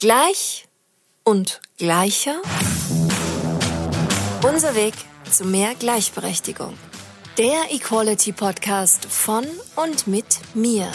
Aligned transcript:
Gleich 0.00 0.66
und 1.24 1.60
gleicher. 1.76 2.40
Unser 4.42 4.74
Weg 4.74 4.94
zu 5.30 5.44
mehr 5.44 5.74
Gleichberechtigung. 5.74 6.72
Der 7.36 7.70
Equality 7.70 8.32
Podcast 8.32 9.04
von 9.04 9.44
und 9.76 10.06
mit 10.06 10.40
mir. 10.54 10.90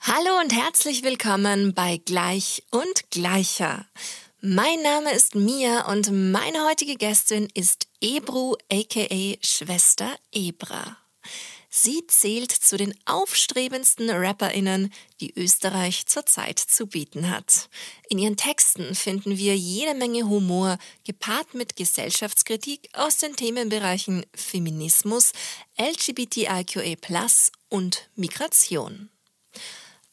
Hallo 0.00 0.40
und 0.40 0.54
herzlich 0.54 1.04
willkommen 1.04 1.74
bei 1.74 2.00
Gleich 2.06 2.62
und 2.70 3.10
Gleicher. 3.10 3.84
Mein 4.40 4.80
Name 4.82 5.12
ist 5.12 5.34
Mia 5.34 5.90
und 5.92 6.10
meine 6.10 6.66
heutige 6.66 6.96
Gästin 6.96 7.50
ist 7.52 7.86
Ebru 8.00 8.56
aka 8.72 9.36
Schwester 9.42 10.08
Ebra. 10.32 10.96
Sie 11.80 12.04
zählt 12.08 12.50
zu 12.50 12.76
den 12.76 12.92
aufstrebendsten 13.04 14.10
RapperInnen, 14.10 14.92
die 15.20 15.32
Österreich 15.38 16.06
zurzeit 16.06 16.58
zu 16.58 16.88
bieten 16.88 17.30
hat. 17.30 17.68
In 18.08 18.18
ihren 18.18 18.36
Texten 18.36 18.96
finden 18.96 19.38
wir 19.38 19.56
jede 19.56 19.94
Menge 19.94 20.28
Humor, 20.28 20.78
gepaart 21.06 21.54
mit 21.54 21.76
Gesellschaftskritik 21.76 22.88
aus 22.94 23.18
den 23.18 23.36
Themenbereichen 23.36 24.26
Feminismus, 24.34 25.30
LGBTIQA 25.78 26.96
und 27.68 28.10
Migration. 28.16 29.08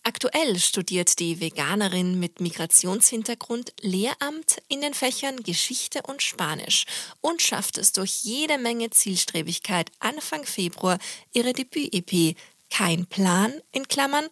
Aktuell 0.08 0.60
studiert 0.60 1.18
die 1.18 1.40
Veganerin 1.40 2.20
mit 2.20 2.40
Migrationshintergrund 2.40 3.74
Lehramt 3.82 4.62
in 4.68 4.82
den 4.82 4.94
Fächern 4.94 5.38
Geschichte 5.42 6.04
und 6.04 6.22
Spanisch 6.22 6.86
und 7.22 7.42
schafft 7.42 7.80
es 7.80 7.92
durch 7.92 8.22
jede 8.22 8.60
Menge 8.60 8.92
Zielstrebigkeit 8.92 9.90
Anfang 9.98 10.46
Februar 10.46 11.00
ihre 11.34 11.54
Debüt-EP 11.54 12.38
Kein 12.70 13.08
Plan 13.08 13.52
in 13.72 13.88
Klammern, 13.88 14.28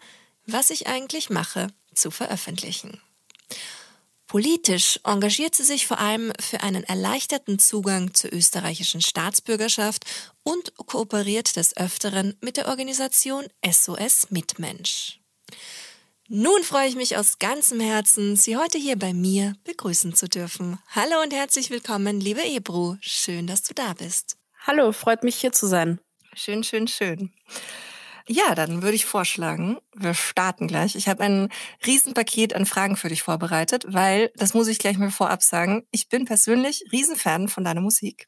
was 0.46 0.70
ich 0.70 0.86
eigentlich 0.86 1.32
mache, 1.32 1.70
zu 1.96 2.12
veröffentlichen. 2.12 3.02
Politisch 4.28 5.00
engagiert 5.04 5.56
sie 5.56 5.64
sich 5.64 5.88
vor 5.88 5.98
allem 5.98 6.34
für 6.40 6.62
einen 6.62 6.84
erleichterten 6.84 7.58
Zugang 7.58 8.14
zur 8.14 8.32
österreichischen 8.32 9.02
Staatsbürgerschaft 9.02 10.06
und 10.44 10.76
kooperiert 10.76 11.56
des 11.56 11.76
Öfteren 11.76 12.38
mit 12.42 12.58
der 12.58 12.68
Organisation 12.68 13.48
SOS 13.68 14.28
Mitmensch. 14.30 15.23
Nun 16.30 16.64
freue 16.64 16.88
ich 16.88 16.96
mich 16.96 17.18
aus 17.18 17.38
ganzem 17.38 17.80
Herzen, 17.80 18.36
Sie 18.36 18.58
heute 18.58 18.78
hier 18.78 18.98
bei 18.98 19.14
mir 19.14 19.56
begrüßen 19.66 20.16
zu 20.16 20.28
dürfen. 20.28 20.80
Hallo 20.90 21.22
und 21.22 21.34
herzlich 21.34 21.70
willkommen, 21.70 22.20
liebe 22.20 22.44
Ebru. 22.44 22.96
Schön, 23.02 23.46
dass 23.46 23.62
du 23.64 23.74
da 23.74 23.94
bist. 23.94 24.38
Hallo, 24.66 24.94
freut 24.94 25.24
mich 25.24 25.36
hier 25.36 25.52
zu 25.52 25.68
sein. 25.68 26.00
Schön, 26.34 26.64
schön, 26.64 26.88
schön. 26.88 27.34
Ja, 28.26 28.56
dann 28.56 28.82
würde 28.82 28.96
ich 28.96 29.06
vorschlagen, 29.06 29.78
wir 29.94 30.14
starten 30.14 30.68
gleich. 30.68 30.96
Ich 30.96 31.10
habe 31.10 31.24
ein 31.24 31.50
Riesenpaket 31.86 32.56
an 32.56 32.66
Fragen 32.66 32.96
für 32.96 33.10
dich 33.10 33.22
vorbereitet, 33.22 33.86
weil, 33.90 34.32
das 34.36 34.54
muss 34.54 34.70
ich 34.70 34.80
gleich 34.80 34.98
mal 34.98 35.12
vorab 35.12 35.44
sagen, 35.44 35.86
ich 35.92 36.08
bin 36.08 36.24
persönlich 36.24 36.86
Riesenfan 36.92 37.50
von 37.50 37.66
deiner 37.66 37.82
Musik. 37.82 38.26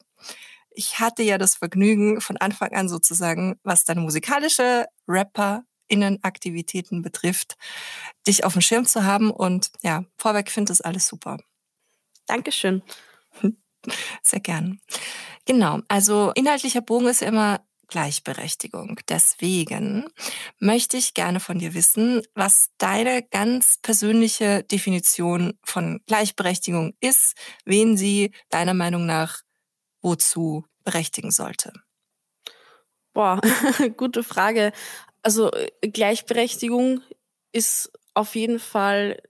Ich 0.70 1.00
hatte 1.00 1.22
ja 1.22 1.38
das 1.38 1.54
Vergnügen, 1.54 2.20
von 2.20 2.36
Anfang 2.36 2.72
an 2.72 2.90
sozusagen, 2.90 3.58
was 3.62 3.84
deine 3.84 4.02
musikalische 4.02 4.84
Rapper 5.08 5.64
Innenaktivitäten 5.88 7.02
betrifft, 7.02 7.56
dich 8.26 8.44
auf 8.44 8.52
dem 8.52 8.62
Schirm 8.62 8.86
zu 8.86 9.04
haben. 9.04 9.30
Und 9.30 9.70
ja, 9.82 10.04
vorweg 10.16 10.50
finde 10.50 10.70
das 10.70 10.80
alles 10.80 11.06
super. 11.06 11.38
Dankeschön. 12.26 12.82
Sehr 14.22 14.40
gern. 14.40 14.80
Genau, 15.44 15.80
also 15.88 16.32
inhaltlicher 16.34 16.80
Bogen 16.80 17.06
ist 17.06 17.20
ja 17.20 17.28
immer 17.28 17.60
Gleichberechtigung. 17.88 18.98
Deswegen 19.08 20.08
möchte 20.58 20.96
ich 20.96 21.14
gerne 21.14 21.40
von 21.40 21.58
dir 21.58 21.74
wissen, 21.74 22.22
was 22.34 22.70
deine 22.78 23.22
ganz 23.22 23.78
persönliche 23.80 24.64
Definition 24.64 25.58
von 25.64 26.00
Gleichberechtigung 26.06 26.94
ist, 27.00 27.34
wen 27.64 27.96
sie 27.96 28.32
deiner 28.50 28.74
Meinung 28.74 29.06
nach 29.06 29.42
wozu 30.02 30.64
berechtigen 30.84 31.30
sollte. 31.30 31.72
Boah, 33.12 33.40
gute 33.96 34.22
Frage. 34.22 34.72
Also 35.26 35.50
äh, 35.50 35.70
Gleichberechtigung 35.88 37.00
ist 37.50 37.90
auf 38.14 38.36
jeden 38.36 38.60
Fall 38.60 39.20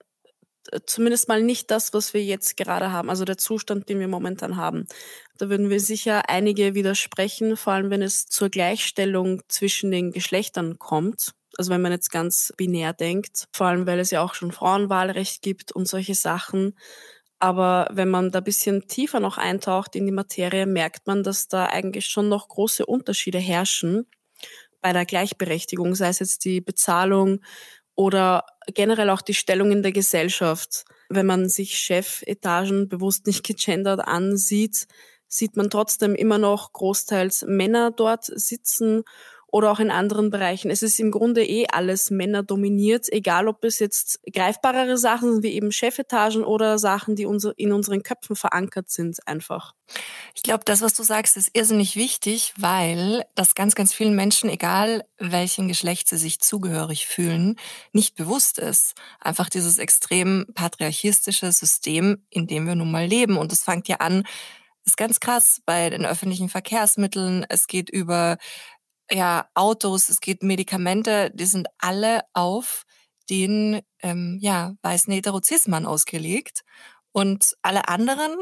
äh, 0.70 0.80
zumindest 0.84 1.28
mal 1.28 1.42
nicht 1.42 1.70
das, 1.70 1.94
was 1.94 2.12
wir 2.12 2.22
jetzt 2.22 2.58
gerade 2.58 2.92
haben, 2.92 3.08
also 3.08 3.24
der 3.24 3.38
Zustand, 3.38 3.88
den 3.88 3.98
wir 4.00 4.08
momentan 4.08 4.58
haben. 4.58 4.86
Da 5.38 5.48
würden 5.48 5.70
wir 5.70 5.80
sicher 5.80 6.28
einige 6.28 6.74
widersprechen, 6.74 7.56
vor 7.56 7.72
allem 7.72 7.88
wenn 7.90 8.02
es 8.02 8.26
zur 8.26 8.50
Gleichstellung 8.50 9.40
zwischen 9.48 9.90
den 9.90 10.12
Geschlechtern 10.12 10.78
kommt. 10.78 11.32
Also 11.56 11.70
wenn 11.72 11.80
man 11.80 11.92
jetzt 11.92 12.10
ganz 12.10 12.52
binär 12.58 12.92
denkt, 12.92 13.46
vor 13.54 13.68
allem 13.68 13.86
weil 13.86 13.98
es 13.98 14.10
ja 14.10 14.20
auch 14.20 14.34
schon 14.34 14.52
Frauenwahlrecht 14.52 15.40
gibt 15.40 15.72
und 15.72 15.88
solche 15.88 16.14
Sachen. 16.14 16.76
Aber 17.38 17.88
wenn 17.90 18.10
man 18.10 18.32
da 18.32 18.40
bisschen 18.40 18.86
tiefer 18.86 19.20
noch 19.20 19.38
eintaucht 19.38 19.96
in 19.96 20.04
die 20.04 20.12
Materie, 20.12 20.66
merkt 20.66 21.06
man, 21.06 21.22
dass 21.22 21.48
da 21.48 21.66
eigentlich 21.66 22.06
schon 22.08 22.28
noch 22.28 22.48
große 22.48 22.84
Unterschiede 22.84 23.38
herrschen 23.38 24.06
bei 24.86 24.92
der 24.92 25.04
Gleichberechtigung, 25.04 25.96
sei 25.96 26.10
es 26.10 26.20
jetzt 26.20 26.44
die 26.44 26.60
Bezahlung 26.60 27.40
oder 27.96 28.44
generell 28.72 29.10
auch 29.10 29.20
die 29.20 29.34
Stellung 29.34 29.72
in 29.72 29.82
der 29.82 29.90
Gesellschaft. 29.90 30.84
Wenn 31.08 31.26
man 31.26 31.48
sich 31.48 31.76
Chefetagen 31.76 32.88
bewusst 32.88 33.26
nicht 33.26 33.44
gegendert 33.44 34.06
ansieht, 34.06 34.86
sieht 35.26 35.56
man 35.56 35.70
trotzdem 35.70 36.14
immer 36.14 36.38
noch 36.38 36.72
großteils 36.72 37.46
Männer 37.48 37.90
dort 37.90 38.26
sitzen 38.26 39.02
oder 39.56 39.72
auch 39.72 39.80
in 39.80 39.90
anderen 39.90 40.28
Bereichen. 40.28 40.70
Es 40.70 40.82
ist 40.82 41.00
im 41.00 41.10
Grunde 41.10 41.42
eh 41.42 41.66
alles 41.72 42.10
Männer 42.10 42.42
dominiert, 42.42 43.10
egal 43.10 43.48
ob 43.48 43.64
es 43.64 43.78
jetzt 43.78 44.20
greifbarere 44.30 44.98
Sachen 44.98 45.32
sind 45.32 45.44
wie 45.44 45.54
eben 45.54 45.72
Chefetagen 45.72 46.44
oder 46.44 46.78
Sachen, 46.78 47.16
die 47.16 47.22
in 47.22 47.72
unseren 47.72 48.02
Köpfen 48.02 48.36
verankert 48.36 48.90
sind 48.90 49.26
einfach. 49.26 49.72
Ich 50.34 50.42
glaube, 50.42 50.64
das, 50.66 50.82
was 50.82 50.92
du 50.92 51.02
sagst, 51.04 51.38
ist 51.38 51.48
irrsinnig 51.54 51.96
wichtig, 51.96 52.52
weil 52.58 53.24
das 53.34 53.54
ganz, 53.54 53.74
ganz 53.74 53.94
vielen 53.94 54.14
Menschen, 54.14 54.50
egal 54.50 55.04
welchen 55.16 55.68
Geschlecht 55.68 56.10
sie 56.10 56.18
sich 56.18 56.38
zugehörig 56.38 57.06
fühlen, 57.06 57.56
nicht 57.92 58.14
bewusst 58.14 58.58
ist. 58.58 58.92
Einfach 59.20 59.48
dieses 59.48 59.78
extrem 59.78 60.44
patriarchistische 60.54 61.50
System, 61.50 62.26
in 62.28 62.46
dem 62.46 62.66
wir 62.66 62.74
nun 62.74 62.90
mal 62.90 63.06
leben. 63.06 63.38
Und 63.38 63.54
es 63.54 63.64
fängt 63.64 63.88
ja 63.88 63.96
an, 63.96 64.24
ist 64.84 64.96
ganz 64.96 65.18
krass 65.18 65.60
bei 65.66 65.90
den 65.90 66.06
öffentlichen 66.06 66.48
Verkehrsmitteln. 66.48 67.44
Es 67.48 67.66
geht 67.66 67.90
über 67.90 68.38
ja, 69.10 69.48
Autos, 69.54 70.08
es 70.08 70.20
geht 70.20 70.42
Medikamente, 70.42 71.30
die 71.34 71.46
sind 71.46 71.68
alle 71.78 72.22
auf 72.32 72.84
den 73.30 73.80
ähm, 74.02 74.38
ja, 74.40 74.74
weißen 74.82 75.12
Heterozismann 75.12 75.86
ausgelegt 75.86 76.62
und 77.12 77.56
alle 77.62 77.88
anderen 77.88 78.36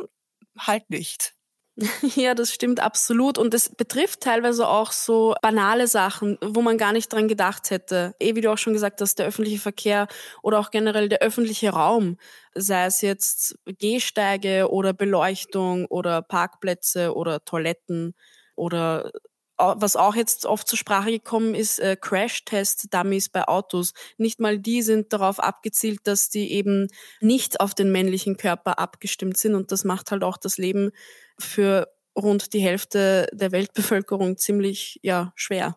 halt 0.58 0.88
nicht. 0.90 1.34
Ja, 2.16 2.34
das 2.34 2.52
stimmt 2.52 2.80
absolut. 2.80 3.38
Und 3.38 3.52
es 3.54 3.68
betrifft 3.74 4.20
teilweise 4.20 4.68
auch 4.68 4.92
so 4.92 5.34
banale 5.42 5.88
Sachen, 5.88 6.38
wo 6.42 6.62
man 6.62 6.78
gar 6.78 6.92
nicht 6.92 7.12
dran 7.12 7.26
gedacht 7.28 7.70
hätte. 7.70 8.14
Eh, 8.20 8.34
wie 8.36 8.40
du 8.40 8.52
auch 8.52 8.58
schon 8.58 8.72
gesagt 8.74 9.00
hast, 9.00 9.18
der 9.18 9.26
öffentliche 9.26 9.58
Verkehr 9.58 10.06
oder 10.42 10.60
auch 10.60 10.70
generell 10.70 11.08
der 11.08 11.20
öffentliche 11.20 11.70
Raum, 11.70 12.16
sei 12.54 12.86
es 12.86 13.00
jetzt 13.00 13.58
Gehsteige 13.66 14.70
oder 14.70 14.92
Beleuchtung 14.92 15.86
oder 15.86 16.22
Parkplätze 16.22 17.14
oder 17.14 17.44
Toiletten 17.44 18.14
oder 18.56 19.10
was 19.56 19.96
auch 19.96 20.14
jetzt 20.14 20.46
oft 20.46 20.66
zur 20.68 20.78
Sprache 20.78 21.10
gekommen 21.10 21.54
ist, 21.54 21.78
äh, 21.78 21.96
Crash-Test-Dummies 22.00 23.28
bei 23.28 23.46
Autos. 23.46 23.92
Nicht 24.18 24.40
mal 24.40 24.58
die 24.58 24.82
sind 24.82 25.12
darauf 25.12 25.38
abgezielt, 25.38 26.00
dass 26.04 26.28
die 26.28 26.52
eben 26.52 26.88
nicht 27.20 27.60
auf 27.60 27.74
den 27.74 27.92
männlichen 27.92 28.36
Körper 28.36 28.78
abgestimmt 28.78 29.36
sind. 29.36 29.54
Und 29.54 29.72
das 29.72 29.84
macht 29.84 30.10
halt 30.10 30.24
auch 30.24 30.36
das 30.36 30.58
Leben 30.58 30.90
für 31.38 31.88
rund 32.16 32.52
die 32.52 32.60
Hälfte 32.60 33.28
der 33.32 33.52
Weltbevölkerung 33.52 34.36
ziemlich 34.36 35.00
ja, 35.02 35.32
schwer. 35.34 35.76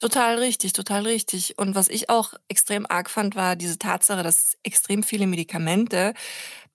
Total 0.00 0.38
richtig, 0.38 0.74
total 0.74 1.06
richtig. 1.06 1.58
Und 1.58 1.74
was 1.74 1.88
ich 1.88 2.10
auch 2.10 2.34
extrem 2.48 2.86
arg 2.86 3.08
fand, 3.08 3.34
war 3.34 3.56
diese 3.56 3.78
Tatsache, 3.78 4.22
dass 4.22 4.58
extrem 4.62 5.02
viele 5.02 5.26
Medikamente 5.26 6.12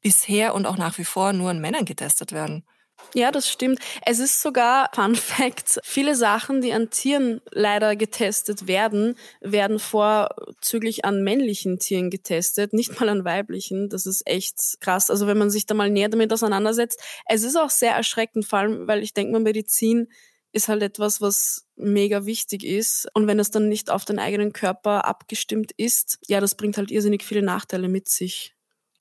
bisher 0.01 0.55
und 0.55 0.65
auch 0.65 0.77
nach 0.77 0.97
wie 0.97 1.03
vor 1.03 1.31
nur 1.33 1.51
an 1.51 1.61
Männern 1.61 1.85
getestet 1.85 2.31
werden. 2.31 2.65
Ja, 3.13 3.31
das 3.31 3.49
stimmt. 3.49 3.79
Es 4.05 4.19
ist 4.19 4.41
sogar, 4.41 4.89
Fun 4.93 5.15
Fact, 5.15 5.79
viele 5.83 6.15
Sachen, 6.15 6.61
die 6.61 6.71
an 6.71 6.89
Tieren 6.89 7.41
leider 7.51 7.95
getestet 7.95 8.67
werden, 8.67 9.15
werden 9.41 9.79
vorzüglich 9.79 11.03
an 11.03 11.23
männlichen 11.23 11.77
Tieren 11.79 12.09
getestet, 12.09 12.71
nicht 12.73 12.99
mal 12.99 13.09
an 13.09 13.25
weiblichen. 13.25 13.89
Das 13.89 14.05
ist 14.05 14.25
echt 14.25 14.79
krass. 14.79 15.09
Also 15.09 15.27
wenn 15.27 15.37
man 15.37 15.49
sich 15.49 15.65
da 15.65 15.73
mal 15.73 15.89
näher 15.89 16.09
damit 16.09 16.31
auseinandersetzt. 16.31 17.01
Es 17.25 17.43
ist 17.43 17.57
auch 17.57 17.69
sehr 17.69 17.93
erschreckend, 17.93 18.45
vor 18.45 18.59
allem, 18.59 18.87
weil 18.87 19.03
ich 19.03 19.13
denke 19.13 19.33
mal, 19.33 19.39
Medizin 19.39 20.07
ist 20.53 20.67
halt 20.67 20.83
etwas, 20.83 21.21
was 21.21 21.65
mega 21.75 22.25
wichtig 22.25 22.63
ist. 22.63 23.07
Und 23.13 23.27
wenn 23.27 23.39
es 23.39 23.51
dann 23.51 23.67
nicht 23.67 23.89
auf 23.89 24.05
den 24.05 24.19
eigenen 24.19 24.53
Körper 24.53 25.05
abgestimmt 25.05 25.71
ist, 25.77 26.19
ja, 26.27 26.39
das 26.39 26.55
bringt 26.55 26.77
halt 26.77 26.91
irrsinnig 26.91 27.23
viele 27.23 27.41
Nachteile 27.41 27.87
mit 27.87 28.09
sich. 28.09 28.53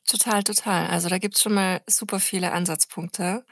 Total, 0.09 0.43
total. 0.43 0.89
Also 0.89 1.09
da 1.09 1.19
gibt's 1.19 1.43
schon 1.43 1.55
mal 1.55 1.83
super 1.89 2.19
viele 2.19 2.53
Ansatzpunkte 2.53 3.45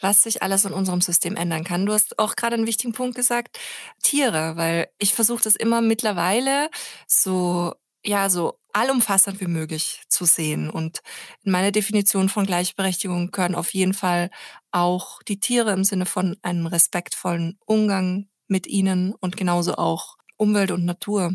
was 0.00 0.22
sich 0.22 0.42
alles 0.42 0.64
in 0.64 0.72
unserem 0.72 1.00
System 1.00 1.36
ändern 1.36 1.64
kann. 1.64 1.86
Du 1.86 1.92
hast 1.92 2.18
auch 2.18 2.36
gerade 2.36 2.54
einen 2.54 2.66
wichtigen 2.66 2.92
Punkt 2.92 3.16
gesagt, 3.16 3.58
Tiere, 4.02 4.56
weil 4.56 4.88
ich 4.98 5.14
versuche 5.14 5.42
das 5.42 5.56
immer 5.56 5.80
mittlerweile 5.80 6.70
so 7.06 7.74
ja 8.04 8.30
so 8.30 8.58
allumfassend 8.72 9.40
wie 9.40 9.46
möglich 9.46 10.02
zu 10.08 10.24
sehen. 10.24 10.70
Und 10.70 11.00
in 11.42 11.52
meine 11.52 11.72
Definition 11.72 12.28
von 12.28 12.46
Gleichberechtigung 12.46 13.30
gehören 13.30 13.54
auf 13.54 13.74
jeden 13.74 13.94
Fall 13.94 14.30
auch 14.70 15.22
die 15.24 15.40
Tiere 15.40 15.72
im 15.72 15.84
Sinne 15.84 16.06
von 16.06 16.36
einem 16.42 16.66
respektvollen 16.66 17.58
Umgang 17.66 18.28
mit 18.48 18.66
ihnen 18.66 19.14
und 19.14 19.36
genauso 19.36 19.76
auch 19.76 20.16
Umwelt 20.36 20.70
und 20.70 20.84
Natur. 20.84 21.34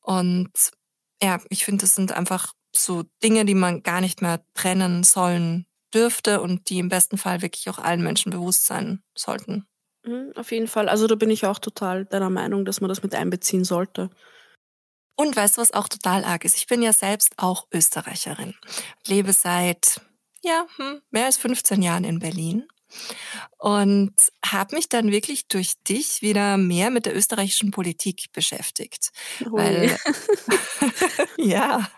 Und 0.00 0.50
ja, 1.22 1.40
ich 1.50 1.64
finde, 1.64 1.82
das 1.82 1.94
sind 1.94 2.12
einfach 2.12 2.54
so 2.74 3.04
Dinge, 3.22 3.44
die 3.44 3.54
man 3.54 3.82
gar 3.82 4.00
nicht 4.00 4.22
mehr 4.22 4.42
trennen 4.54 5.02
sollen 5.04 5.66
dürfte 5.94 6.40
und 6.40 6.70
die 6.70 6.78
im 6.78 6.88
besten 6.88 7.18
Fall 7.18 7.42
wirklich 7.42 7.68
auch 7.68 7.78
allen 7.78 8.02
Menschen 8.02 8.30
bewusst 8.30 8.66
sein 8.66 9.02
sollten. 9.14 9.66
Mhm, 10.04 10.32
auf 10.36 10.52
jeden 10.52 10.68
Fall. 10.68 10.88
Also 10.88 11.06
da 11.06 11.14
bin 11.14 11.30
ich 11.30 11.46
auch 11.46 11.58
total 11.58 12.06
deiner 12.06 12.30
Meinung, 12.30 12.64
dass 12.64 12.80
man 12.80 12.88
das 12.88 13.02
mit 13.02 13.14
einbeziehen 13.14 13.64
sollte. 13.64 14.10
Und 15.16 15.36
weißt 15.36 15.56
du, 15.56 15.60
was 15.60 15.74
auch 15.74 15.88
total 15.88 16.24
arg 16.24 16.44
ist? 16.44 16.56
Ich 16.56 16.66
bin 16.66 16.80
ja 16.80 16.92
selbst 16.92 17.34
auch 17.36 17.66
Österreicherin. 17.72 18.54
Lebe 19.06 19.32
seit 19.32 20.00
ja, 20.42 20.66
hm, 20.76 21.02
mehr 21.10 21.26
als 21.26 21.36
15 21.36 21.82
Jahren 21.82 22.04
in 22.04 22.18
Berlin 22.18 22.66
und 23.58 24.14
habe 24.44 24.76
mich 24.76 24.88
dann 24.88 25.12
wirklich 25.12 25.46
durch 25.48 25.74
dich 25.86 26.22
wieder 26.22 26.56
mehr 26.56 26.90
mit 26.90 27.06
der 27.06 27.16
österreichischen 27.16 27.70
Politik 27.70 28.32
beschäftigt. 28.32 29.10
Weil, 29.40 29.96
ja, 31.36 31.88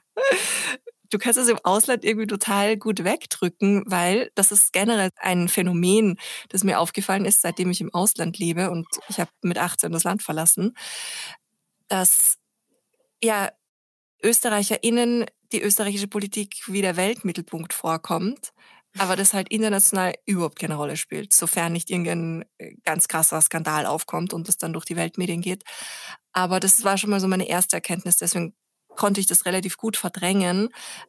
du 1.12 1.18
kannst 1.18 1.38
es 1.38 1.48
im 1.48 1.58
Ausland 1.62 2.04
irgendwie 2.04 2.26
total 2.26 2.76
gut 2.76 3.04
wegdrücken, 3.04 3.84
weil 3.86 4.30
das 4.34 4.50
ist 4.50 4.72
generell 4.72 5.10
ein 5.16 5.48
Phänomen, 5.48 6.18
das 6.48 6.64
mir 6.64 6.80
aufgefallen 6.80 7.26
ist, 7.26 7.42
seitdem 7.42 7.70
ich 7.70 7.80
im 7.80 7.92
Ausland 7.92 8.38
lebe 8.38 8.70
und 8.70 8.86
ich 9.08 9.20
habe 9.20 9.30
mit 9.42 9.58
18 9.58 9.92
das 9.92 10.04
Land 10.04 10.22
verlassen, 10.22 10.74
dass 11.88 12.38
ja 13.22 13.50
ÖsterreicherInnen 14.22 15.26
die 15.52 15.60
österreichische 15.60 16.08
Politik 16.08 16.62
wie 16.66 16.80
der 16.80 16.96
Weltmittelpunkt 16.96 17.74
vorkommt, 17.74 18.52
aber 18.98 19.16
das 19.16 19.34
halt 19.34 19.48
international 19.48 20.14
überhaupt 20.24 20.58
keine 20.58 20.76
Rolle 20.76 20.96
spielt, 20.96 21.32
sofern 21.32 21.72
nicht 21.72 21.90
irgendein 21.90 22.44
äh, 22.58 22.74
ganz 22.84 23.08
krasser 23.08 23.40
Skandal 23.40 23.86
aufkommt 23.86 24.32
und 24.32 24.48
das 24.48 24.58
dann 24.58 24.72
durch 24.72 24.84
die 24.84 24.96
Weltmedien 24.96 25.42
geht. 25.42 25.64
Aber 26.32 26.60
das 26.60 26.84
war 26.84 26.96
schon 26.96 27.10
mal 27.10 27.20
so 27.20 27.28
meine 27.28 27.48
erste 27.48 27.76
Erkenntnis, 27.76 28.16
deswegen 28.16 28.54
konnte 28.96 29.20
ich 29.20 29.26
das 29.26 29.46
relativ 29.46 29.76
gut 29.76 29.96
verdrängen. 29.96 30.68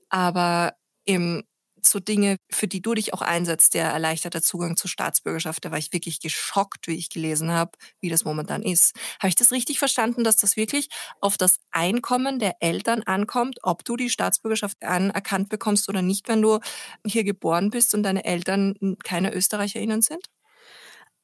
Aber 0.09 0.73
eben 1.05 1.43
so 1.85 1.99
Dinge, 1.99 2.37
für 2.51 2.67
die 2.67 2.81
du 2.81 2.93
dich 2.93 3.13
auch 3.13 3.21
einsetzt, 3.21 3.73
der 3.73 3.85
erleichterte 3.89 4.41
Zugang 4.41 4.77
zur 4.77 4.89
Staatsbürgerschaft, 4.89 5.63
da 5.65 5.71
war 5.71 5.77
ich 5.77 5.91
wirklich 5.93 6.19
geschockt, 6.19 6.87
wie 6.87 6.95
ich 6.95 7.09
gelesen 7.09 7.51
habe, 7.51 7.71
wie 7.99 8.09
das 8.09 8.25
momentan 8.25 8.63
ist. 8.63 8.95
Habe 9.19 9.29
ich 9.29 9.35
das 9.35 9.51
richtig 9.51 9.79
verstanden, 9.79 10.23
dass 10.23 10.37
das 10.37 10.55
wirklich 10.55 10.89
auf 11.19 11.37
das 11.37 11.57
Einkommen 11.71 12.39
der 12.39 12.55
Eltern 12.61 13.03
ankommt, 13.03 13.59
ob 13.63 13.83
du 13.85 13.97
die 13.97 14.09
Staatsbürgerschaft 14.09 14.81
anerkannt 14.83 15.49
bekommst 15.49 15.89
oder 15.89 16.01
nicht, 16.01 16.27
wenn 16.27 16.41
du 16.41 16.59
hier 17.05 17.23
geboren 17.23 17.69
bist 17.69 17.93
und 17.93 18.03
deine 18.03 18.23
Eltern 18.25 18.75
keine 19.03 19.33
ÖsterreicherInnen 19.33 20.01
sind? 20.01 20.27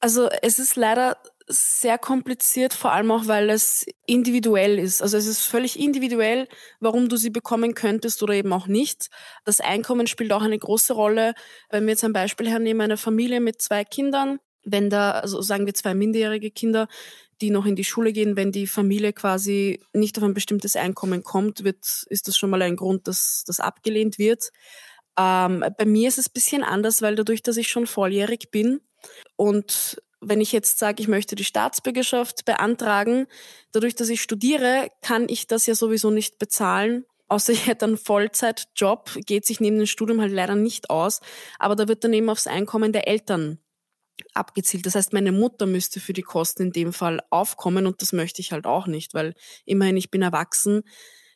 Also 0.00 0.28
es 0.42 0.58
ist 0.58 0.76
leider 0.76 1.18
sehr 1.50 1.98
kompliziert, 1.98 2.72
vor 2.72 2.92
allem 2.92 3.10
auch, 3.10 3.26
weil 3.26 3.50
es 3.50 3.84
individuell 4.06 4.78
ist. 4.78 5.02
Also 5.02 5.16
es 5.16 5.26
ist 5.26 5.44
völlig 5.44 5.78
individuell, 5.78 6.48
warum 6.78 7.08
du 7.08 7.16
sie 7.16 7.30
bekommen 7.30 7.74
könntest 7.74 8.22
oder 8.22 8.34
eben 8.34 8.52
auch 8.52 8.66
nicht. 8.66 9.10
Das 9.44 9.60
Einkommen 9.60 10.06
spielt 10.06 10.32
auch 10.32 10.42
eine 10.42 10.58
große 10.58 10.92
Rolle. 10.92 11.34
Wenn 11.68 11.84
wir 11.84 11.90
jetzt 11.90 12.04
ein 12.04 12.12
Beispiel 12.12 12.48
hernehmen, 12.48 12.82
eine 12.82 12.96
Familie 12.96 13.40
mit 13.40 13.60
zwei 13.60 13.84
Kindern, 13.84 14.38
wenn 14.64 14.90
da, 14.90 15.12
also 15.12 15.42
sagen 15.42 15.66
wir 15.66 15.74
zwei 15.74 15.94
minderjährige 15.94 16.50
Kinder, 16.50 16.88
die 17.40 17.50
noch 17.50 17.66
in 17.66 17.76
die 17.76 17.84
Schule 17.84 18.12
gehen, 18.12 18.36
wenn 18.36 18.52
die 18.52 18.66
Familie 18.66 19.12
quasi 19.12 19.80
nicht 19.92 20.18
auf 20.18 20.24
ein 20.24 20.34
bestimmtes 20.34 20.76
Einkommen 20.76 21.22
kommt, 21.22 21.64
wird, 21.64 22.04
ist 22.08 22.28
das 22.28 22.36
schon 22.36 22.50
mal 22.50 22.62
ein 22.62 22.76
Grund, 22.76 23.08
dass 23.08 23.44
das 23.46 23.60
abgelehnt 23.60 24.18
wird. 24.18 24.50
Ähm, 25.18 25.64
bei 25.76 25.84
mir 25.84 26.08
ist 26.08 26.18
es 26.18 26.28
ein 26.28 26.34
bisschen 26.34 26.62
anders, 26.62 27.02
weil 27.02 27.16
dadurch, 27.16 27.42
dass 27.42 27.56
ich 27.56 27.68
schon 27.68 27.86
volljährig 27.86 28.50
bin 28.50 28.80
und 29.36 30.00
wenn 30.20 30.40
ich 30.40 30.52
jetzt 30.52 30.78
sage, 30.78 31.02
ich 31.02 31.08
möchte 31.08 31.34
die 31.34 31.44
Staatsbürgerschaft 31.44 32.44
beantragen, 32.44 33.26
dadurch, 33.72 33.94
dass 33.94 34.08
ich 34.08 34.20
studiere, 34.22 34.88
kann 35.02 35.28
ich 35.28 35.46
das 35.46 35.66
ja 35.66 35.74
sowieso 35.74 36.10
nicht 36.10 36.38
bezahlen. 36.38 37.04
Außer 37.28 37.52
ich 37.52 37.66
hätte 37.66 37.84
einen 37.86 37.96
Vollzeitjob, 37.96 39.18
geht 39.24 39.46
sich 39.46 39.60
neben 39.60 39.78
dem 39.78 39.86
Studium 39.86 40.20
halt 40.20 40.32
leider 40.32 40.56
nicht 40.56 40.90
aus. 40.90 41.20
Aber 41.58 41.76
da 41.76 41.88
wird 41.88 42.04
dann 42.04 42.12
eben 42.12 42.28
aufs 42.28 42.46
Einkommen 42.46 42.92
der 42.92 43.06
Eltern 43.08 43.58
abgezielt. 44.34 44.84
Das 44.84 44.94
heißt, 44.94 45.12
meine 45.12 45.32
Mutter 45.32 45.66
müsste 45.66 46.00
für 46.00 46.12
die 46.12 46.22
Kosten 46.22 46.64
in 46.64 46.72
dem 46.72 46.92
Fall 46.92 47.20
aufkommen 47.30 47.86
und 47.86 48.02
das 48.02 48.12
möchte 48.12 48.42
ich 48.42 48.52
halt 48.52 48.66
auch 48.66 48.86
nicht, 48.86 49.14
weil 49.14 49.34
immerhin 49.64 49.96
ich 49.96 50.10
bin 50.10 50.22
erwachsen. 50.22 50.82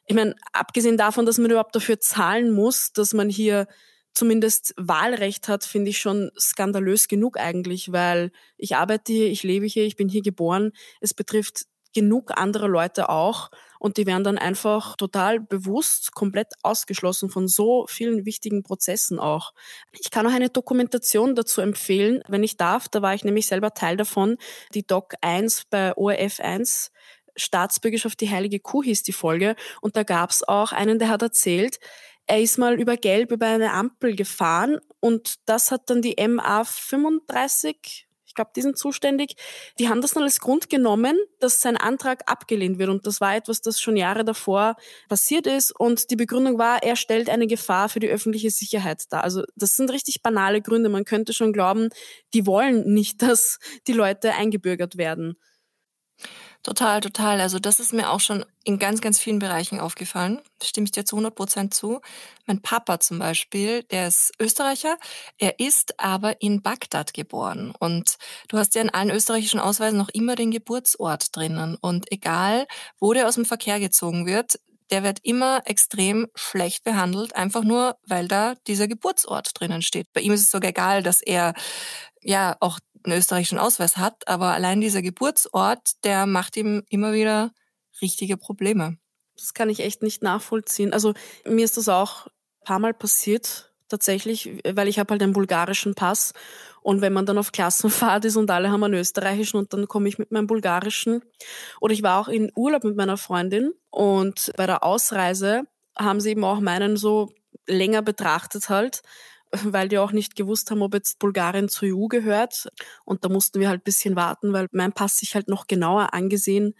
Ich 0.06 0.14
meine, 0.14 0.34
abgesehen 0.52 0.98
davon, 0.98 1.24
dass 1.24 1.38
man 1.38 1.50
überhaupt 1.50 1.74
dafür 1.74 1.98
zahlen 1.98 2.50
muss, 2.50 2.92
dass 2.92 3.14
man 3.14 3.30
hier 3.30 3.66
zumindest 4.14 4.74
Wahlrecht 4.76 5.48
hat, 5.48 5.64
finde 5.64 5.90
ich 5.90 5.98
schon 5.98 6.30
skandalös 6.38 7.08
genug 7.08 7.38
eigentlich, 7.38 7.92
weil 7.92 8.30
ich 8.56 8.76
arbeite 8.76 9.12
hier, 9.12 9.26
ich 9.28 9.42
lebe 9.42 9.66
hier, 9.66 9.84
ich 9.84 9.96
bin 9.96 10.08
hier 10.08 10.22
geboren. 10.22 10.72
Es 11.00 11.14
betrifft 11.14 11.66
genug 11.94 12.32
andere 12.36 12.66
Leute 12.66 13.08
auch 13.08 13.50
und 13.78 13.96
die 13.96 14.06
werden 14.06 14.24
dann 14.24 14.38
einfach 14.38 14.96
total 14.96 15.40
bewusst 15.40 16.12
komplett 16.12 16.52
ausgeschlossen 16.62 17.30
von 17.30 17.48
so 17.48 17.86
vielen 17.88 18.26
wichtigen 18.26 18.62
Prozessen 18.62 19.18
auch. 19.18 19.52
Ich 19.92 20.10
kann 20.10 20.26
auch 20.26 20.32
eine 20.32 20.50
Dokumentation 20.50 21.34
dazu 21.34 21.60
empfehlen, 21.60 22.22
wenn 22.28 22.42
ich 22.42 22.56
darf. 22.56 22.88
Da 22.88 23.00
war 23.00 23.14
ich 23.14 23.24
nämlich 23.24 23.46
selber 23.46 23.74
Teil 23.74 23.96
davon. 23.96 24.36
Die 24.74 24.86
Doc 24.86 25.14
1 25.20 25.66
bei 25.70 25.96
ORF 25.96 26.40
1 26.40 26.90
Staatsbürgerschaft 27.36 28.20
die 28.20 28.30
heilige 28.30 28.60
Kuh 28.60 28.82
hieß 28.82 29.02
die 29.02 29.12
Folge 29.12 29.56
und 29.80 29.96
da 29.96 30.02
gab's 30.02 30.42
auch 30.42 30.72
einen, 30.72 30.98
der 30.98 31.08
hat 31.08 31.22
erzählt, 31.22 31.78
er 32.26 32.40
ist 32.40 32.58
mal 32.58 32.80
über 32.80 32.96
Gelb 32.96 33.30
über 33.30 33.46
eine 33.46 33.72
Ampel 33.72 34.16
gefahren 34.16 34.78
und 35.00 35.34
das 35.46 35.70
hat 35.70 35.90
dann 35.90 36.02
die 36.02 36.16
MA 36.26 36.64
35, 36.64 38.06
ich 38.34 38.36
glaube, 38.36 38.50
die 38.56 38.62
sind 38.62 38.76
zuständig, 38.76 39.36
die 39.78 39.88
haben 39.88 40.00
das 40.00 40.12
dann 40.12 40.24
als 40.24 40.40
Grund 40.40 40.68
genommen, 40.68 41.16
dass 41.38 41.60
sein 41.60 41.76
Antrag 41.76 42.28
abgelehnt 42.28 42.80
wird. 42.80 42.90
Und 42.90 43.06
das 43.06 43.20
war 43.20 43.36
etwas, 43.36 43.60
das 43.60 43.80
schon 43.80 43.96
Jahre 43.96 44.24
davor 44.24 44.74
passiert 45.08 45.46
ist. 45.46 45.70
Und 45.70 46.10
die 46.10 46.16
Begründung 46.16 46.58
war, 46.58 46.82
er 46.82 46.96
stellt 46.96 47.30
eine 47.30 47.46
Gefahr 47.46 47.88
für 47.88 48.00
die 48.00 48.08
öffentliche 48.08 48.50
Sicherheit 48.50 49.04
dar. 49.12 49.22
Also 49.22 49.44
das 49.54 49.76
sind 49.76 49.88
richtig 49.92 50.20
banale 50.20 50.62
Gründe. 50.62 50.88
Man 50.88 51.04
könnte 51.04 51.32
schon 51.32 51.52
glauben, 51.52 51.90
die 52.32 52.44
wollen 52.44 52.92
nicht, 52.92 53.22
dass 53.22 53.60
die 53.86 53.92
Leute 53.92 54.32
eingebürgert 54.32 54.96
werden. 54.96 55.36
Total, 56.64 57.00
total. 57.02 57.40
Also 57.40 57.60
das 57.60 57.78
ist 57.78 57.92
mir 57.92 58.10
auch 58.10 58.20
schon 58.20 58.44
in 58.64 58.78
ganz, 58.78 59.00
ganz 59.00 59.18
vielen 59.18 59.38
Bereichen 59.38 59.78
aufgefallen. 59.78 60.40
Stimme 60.62 60.86
ich 60.86 60.92
dir 60.92 61.04
zu 61.04 61.16
100 61.16 61.34
Prozent 61.34 61.74
zu. 61.74 62.00
Mein 62.46 62.62
Papa 62.62 62.98
zum 62.98 63.18
Beispiel, 63.18 63.82
der 63.84 64.08
ist 64.08 64.32
Österreicher. 64.40 64.96
Er 65.38 65.60
ist 65.60 66.00
aber 66.00 66.40
in 66.40 66.62
Bagdad 66.62 67.12
geboren. 67.14 67.74
Und 67.78 68.16
du 68.48 68.58
hast 68.58 68.74
ja 68.74 68.82
in 68.82 68.90
allen 68.90 69.10
österreichischen 69.10 69.60
Ausweisen 69.60 69.98
noch 69.98 70.08
immer 70.08 70.34
den 70.34 70.50
Geburtsort 70.50 71.36
drinnen. 71.36 71.76
Und 71.80 72.10
egal, 72.10 72.66
wo 72.98 73.12
der 73.12 73.28
aus 73.28 73.34
dem 73.34 73.44
Verkehr 73.44 73.78
gezogen 73.78 74.26
wird, 74.26 74.58
der 74.90 75.02
wird 75.02 75.18
immer 75.22 75.62
extrem 75.64 76.28
schlecht 76.34 76.84
behandelt, 76.84 77.34
einfach 77.36 77.64
nur, 77.64 77.96
weil 78.06 78.28
da 78.28 78.54
dieser 78.66 78.86
Geburtsort 78.86 79.50
drinnen 79.54 79.82
steht. 79.82 80.12
Bei 80.12 80.20
ihm 80.20 80.32
ist 80.32 80.42
es 80.42 80.50
sogar 80.50 80.70
egal, 80.70 81.02
dass 81.02 81.20
er 81.22 81.54
ja 82.20 82.56
auch 82.60 82.78
einen 83.04 83.18
österreichischen 83.18 83.58
Ausweis 83.58 83.96
hat, 83.96 84.26
aber 84.28 84.52
allein 84.52 84.80
dieser 84.80 85.02
Geburtsort, 85.02 86.04
der 86.04 86.26
macht 86.26 86.56
ihm 86.56 86.82
immer 86.88 87.12
wieder 87.12 87.50
richtige 88.00 88.36
Probleme. 88.36 88.98
Das 89.36 89.54
kann 89.54 89.68
ich 89.68 89.80
echt 89.80 90.02
nicht 90.02 90.22
nachvollziehen. 90.22 90.92
Also 90.92 91.14
mir 91.44 91.64
ist 91.64 91.76
das 91.76 91.88
auch 91.88 92.26
ein 92.26 92.64
paar 92.64 92.78
Mal 92.78 92.94
passiert, 92.94 93.72
tatsächlich, 93.88 94.62
weil 94.74 94.88
ich 94.88 94.98
habe 94.98 95.12
halt 95.12 95.22
einen 95.22 95.32
bulgarischen 95.32 95.94
Pass 95.94 96.32
und 96.82 97.00
wenn 97.00 97.12
man 97.12 97.26
dann 97.26 97.38
auf 97.38 97.52
Klassenfahrt 97.52 98.24
ist 98.24 98.36
und 98.36 98.50
alle 98.50 98.70
haben 98.70 98.84
einen 98.84 98.94
österreichischen 98.94 99.58
und 99.58 99.72
dann 99.72 99.88
komme 99.88 100.08
ich 100.08 100.18
mit 100.18 100.30
meinem 100.30 100.46
bulgarischen. 100.46 101.22
Oder 101.80 101.94
ich 101.94 102.02
war 102.02 102.20
auch 102.20 102.28
in 102.28 102.50
Urlaub 102.54 102.84
mit 102.84 102.96
meiner 102.96 103.16
Freundin 103.16 103.72
und 103.90 104.52
bei 104.56 104.66
der 104.66 104.84
Ausreise 104.84 105.62
haben 105.96 106.20
sie 106.20 106.30
eben 106.30 106.44
auch 106.44 106.60
meinen 106.60 106.96
so 106.96 107.32
länger 107.66 108.02
betrachtet 108.02 108.68
halt 108.68 109.02
weil 109.62 109.88
die 109.88 109.98
auch 109.98 110.10
nicht 110.10 110.34
gewusst 110.34 110.70
haben, 110.70 110.82
ob 110.82 110.94
jetzt 110.94 111.20
Bulgarien 111.20 111.68
zur 111.68 111.88
EU 111.88 112.08
gehört. 112.08 112.68
Und 113.04 113.24
da 113.24 113.28
mussten 113.28 113.60
wir 113.60 113.68
halt 113.68 113.82
ein 113.82 113.84
bisschen 113.84 114.16
warten, 114.16 114.52
weil 114.52 114.66
mein 114.72 114.92
Pass 114.92 115.18
sich 115.18 115.36
halt 115.36 115.48
noch 115.48 115.68
genauer 115.68 116.12
angesehen 116.12 116.74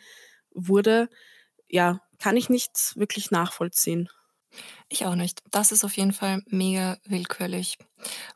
wurde. 0.55 1.09
Ja, 1.69 2.01
kann 2.19 2.37
ich 2.37 2.49
nicht 2.49 2.97
wirklich 2.97 3.31
nachvollziehen. 3.31 4.09
Ich 4.89 5.05
auch 5.05 5.15
nicht. 5.17 5.43
Das 5.51 5.73
ist 5.73 5.85
auf 5.85 5.97
jeden 5.97 6.13
Fall 6.13 6.43
mega 6.47 6.99
willkürlich. 7.05 7.77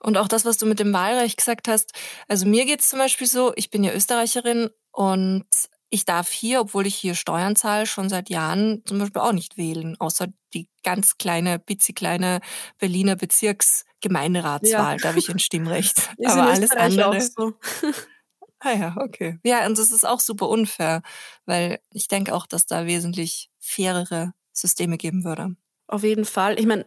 Und 0.00 0.16
auch 0.16 0.28
das, 0.28 0.44
was 0.44 0.58
du 0.58 0.66
mit 0.66 0.80
dem 0.80 0.92
Wahlrecht 0.92 1.37
gesagt 1.37 1.68
hast. 1.68 1.92
Also 2.26 2.46
mir 2.46 2.64
geht 2.64 2.80
es 2.80 2.88
zum 2.88 2.98
Beispiel 2.98 3.26
so, 3.26 3.52
ich 3.56 3.70
bin 3.70 3.84
ja 3.84 3.92
Österreicherin 3.92 4.70
und 4.90 5.46
ich 5.90 6.04
darf 6.04 6.30
hier, 6.30 6.60
obwohl 6.60 6.87
ich 6.87 6.96
hier 6.96 7.14
Steuern 7.14 7.56
zahle, 7.56 7.87
schon 7.87 8.08
seit 8.08 8.28
Jahren 8.28 8.82
zum 8.84 8.98
Beispiel 8.98 9.22
auch 9.22 9.32
nicht 9.32 9.56
wählen, 9.56 9.96
außer 9.98 10.26
die 10.52 10.68
ganz 10.82 11.16
kleine, 11.18 11.62
kleine 11.94 12.40
Berliner 12.78 13.16
Bezirksgemeinderatswahl, 13.16 14.96
ja. 14.96 14.96
da 14.96 15.08
habe 15.08 15.18
ich 15.18 15.30
ein 15.30 15.38
Stimmrecht. 15.38 16.10
Aber 16.25 16.48
alles 16.48 16.72
andere. 16.72 17.08
Auch 17.08 17.20
so. 17.20 17.54
ah 18.60 18.72
ja, 18.72 18.96
okay. 18.98 19.38
Ja, 19.44 19.66
und 19.66 19.78
das 19.78 19.92
ist 19.92 20.06
auch 20.06 20.20
super 20.20 20.48
unfair, 20.48 21.02
weil 21.46 21.80
ich 21.92 22.08
denke 22.08 22.34
auch, 22.34 22.46
dass 22.46 22.66
da 22.66 22.86
wesentlich 22.86 23.50
fairere 23.58 24.32
Systeme 24.52 24.98
geben 24.98 25.24
würde. 25.24 25.56
Auf 25.86 26.02
jeden 26.02 26.24
Fall. 26.24 26.58
Ich 26.58 26.66
meine, 26.66 26.84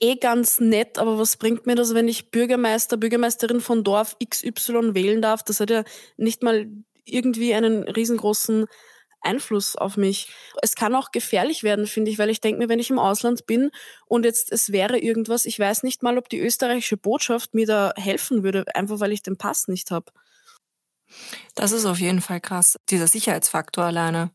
eh 0.00 0.16
ganz 0.16 0.60
nett, 0.60 0.98
aber 0.98 1.18
was 1.18 1.36
bringt 1.36 1.66
mir 1.66 1.74
das, 1.74 1.94
wenn 1.94 2.08
ich 2.08 2.30
Bürgermeister, 2.30 2.96
Bürgermeisterin 2.96 3.60
von 3.60 3.84
Dorf 3.84 4.16
XY 4.18 4.94
wählen 4.94 5.22
darf? 5.22 5.42
Das 5.42 5.60
hat 5.60 5.70
ja 5.70 5.84
nicht 6.16 6.42
mal 6.42 6.66
irgendwie 7.04 7.54
einen 7.54 7.82
riesengroßen 7.84 8.66
Einfluss 9.20 9.76
auf 9.76 9.96
mich. 9.96 10.28
Es 10.62 10.74
kann 10.74 10.94
auch 10.94 11.10
gefährlich 11.10 11.62
werden, 11.62 11.86
finde 11.86 12.10
ich, 12.10 12.18
weil 12.18 12.30
ich 12.30 12.40
denke 12.40 12.58
mir, 12.58 12.68
wenn 12.68 12.78
ich 12.78 12.90
im 12.90 12.98
Ausland 12.98 13.46
bin 13.46 13.70
und 14.06 14.24
jetzt 14.24 14.52
es 14.52 14.70
wäre 14.72 14.98
irgendwas, 14.98 15.46
ich 15.46 15.58
weiß 15.58 15.82
nicht 15.82 16.02
mal, 16.02 16.18
ob 16.18 16.28
die 16.28 16.40
österreichische 16.40 16.96
Botschaft 16.98 17.54
mir 17.54 17.66
da 17.66 17.92
helfen 17.96 18.42
würde, 18.42 18.64
einfach 18.74 19.00
weil 19.00 19.12
ich 19.12 19.22
den 19.22 19.38
Pass 19.38 19.68
nicht 19.68 19.90
habe. 19.90 20.12
Das 21.54 21.72
ist 21.72 21.84
auf 21.84 21.98
jeden 21.98 22.20
Fall 22.20 22.40
krass, 22.40 22.76
dieser 22.90 23.06
Sicherheitsfaktor 23.06 23.84
alleine 23.84 24.30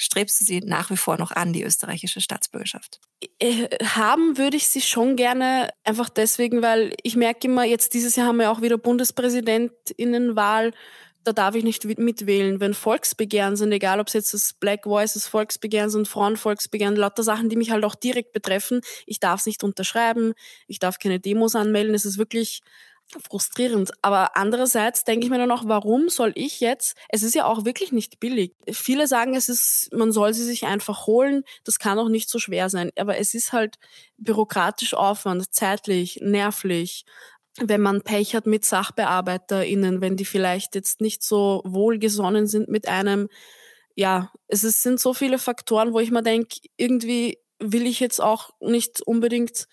strebst 0.00 0.40
du 0.40 0.44
sie 0.44 0.60
nach 0.60 0.90
wie 0.90 0.96
vor 0.96 1.18
noch 1.18 1.30
an, 1.30 1.52
die 1.52 1.62
österreichische 1.62 2.22
Staatsbürgerschaft? 2.22 3.00
Äh, 3.38 3.68
haben 3.84 4.38
würde 4.38 4.56
ich 4.56 4.68
sie 4.68 4.80
schon 4.80 5.14
gerne, 5.14 5.68
einfach 5.84 6.08
deswegen, 6.08 6.62
weil 6.62 6.94
ich 7.02 7.16
merke 7.16 7.46
immer, 7.46 7.64
jetzt 7.64 7.92
dieses 7.92 8.16
Jahr 8.16 8.28
haben 8.28 8.38
wir 8.38 8.50
auch 8.50 8.62
wieder 8.62 8.78
Bundespräsidentinnenwahl, 8.78 10.72
da 11.22 11.32
darf 11.34 11.54
ich 11.54 11.64
nicht 11.64 11.84
mitwählen. 11.84 12.60
Wenn 12.60 12.72
Volksbegehren 12.72 13.56
sind, 13.56 13.72
egal 13.72 14.00
ob 14.00 14.06
es 14.06 14.14
jetzt 14.14 14.32
das 14.32 14.54
Black 14.54 14.86
Voices 14.86 15.26
Volksbegehren 15.26 15.90
sind, 15.90 16.08
Frauenvolksbegehren, 16.08 16.96
lauter 16.96 17.22
Sachen, 17.22 17.50
die 17.50 17.56
mich 17.56 17.70
halt 17.70 17.84
auch 17.84 17.94
direkt 17.94 18.32
betreffen, 18.32 18.80
ich 19.04 19.20
darf 19.20 19.40
es 19.40 19.46
nicht 19.46 19.62
unterschreiben, 19.62 20.32
ich 20.66 20.78
darf 20.78 20.98
keine 20.98 21.20
Demos 21.20 21.54
anmelden, 21.54 21.94
es 21.94 22.06
ist 22.06 22.16
wirklich 22.16 22.62
frustrierend. 23.28 23.90
Aber 24.02 24.36
andererseits 24.36 25.04
denke 25.04 25.24
ich 25.24 25.30
mir 25.30 25.38
dann 25.38 25.50
auch, 25.50 25.64
warum 25.66 26.08
soll 26.08 26.32
ich 26.34 26.60
jetzt, 26.60 26.96
es 27.08 27.22
ist 27.22 27.34
ja 27.34 27.46
auch 27.46 27.64
wirklich 27.64 27.92
nicht 27.92 28.20
billig. 28.20 28.54
Viele 28.70 29.06
sagen, 29.06 29.34
es 29.34 29.48
ist, 29.48 29.90
man 29.92 30.12
soll 30.12 30.32
sie 30.34 30.44
sich 30.44 30.66
einfach 30.66 31.06
holen, 31.06 31.44
das 31.64 31.78
kann 31.78 31.98
auch 31.98 32.08
nicht 32.08 32.28
so 32.28 32.38
schwer 32.38 32.68
sein. 32.70 32.90
Aber 32.96 33.18
es 33.18 33.34
ist 33.34 33.52
halt 33.52 33.78
bürokratisch 34.18 34.94
Aufwand, 34.94 35.52
zeitlich, 35.52 36.20
nervlich. 36.22 37.04
Wenn 37.58 37.80
man 37.80 38.02
Pech 38.02 38.34
hat 38.34 38.46
mit 38.46 38.64
SachbearbeiterInnen, 38.64 40.00
wenn 40.00 40.16
die 40.16 40.24
vielleicht 40.24 40.74
jetzt 40.74 41.00
nicht 41.00 41.22
so 41.22 41.62
wohlgesonnen 41.64 42.46
sind 42.46 42.68
mit 42.68 42.86
einem, 42.86 43.28
ja, 43.96 44.32
es 44.46 44.64
ist, 44.64 44.82
sind 44.82 45.00
so 45.00 45.14
viele 45.14 45.38
Faktoren, 45.38 45.92
wo 45.92 46.00
ich 46.00 46.10
mir 46.10 46.22
denke, 46.22 46.60
irgendwie 46.76 47.38
will 47.58 47.86
ich 47.86 48.00
jetzt 48.00 48.20
auch 48.20 48.50
nicht 48.60 49.02
unbedingt, 49.02 49.66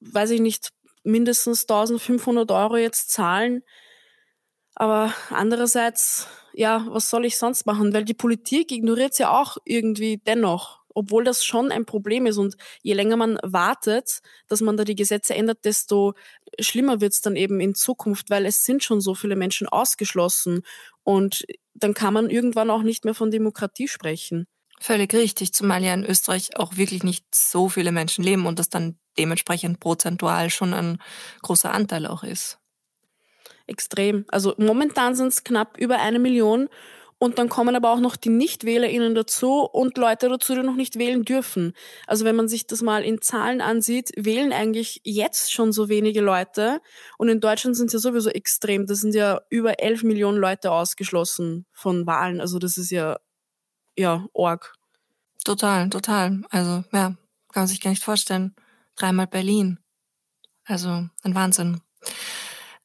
weiß 0.00 0.30
ich 0.30 0.40
nicht, 0.40 0.72
mindestens 1.06 1.62
1500 1.62 2.50
Euro 2.50 2.76
jetzt 2.76 3.10
zahlen. 3.10 3.62
Aber 4.74 5.14
andererseits, 5.30 6.26
ja, 6.52 6.86
was 6.88 7.08
soll 7.08 7.24
ich 7.24 7.38
sonst 7.38 7.64
machen? 7.64 7.94
Weil 7.94 8.04
die 8.04 8.14
Politik 8.14 8.70
ignoriert 8.72 9.12
es 9.12 9.18
ja 9.18 9.30
auch 9.30 9.56
irgendwie 9.64 10.18
dennoch, 10.18 10.80
obwohl 10.94 11.24
das 11.24 11.44
schon 11.44 11.72
ein 11.72 11.86
Problem 11.86 12.26
ist. 12.26 12.36
Und 12.36 12.56
je 12.82 12.92
länger 12.92 13.16
man 13.16 13.38
wartet, 13.42 14.20
dass 14.48 14.60
man 14.60 14.76
da 14.76 14.84
die 14.84 14.94
Gesetze 14.94 15.34
ändert, 15.34 15.64
desto 15.64 16.12
schlimmer 16.60 17.00
wird 17.00 17.14
es 17.14 17.22
dann 17.22 17.36
eben 17.36 17.60
in 17.60 17.74
Zukunft, 17.74 18.28
weil 18.28 18.44
es 18.44 18.64
sind 18.64 18.84
schon 18.84 19.00
so 19.00 19.14
viele 19.14 19.36
Menschen 19.36 19.66
ausgeschlossen. 19.66 20.62
Und 21.04 21.46
dann 21.72 21.94
kann 21.94 22.12
man 22.12 22.28
irgendwann 22.28 22.70
auch 22.70 22.82
nicht 22.82 23.06
mehr 23.06 23.14
von 23.14 23.30
Demokratie 23.30 23.88
sprechen. 23.88 24.46
Völlig 24.78 25.14
richtig, 25.14 25.54
zumal 25.54 25.82
ja 25.82 25.94
in 25.94 26.04
Österreich 26.04 26.56
auch 26.58 26.76
wirklich 26.76 27.02
nicht 27.02 27.24
so 27.34 27.70
viele 27.70 27.92
Menschen 27.92 28.22
leben 28.22 28.44
und 28.44 28.58
das 28.58 28.68
dann 28.68 28.98
dementsprechend 29.18 29.80
prozentual 29.80 30.50
schon 30.50 30.74
ein 30.74 30.98
großer 31.42 31.72
Anteil 31.72 32.06
auch 32.06 32.22
ist. 32.22 32.58
Extrem. 33.66 34.24
Also 34.28 34.54
momentan 34.58 35.14
sind 35.14 35.28
es 35.28 35.44
knapp 35.44 35.76
über 35.78 35.98
eine 35.98 36.18
Million 36.18 36.68
und 37.18 37.38
dann 37.38 37.48
kommen 37.48 37.74
aber 37.74 37.92
auch 37.92 38.00
noch 38.00 38.16
die 38.16 38.28
NichtwählerInnen 38.28 39.14
dazu 39.14 39.62
und 39.62 39.96
Leute 39.96 40.28
dazu, 40.28 40.54
die 40.54 40.62
noch 40.62 40.74
nicht 40.74 40.98
wählen 40.98 41.24
dürfen. 41.24 41.72
Also 42.06 42.26
wenn 42.26 42.36
man 42.36 42.46
sich 42.46 42.66
das 42.66 42.82
mal 42.82 43.02
in 43.02 43.22
Zahlen 43.22 43.62
ansieht, 43.62 44.12
wählen 44.16 44.52
eigentlich 44.52 45.00
jetzt 45.02 45.50
schon 45.50 45.72
so 45.72 45.88
wenige 45.88 46.20
Leute. 46.20 46.80
Und 47.16 47.28
in 47.28 47.40
Deutschland 47.40 47.74
sind 47.76 47.86
es 47.86 47.94
ja 47.94 47.98
sowieso 47.98 48.28
extrem. 48.28 48.86
Da 48.86 48.94
sind 48.94 49.14
ja 49.14 49.40
über 49.48 49.80
elf 49.80 50.02
Millionen 50.02 50.38
Leute 50.38 50.70
ausgeschlossen 50.70 51.64
von 51.72 52.06
Wahlen. 52.06 52.40
Also 52.40 52.58
das 52.58 52.76
ist 52.76 52.90
ja, 52.90 53.18
ja, 53.96 54.26
org. 54.34 54.74
Total, 55.42 55.88
total. 55.88 56.42
Also, 56.50 56.84
ja, 56.92 57.16
kann 57.52 57.62
man 57.62 57.66
sich 57.66 57.80
gar 57.80 57.90
nicht 57.90 58.04
vorstellen 58.04 58.54
dreimal 58.96 59.26
Berlin. 59.26 59.78
Also 60.64 61.08
ein 61.22 61.34
Wahnsinn. 61.34 61.80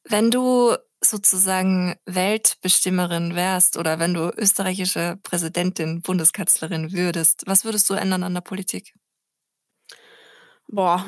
Wenn 0.04 0.32
du 0.32 0.76
sozusagen 1.04 1.96
Weltbestimmerin 2.06 3.36
wärst 3.36 3.78
oder 3.78 4.00
wenn 4.00 4.14
du 4.14 4.32
österreichische 4.38 5.20
Präsidentin, 5.24 6.02
Bundeskanzlerin 6.02 6.92
würdest, 6.92 7.44
was 7.48 7.66
würdest 7.66 7.90
du 7.90 7.96
ändern 7.96 8.24
an 8.24 8.36
der 8.36 8.42
Politik? 8.42 8.94
Boah, 10.68 11.06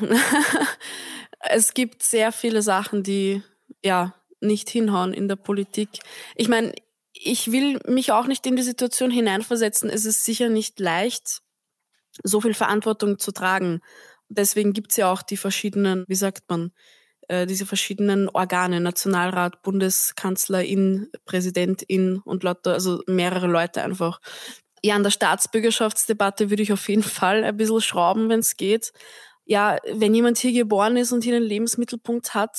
es 1.40 1.74
gibt 1.74 2.02
sehr 2.02 2.32
viele 2.32 2.60
Sachen, 2.60 3.02
die 3.02 3.42
ja 3.82 4.14
nicht 4.40 4.68
hinhauen 4.68 5.14
in 5.14 5.28
der 5.28 5.36
Politik. 5.36 5.88
Ich 6.34 6.48
meine, 6.48 6.74
ich 7.12 7.52
will 7.52 7.78
mich 7.86 8.12
auch 8.12 8.26
nicht 8.26 8.44
in 8.46 8.56
die 8.56 8.62
Situation 8.62 9.10
hineinversetzen. 9.10 9.88
Es 9.88 10.04
ist 10.04 10.24
sicher 10.24 10.48
nicht 10.48 10.80
leicht, 10.80 11.40
so 12.22 12.40
viel 12.40 12.54
Verantwortung 12.54 13.18
zu 13.18 13.32
tragen 13.32 13.80
deswegen 14.28 14.72
gibt's 14.72 14.96
ja 14.96 15.10
auch 15.10 15.22
die 15.22 15.36
verschiedenen, 15.36 16.04
wie 16.08 16.14
sagt 16.14 16.44
man, 16.48 16.72
äh, 17.28 17.46
diese 17.46 17.66
verschiedenen 17.66 18.28
Organe, 18.28 18.80
Nationalrat, 18.80 19.62
Bundeskanzlerin, 19.62 21.08
Präsidentin 21.24 22.18
und 22.24 22.42
lauter, 22.42 22.74
also 22.74 23.02
mehrere 23.06 23.46
Leute 23.46 23.82
einfach. 23.82 24.20
Ja, 24.82 24.96
an 24.96 25.02
der 25.02 25.10
Staatsbürgerschaftsdebatte 25.10 26.50
würde 26.50 26.62
ich 26.62 26.72
auf 26.72 26.88
jeden 26.88 27.02
Fall 27.02 27.44
ein 27.44 27.56
bisschen 27.56 27.80
schrauben, 27.80 28.28
wenn 28.28 28.40
es 28.40 28.56
geht. 28.56 28.92
Ja, 29.46 29.78
wenn 29.92 30.14
jemand 30.14 30.38
hier 30.38 30.52
geboren 30.52 30.96
ist 30.96 31.12
und 31.12 31.24
hier 31.24 31.36
einen 31.36 31.44
Lebensmittelpunkt 31.44 32.34
hat, 32.34 32.58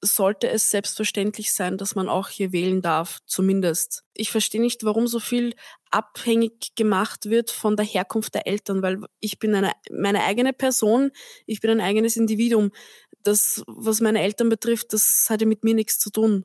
sollte 0.00 0.48
es 0.48 0.70
selbstverständlich 0.70 1.52
sein, 1.52 1.78
dass 1.78 1.94
man 1.94 2.08
auch 2.08 2.28
hier 2.28 2.52
wählen 2.52 2.82
darf, 2.82 3.20
zumindest. 3.26 4.04
Ich 4.14 4.30
verstehe 4.30 4.60
nicht, 4.60 4.84
warum 4.84 5.06
so 5.06 5.20
viel 5.20 5.54
abhängig 5.90 6.74
gemacht 6.74 7.26
wird 7.30 7.50
von 7.50 7.76
der 7.76 7.86
Herkunft 7.86 8.34
der 8.34 8.46
Eltern, 8.46 8.82
weil 8.82 8.98
ich 9.20 9.38
bin 9.38 9.54
eine, 9.54 9.72
meine 9.90 10.24
eigene 10.24 10.52
Person, 10.52 11.10
ich 11.46 11.60
bin 11.60 11.70
ein 11.70 11.80
eigenes 11.80 12.16
Individuum. 12.16 12.72
Das, 13.22 13.62
was 13.66 14.00
meine 14.00 14.22
Eltern 14.22 14.48
betrifft, 14.48 14.92
das 14.92 15.26
hat 15.30 15.40
ja 15.40 15.46
mit 15.46 15.64
mir 15.64 15.74
nichts 15.74 15.98
zu 15.98 16.10
tun. 16.10 16.44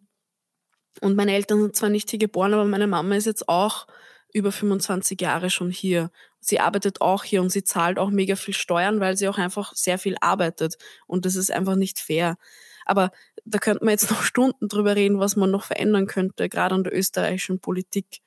Und 0.99 1.15
meine 1.15 1.33
Eltern 1.33 1.61
sind 1.61 1.75
zwar 1.75 1.89
nicht 1.89 2.09
hier 2.09 2.19
geboren, 2.19 2.53
aber 2.53 2.65
meine 2.65 2.87
Mama 2.87 3.15
ist 3.15 3.25
jetzt 3.25 3.47
auch 3.47 3.87
über 4.33 4.51
25 4.51 5.19
Jahre 5.21 5.49
schon 5.49 5.71
hier. 5.71 6.11
Sie 6.39 6.59
arbeitet 6.59 7.01
auch 7.01 7.23
hier 7.23 7.41
und 7.41 7.49
sie 7.49 7.63
zahlt 7.63 7.99
auch 7.99 8.09
mega 8.09 8.35
viel 8.35 8.53
Steuern, 8.53 8.99
weil 8.99 9.17
sie 9.17 9.27
auch 9.27 9.37
einfach 9.37 9.73
sehr 9.75 9.97
viel 9.97 10.15
arbeitet. 10.21 10.77
Und 11.05 11.25
das 11.25 11.35
ist 11.35 11.51
einfach 11.51 11.75
nicht 11.75 11.99
fair. 11.99 12.37
Aber 12.85 13.11
da 13.45 13.59
könnte 13.59 13.83
man 13.83 13.91
jetzt 13.91 14.09
noch 14.11 14.23
Stunden 14.23 14.67
drüber 14.67 14.95
reden, 14.95 15.19
was 15.19 15.35
man 15.35 15.51
noch 15.51 15.63
verändern 15.63 16.07
könnte, 16.07 16.49
gerade 16.49 16.75
an 16.75 16.83
der 16.83 16.95
österreichischen 16.95 17.59
Politik. 17.59 18.21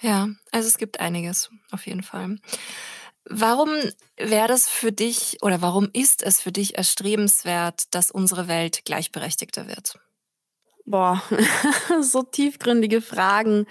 Ja, 0.00 0.28
also 0.52 0.68
es 0.68 0.78
gibt 0.78 1.00
einiges, 1.00 1.50
auf 1.70 1.86
jeden 1.86 2.02
Fall. 2.02 2.36
Warum 3.28 3.70
wäre 4.16 4.46
das 4.46 4.68
für 4.68 4.92
dich 4.92 5.38
oder 5.42 5.60
warum 5.60 5.88
ist 5.92 6.22
es 6.22 6.40
für 6.40 6.52
dich 6.52 6.78
erstrebenswert, 6.78 7.94
dass 7.94 8.10
unsere 8.10 8.46
Welt 8.46 8.84
gleichberechtigter 8.84 9.66
wird? 9.66 9.98
Boah, 10.84 11.20
so 12.02 12.22
tiefgründige 12.22 13.00
Fragen. 13.00 13.66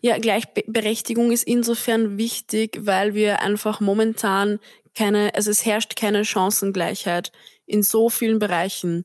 Ja, 0.00 0.18
Gleichberechtigung 0.18 1.32
ist 1.32 1.42
insofern 1.42 2.16
wichtig, 2.16 2.78
weil 2.82 3.14
wir 3.14 3.40
einfach 3.40 3.80
momentan 3.80 4.60
keine, 4.94 5.34
also 5.34 5.50
es 5.50 5.66
herrscht 5.66 5.96
keine 5.96 6.24
Chancengleichheit 6.24 7.32
in 7.66 7.82
so 7.82 8.08
vielen 8.08 8.38
Bereichen. 8.38 9.04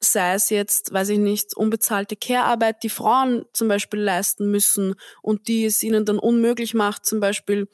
Sei 0.00 0.34
es 0.34 0.50
jetzt, 0.50 0.92
weiß 0.92 1.10
ich 1.10 1.18
nicht, 1.18 1.56
unbezahlte 1.56 2.16
Care-Arbeit, 2.16 2.82
die 2.82 2.88
Frauen 2.88 3.44
zum 3.52 3.68
Beispiel 3.68 4.00
leisten 4.00 4.50
müssen 4.50 4.94
und 5.22 5.48
die 5.48 5.64
es 5.64 5.82
ihnen 5.82 6.04
dann 6.04 6.18
unmöglich 6.18 6.74
macht, 6.74 7.06
zum 7.06 7.20
Beispiel 7.20 7.68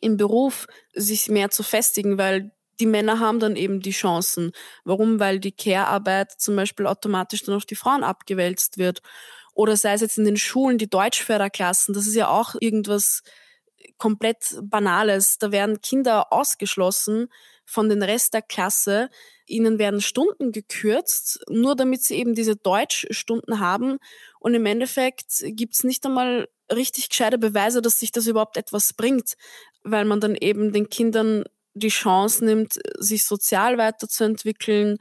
im 0.00 0.16
Beruf 0.16 0.66
sich 0.92 1.28
mehr 1.28 1.50
zu 1.50 1.62
festigen, 1.62 2.18
weil 2.18 2.50
die 2.80 2.86
Männer 2.86 3.20
haben 3.20 3.38
dann 3.38 3.56
eben 3.56 3.80
die 3.80 3.92
Chancen. 3.92 4.52
Warum? 4.84 5.20
Weil 5.20 5.38
die 5.38 5.52
Care-Arbeit 5.52 6.32
zum 6.32 6.56
Beispiel 6.56 6.86
automatisch 6.86 7.44
dann 7.44 7.54
auf 7.54 7.66
die 7.66 7.76
Frauen 7.76 8.02
abgewälzt 8.02 8.78
wird. 8.78 9.00
Oder 9.54 9.76
sei 9.76 9.92
es 9.94 10.00
jetzt 10.00 10.18
in 10.18 10.24
den 10.24 10.36
Schulen, 10.36 10.78
die 10.78 10.90
Deutschförderklassen, 10.90 11.94
das 11.94 12.06
ist 12.08 12.16
ja 12.16 12.28
auch 12.28 12.56
irgendwas 12.58 13.22
komplett 13.98 14.56
Banales. 14.62 15.38
Da 15.38 15.52
werden 15.52 15.80
Kinder 15.80 16.32
ausgeschlossen 16.32 17.28
von 17.64 17.88
den 17.88 18.02
Rest 18.02 18.34
der 18.34 18.42
Klasse, 18.42 19.10
Ihnen 19.46 19.78
werden 19.78 20.00
Stunden 20.00 20.52
gekürzt, 20.52 21.40
nur 21.48 21.76
damit 21.76 22.02
sie 22.02 22.16
eben 22.16 22.34
diese 22.34 22.56
Deutschstunden 22.56 23.60
haben. 23.60 23.98
Und 24.40 24.54
im 24.54 24.66
Endeffekt 24.66 25.42
gibt's 25.44 25.84
nicht 25.84 26.04
einmal 26.06 26.48
richtig 26.72 27.10
gescheite 27.10 27.38
Beweise, 27.38 27.82
dass 27.82 28.00
sich 28.00 28.12
das 28.12 28.26
überhaupt 28.26 28.56
etwas 28.56 28.92
bringt, 28.94 29.34
weil 29.82 30.04
man 30.04 30.20
dann 30.20 30.34
eben 30.34 30.72
den 30.72 30.88
Kindern 30.88 31.44
die 31.74 31.88
Chance 31.88 32.44
nimmt, 32.44 32.78
sich 32.98 33.24
sozial 33.24 33.78
weiterzuentwickeln 33.78 34.98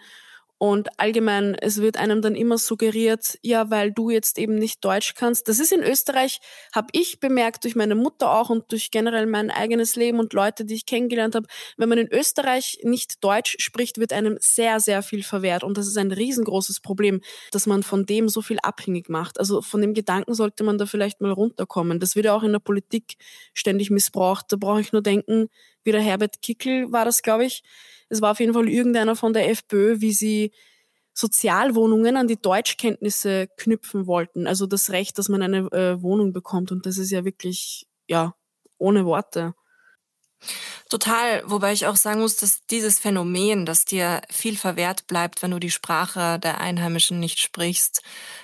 Und 0.64 0.98
allgemein, 0.98 1.56
es 1.56 1.82
wird 1.82 1.98
einem 1.98 2.22
dann 2.22 2.36
immer 2.36 2.58
suggeriert, 2.58 3.38
ja, 3.42 3.70
weil 3.70 3.92
du 3.92 4.10
jetzt 4.10 4.40
eben 4.40 4.56
nicht 4.56 4.82
Deutsch 4.86 5.14
kannst. 5.14 5.50
Das 5.50 5.60
ist 5.60 5.74
in 5.74 5.84
Österreich, 5.84 6.40
habe 6.74 6.88
ich 6.94 7.20
bemerkt, 7.20 7.66
durch 7.66 7.76
meine 7.76 7.96
Mutter 7.96 8.32
auch 8.32 8.50
und 8.50 8.72
durch 8.72 8.90
generell 8.90 9.26
mein 9.26 9.52
eigenes 9.52 9.98
Leben 9.98 10.20
und 10.20 10.32
Leute, 10.32 10.64
die 10.64 10.76
ich 10.76 10.86
kennengelernt 10.86 11.36
habe. 11.36 11.48
Wenn 11.76 11.90
man 11.90 11.98
in 11.98 12.08
Österreich 12.08 12.80
nicht 12.84 13.22
Deutsch 13.26 13.58
spricht, 13.60 13.98
wird 13.98 14.14
einem 14.14 14.38
sehr, 14.40 14.80
sehr 14.80 15.04
viel 15.04 15.22
verwehrt. 15.24 15.66
Und 15.66 15.78
das 15.78 15.86
ist 15.86 15.98
ein 15.98 16.14
riesengroßes 16.14 16.80
Problem, 16.80 17.20
dass 17.52 17.68
man 17.68 17.84
von 17.84 18.06
dem 18.06 18.30
so 18.30 18.42
viel 18.42 18.60
abhängig 18.64 19.10
macht. 19.10 19.42
Also 19.42 19.62
von 19.62 19.82
dem 19.82 19.94
Gedanken 19.94 20.34
sollte 20.34 20.64
man 20.64 20.78
da 20.78 20.86
vielleicht 20.86 21.20
mal 21.20 21.34
runterkommen. 21.34 22.00
Das 22.00 22.16
wird 22.16 22.28
ja 22.28 22.34
auch 22.34 22.44
in 22.44 22.54
der 22.54 22.60
Politik 22.60 23.18
ständig 23.54 23.90
missbraucht. 23.90 24.46
Da 24.48 24.56
brauche 24.56 24.80
ich 24.80 24.94
nur 24.94 25.04
denken, 25.04 25.50
wie 25.84 25.92
der 25.92 26.02
Herbert 26.02 26.42
Kickel 26.42 26.92
war 26.92 27.06
das, 27.06 27.22
glaube 27.22 27.46
ich, 27.46 27.64
es 28.10 28.22
war 28.22 28.32
auf 28.32 28.40
jeden 28.40 28.54
Fall 28.54 28.70
irgendeiner 28.70 29.16
von 29.16 29.34
der 29.34 29.50
FPÖ, 29.50 30.00
wie 30.00 30.14
sie 30.14 30.52
Sozialwohnungen 31.14 32.18
an 32.18 32.28
die 32.28 32.42
Deutschkenntnisse 32.42 33.48
knüpfen 33.58 34.08
wollten. 34.08 34.48
Also 34.48 34.66
das 34.66 34.90
Recht, 34.90 35.18
dass 35.18 35.30
man 35.30 35.42
eine 35.42 35.72
äh, 35.72 36.02
Wohnung 36.02 36.34
bekommt. 36.34 36.72
Und 36.72 36.86
das 36.86 36.98
ist 36.98 37.12
ja 37.12 37.24
wirklich, 37.24 37.88
ja, 38.08 38.36
ohne 38.78 39.06
Worte. 39.06 39.54
Total, 40.90 41.42
wobei 41.46 41.72
ich 41.72 41.88
auch 41.88 41.96
sagen 41.96 42.20
muss, 42.20 42.36
dass 42.36 42.66
dieses 42.66 43.00
Phänomen, 43.00 43.66
dass 43.66 43.86
dir 43.86 44.22
viel 44.30 44.58
verwehrt 44.58 45.08
bleibt, 45.08 45.42
wenn 45.42 45.52
du 45.52 45.60
die 45.60 45.72
Sprache 45.72 46.38
der 46.40 46.60
Einheimischen 46.60 47.20
nicht 47.20 47.40
sprichst, 47.40 48.02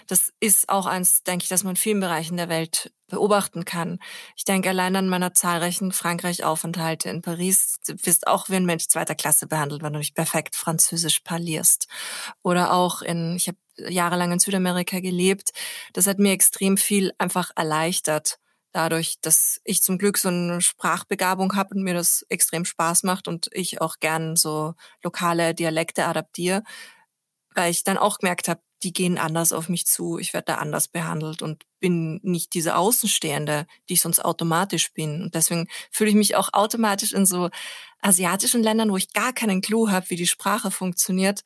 das 0.08 0.32
ist 0.40 0.70
auch 0.70 0.86
eins, 0.86 1.24
denke 1.24 1.44
ich, 1.44 1.50
dass 1.50 1.64
man 1.64 1.72
in 1.72 1.76
vielen 1.76 2.00
Bereichen 2.00 2.38
der 2.38 2.50
Welt 2.50 2.92
beobachten 3.10 3.66
kann. 3.66 4.00
Ich 4.36 4.46
denke 4.46 4.70
allein 4.70 4.96
an 4.96 5.10
meiner 5.10 5.34
zahlreichen 5.34 5.92
Frankreich-Aufenthalte 5.92 7.10
in 7.10 7.22
Paris. 7.22 7.80
Du 7.86 7.94
wirst 8.04 8.28
auch 8.28 8.50
wie 8.50 8.56
ein 8.56 8.66
Mensch 8.66 8.88
zweiter 8.88 9.16
Klasse 9.16 9.48
behandelt, 9.48 9.84
wenn 9.84 9.94
du 9.94 10.00
nicht 10.00 10.16
perfekt 10.16 10.56
Französisch 10.56 11.20
parlierst. 11.22 11.88
Oder 12.44 12.74
auch 12.74 13.02
in, 13.02 13.36
ich 13.36 13.48
habe 13.48 13.58
jahrelang 13.78 14.32
in 14.32 14.40
Südamerika 14.40 15.00
gelebt. 15.00 15.52
Das 15.94 16.08
hat 16.08 16.20
mir 16.20 16.32
extrem 16.32 16.78
viel 16.78 17.14
einfach 17.18 17.52
erleichtert 17.56 18.40
dadurch, 18.72 19.16
dass 19.22 19.60
ich 19.64 19.82
zum 19.82 19.98
Glück 19.98 20.18
so 20.18 20.30
eine 20.30 20.62
Sprachbegabung 20.62 21.56
habe 21.56 21.76
und 21.76 21.84
mir 21.84 21.94
das 21.94 22.26
extrem 22.30 22.66
Spaß 22.66 23.04
macht 23.04 23.28
und 23.28 23.50
ich 23.52 23.82
auch 23.82 23.98
gern 24.00 24.36
so 24.36 24.76
lokale 25.04 25.54
Dialekte 25.56 26.06
adaptiere, 26.06 26.64
weil 27.56 27.72
ich 27.72 27.84
dann 27.84 27.98
auch 27.98 28.20
gemerkt 28.20 28.48
habe, 28.48 28.62
die 28.84 28.94
gehen 28.94 29.18
anders 29.18 29.52
auf 29.52 29.70
mich 29.70 29.86
zu, 29.86 30.18
ich 30.18 30.34
werde 30.34 30.46
da 30.46 30.56
anders 30.56 30.88
behandelt 30.88 31.42
und 31.42 31.66
bin 31.80 32.20
nicht 32.24 32.54
diese 32.54 32.76
Außenstehende, 32.76 33.68
die 33.88 33.94
ich 33.94 34.02
sonst 34.02 34.24
automatisch 34.24 34.94
bin. 34.94 35.22
Und 35.24 35.36
deswegen 35.36 35.68
fühle 35.92 36.12
ich 36.12 36.16
mich 36.16 36.36
auch 36.36 36.54
automatisch 36.54 37.14
in 37.14 37.26
so 37.26 37.50
asiatischen 38.02 38.64
Ländern, 38.64 38.92
wo 38.92 38.98
ich 38.98 39.14
gar 39.14 39.34
keinen 39.34 39.62
Clou 39.62 39.90
habe, 39.90 40.10
wie 40.10 40.16
die 40.16 40.28
Sprache 40.28 40.72
funktioniert, 40.72 41.44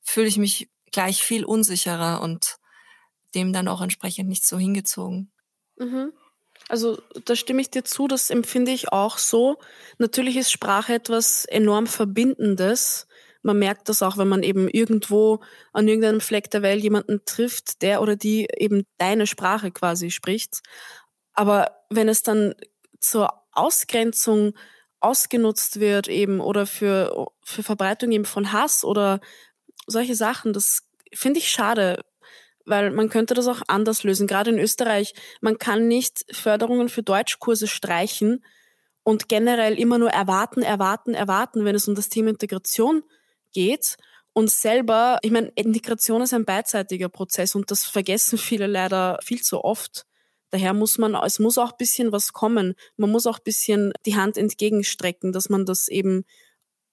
fühle 0.00 0.28
ich 0.28 0.36
mich 0.36 0.70
gleich 0.92 1.22
viel 1.22 1.44
unsicherer 1.44 2.20
und 2.20 2.58
dem 3.34 3.52
dann 3.52 3.68
auch 3.68 3.82
entsprechend 3.82 4.28
nicht 4.28 4.46
so 4.46 4.58
hingezogen. 4.58 5.32
Mhm. 5.76 6.12
Also 6.68 7.00
da 7.24 7.36
stimme 7.36 7.60
ich 7.60 7.70
dir 7.70 7.84
zu, 7.84 8.08
das 8.08 8.30
empfinde 8.30 8.72
ich 8.72 8.92
auch 8.92 9.18
so. 9.18 9.58
Natürlich 9.98 10.36
ist 10.36 10.50
Sprache 10.50 10.94
etwas 10.94 11.44
enorm 11.44 11.86
Verbindendes. 11.86 13.06
Man 13.46 13.60
merkt 13.60 13.88
das 13.88 14.02
auch, 14.02 14.18
wenn 14.18 14.26
man 14.26 14.42
eben 14.42 14.68
irgendwo 14.68 15.38
an 15.72 15.86
irgendeinem 15.86 16.20
Fleck 16.20 16.50
der 16.50 16.62
Welt 16.62 16.82
jemanden 16.82 17.24
trifft, 17.26 17.80
der 17.80 18.02
oder 18.02 18.16
die 18.16 18.48
eben 18.58 18.82
deine 18.98 19.28
Sprache 19.28 19.70
quasi 19.70 20.10
spricht. 20.10 20.62
Aber 21.32 21.70
wenn 21.88 22.08
es 22.08 22.24
dann 22.24 22.56
zur 22.98 23.28
Ausgrenzung 23.52 24.54
ausgenutzt 24.98 25.78
wird 25.78 26.08
eben 26.08 26.40
oder 26.40 26.66
für, 26.66 27.28
für 27.44 27.62
Verbreitung 27.62 28.10
eben 28.10 28.24
von 28.24 28.50
Hass 28.50 28.82
oder 28.82 29.20
solche 29.86 30.16
Sachen, 30.16 30.52
das 30.52 30.82
finde 31.14 31.38
ich 31.38 31.48
schade, 31.48 32.04
weil 32.64 32.90
man 32.90 33.10
könnte 33.10 33.34
das 33.34 33.46
auch 33.46 33.62
anders 33.68 34.02
lösen. 34.02 34.26
Gerade 34.26 34.50
in 34.50 34.58
Österreich, 34.58 35.14
man 35.40 35.56
kann 35.58 35.86
nicht 35.86 36.24
Förderungen 36.32 36.88
für 36.88 37.04
Deutschkurse 37.04 37.68
streichen 37.68 38.44
und 39.04 39.28
generell 39.28 39.78
immer 39.78 39.98
nur 39.98 40.10
erwarten, 40.10 40.62
erwarten, 40.62 41.14
erwarten, 41.14 41.64
wenn 41.64 41.76
es 41.76 41.86
um 41.86 41.94
das 41.94 42.08
Thema 42.08 42.30
Integration 42.30 43.02
geht. 43.02 43.15
Und 44.32 44.50
selber, 44.50 45.18
ich 45.22 45.30
meine, 45.30 45.48
Integration 45.54 46.20
ist 46.20 46.34
ein 46.34 46.44
beidseitiger 46.44 47.08
Prozess 47.08 47.54
und 47.54 47.70
das 47.70 47.84
vergessen 47.84 48.36
viele 48.38 48.66
leider 48.66 49.18
viel 49.22 49.42
zu 49.42 49.64
oft. 49.64 50.04
Daher 50.50 50.74
muss 50.74 50.98
man, 50.98 51.14
es 51.14 51.38
muss 51.38 51.58
auch 51.58 51.72
ein 51.72 51.78
bisschen 51.78 52.12
was 52.12 52.32
kommen. 52.32 52.74
Man 52.96 53.10
muss 53.10 53.26
auch 53.26 53.38
ein 53.38 53.44
bisschen 53.44 53.92
die 54.04 54.16
Hand 54.16 54.36
entgegenstrecken, 54.36 55.32
dass 55.32 55.48
man 55.48 55.64
das 55.64 55.88
eben 55.88 56.24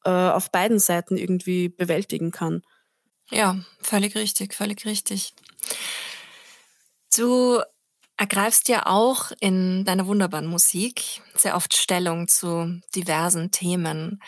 äh, 0.05 0.09
auf 0.09 0.51
beiden 0.51 0.79
Seiten 0.79 1.17
irgendwie 1.17 1.69
bewältigen 1.69 2.31
kann. 2.31 2.61
Ja, 3.29 3.59
völlig 3.81 4.15
richtig, 4.15 4.53
völlig 4.53 4.85
richtig. 4.85 5.33
Du 7.15 7.61
ergreifst 8.17 8.69
ja 8.69 8.85
auch 8.85 9.31
in 9.39 9.85
deiner 9.85 10.07
wunderbaren 10.07 10.47
Musik 10.47 11.21
sehr 11.35 11.55
oft 11.55 11.75
Stellung 11.75 12.27
zu 12.27 12.81
diversen 12.95 13.51
Themen. 13.51 14.21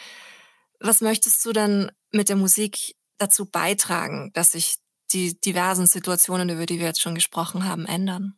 Was 0.79 1.01
möchtest 1.01 1.45
du 1.45 1.53
denn 1.53 1.91
mit 2.15 2.29
der 2.29 2.35
Musik 2.35 2.95
dazu 3.17 3.45
beitragen, 3.45 4.31
dass 4.33 4.51
sich 4.51 4.77
die 5.13 5.39
diversen 5.39 5.85
Situationen, 5.85 6.49
über 6.49 6.65
die 6.65 6.79
wir 6.79 6.87
jetzt 6.87 7.01
schon 7.01 7.15
gesprochen 7.15 7.67
haben, 7.67 7.85
ändern? 7.85 8.35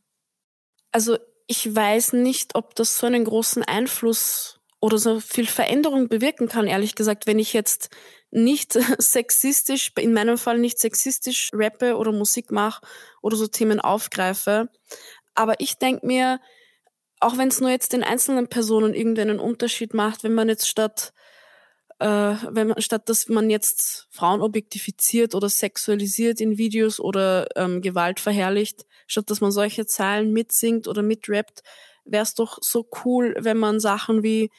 Also 0.92 1.18
ich 1.48 1.74
weiß 1.74 2.14
nicht, 2.14 2.56
ob 2.56 2.76
das 2.76 2.98
so 2.98 3.08
einen 3.08 3.24
großen 3.24 3.64
Einfluss 3.64 4.60
oder 4.80 4.98
so 4.98 5.20
viel 5.20 5.48
Veränderung 5.48 6.08
bewirken 6.08 6.48
kann, 6.48 6.68
ehrlich 6.68 6.96
gesagt, 6.96 7.26
wenn 7.26 7.40
ich 7.40 7.54
jetzt 7.54 7.90
nicht 8.30 8.74
sexistisch, 9.00 9.92
in 9.98 10.14
meinem 10.14 10.38
Fall 10.38 10.60
nicht 10.60 10.78
sexistisch 10.78 11.52
rappe 11.54 11.96
oder 11.98 12.12
Musik 12.12 12.52
mache 12.52 12.86
oder 13.22 13.38
so 13.38 13.48
Themen 13.48 13.80
aufgreife. 13.80 14.70
Aber 15.34 15.60
ich 15.60 15.78
denke 15.78 16.06
mir, 16.06 16.40
auch 17.20 17.38
wenn 17.38 17.48
es 17.48 17.60
nur 17.60 17.70
jetzt 17.70 17.94
den 17.94 18.04
einzelnen 18.04 18.48
Personen 18.48 18.94
irgendeinen 18.94 19.40
Unterschied 19.40 19.94
macht, 19.94 20.24
wenn 20.24 20.34
man 20.34 20.50
jetzt 20.50 20.68
statt 20.68 21.14
äh, 22.00 22.36
wenn 22.50 22.68
man 22.68 22.82
statt 22.82 23.10
dass 23.10 23.28
man 23.28 23.50
jetzt 23.50 24.08
Frauen 24.12 24.42
objektifiziert 24.42 25.36
oder 25.36 25.50
sexualisiert 25.50 26.42
in 26.42 26.58
Videos 26.58 27.00
oder 27.00 27.48
ähm, 27.56 27.82
Gewalt 27.82 28.20
verherrlicht, 28.20 28.86
statt 29.08 29.30
dass 29.30 29.42
man 29.42 29.52
solche 29.52 29.86
Zeilen 29.86 30.34
mitsingt 30.34 30.88
oder 30.88 31.02
mitrappt, 31.02 31.62
wäre 32.06 32.24
es 32.24 32.34
doch 32.36 32.60
so 32.62 32.88
cool, 33.04 33.36
wenn 33.40 33.58
man 33.58 33.80
Sachen 33.80 34.24
wie 34.24 34.50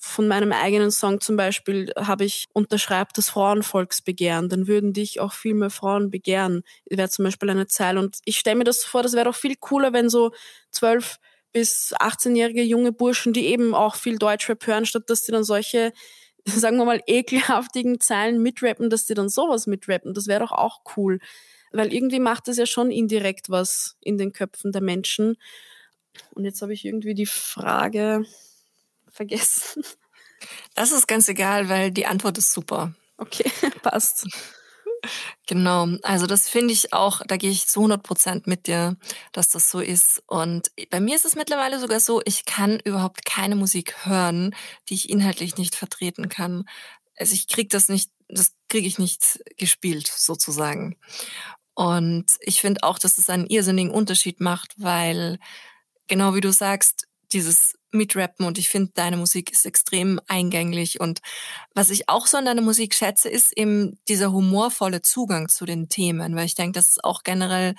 von 0.00 0.28
meinem 0.28 0.52
eigenen 0.52 0.92
Song 0.92 1.20
zum 1.20 1.36
Beispiel 1.36 1.92
habe 1.96 2.24
ich 2.24 2.46
unterschreibt 2.52 3.18
das 3.18 3.30
Frauenvolksbegehren, 3.30 4.48
dann 4.48 4.68
würden 4.68 4.92
dich 4.92 5.18
auch 5.18 5.32
viel 5.32 5.54
mehr 5.54 5.70
Frauen 5.70 6.10
begehren. 6.10 6.62
Wäre 6.88 7.08
zum 7.08 7.24
Beispiel 7.24 7.50
eine 7.50 7.66
Zeile. 7.66 7.98
Und 7.98 8.18
ich 8.24 8.38
stelle 8.38 8.56
mir 8.56 8.64
das 8.64 8.84
vor, 8.84 9.02
das 9.02 9.14
wäre 9.14 9.24
doch 9.24 9.34
viel 9.34 9.56
cooler, 9.56 9.92
wenn 9.92 10.08
so 10.08 10.30
zwölf 10.70 11.18
bis 11.52 11.92
18-jährige 11.98 12.62
junge 12.62 12.92
Burschen, 12.92 13.32
die 13.32 13.46
eben 13.46 13.74
auch 13.74 13.96
viel 13.96 14.18
Deutschrap 14.18 14.64
hören, 14.68 14.86
statt 14.86 15.04
dass 15.10 15.24
sie 15.24 15.32
dann 15.32 15.44
solche, 15.44 15.92
sagen 16.48 16.76
wir 16.76 16.84
mal, 16.84 17.02
ekelhaftigen 17.06 18.00
Zeilen 18.00 18.42
mitrappen, 18.42 18.90
dass 18.90 19.06
sie 19.06 19.14
dann 19.14 19.28
sowas 19.28 19.66
mitrappen. 19.66 20.14
Das 20.14 20.26
wäre 20.26 20.40
doch 20.40 20.52
auch 20.52 20.82
cool. 20.96 21.20
Weil 21.70 21.92
irgendwie 21.92 22.20
macht 22.20 22.48
es 22.48 22.56
ja 22.56 22.66
schon 22.66 22.90
indirekt 22.90 23.50
was 23.50 23.96
in 24.00 24.16
den 24.16 24.32
Köpfen 24.32 24.72
der 24.72 24.82
Menschen. 24.82 25.36
Und 26.30 26.44
jetzt 26.44 26.62
habe 26.62 26.72
ich 26.72 26.84
irgendwie 26.84 27.14
die 27.14 27.26
Frage, 27.26 28.24
vergessen? 29.18 29.84
Das 30.74 30.92
ist 30.92 31.08
ganz 31.08 31.28
egal, 31.28 31.68
weil 31.68 31.90
die 31.90 32.06
Antwort 32.06 32.38
ist 32.38 32.52
super. 32.52 32.94
Okay, 33.16 33.50
passt. 33.82 34.26
Genau, 35.46 35.88
also 36.02 36.26
das 36.26 36.48
finde 36.48 36.74
ich 36.74 36.92
auch, 36.92 37.22
da 37.26 37.36
gehe 37.36 37.50
ich 37.50 37.66
zu 37.66 37.80
100 37.80 38.02
Prozent 38.02 38.46
mit 38.46 38.66
dir, 38.66 38.96
dass 39.32 39.48
das 39.48 39.70
so 39.70 39.80
ist. 39.80 40.22
Und 40.26 40.70
bei 40.90 41.00
mir 41.00 41.16
ist 41.16 41.24
es 41.24 41.36
mittlerweile 41.36 41.78
sogar 41.80 42.00
so, 42.00 42.20
ich 42.24 42.44
kann 42.44 42.80
überhaupt 42.80 43.24
keine 43.24 43.56
Musik 43.56 44.04
hören, 44.04 44.54
die 44.88 44.94
ich 44.94 45.10
inhaltlich 45.10 45.56
nicht 45.56 45.74
vertreten 45.74 46.28
kann. 46.28 46.64
Also 47.16 47.34
ich 47.34 47.48
kriege 47.48 47.68
das 47.68 47.88
nicht, 47.88 48.10
das 48.28 48.52
kriege 48.68 48.86
ich 48.86 48.98
nicht 48.98 49.40
gespielt 49.56 50.12
sozusagen. 50.14 50.96
Und 51.74 52.32
ich 52.40 52.60
finde 52.60 52.82
auch, 52.82 52.98
dass 52.98 53.18
es 53.18 53.30
einen 53.30 53.46
irrsinnigen 53.46 53.92
Unterschied 53.92 54.40
macht, 54.40 54.74
weil 54.78 55.38
genau 56.08 56.34
wie 56.34 56.40
du 56.40 56.52
sagst, 56.52 57.06
dieses 57.32 57.77
mitrappen 57.90 58.46
und 58.46 58.58
ich 58.58 58.68
finde, 58.68 58.92
deine 58.94 59.16
Musik 59.16 59.50
ist 59.52 59.64
extrem 59.66 60.20
eingänglich. 60.26 61.00
Und 61.00 61.20
was 61.74 61.90
ich 61.90 62.08
auch 62.08 62.26
so 62.26 62.36
an 62.36 62.44
deiner 62.44 62.62
Musik 62.62 62.94
schätze, 62.94 63.28
ist 63.28 63.56
eben 63.56 63.98
dieser 64.08 64.32
humorvolle 64.32 65.02
Zugang 65.02 65.48
zu 65.48 65.64
den 65.64 65.88
Themen, 65.88 66.36
weil 66.36 66.46
ich 66.46 66.54
denke, 66.54 66.78
das 66.78 66.88
ist 66.88 67.04
auch 67.04 67.22
generell 67.22 67.74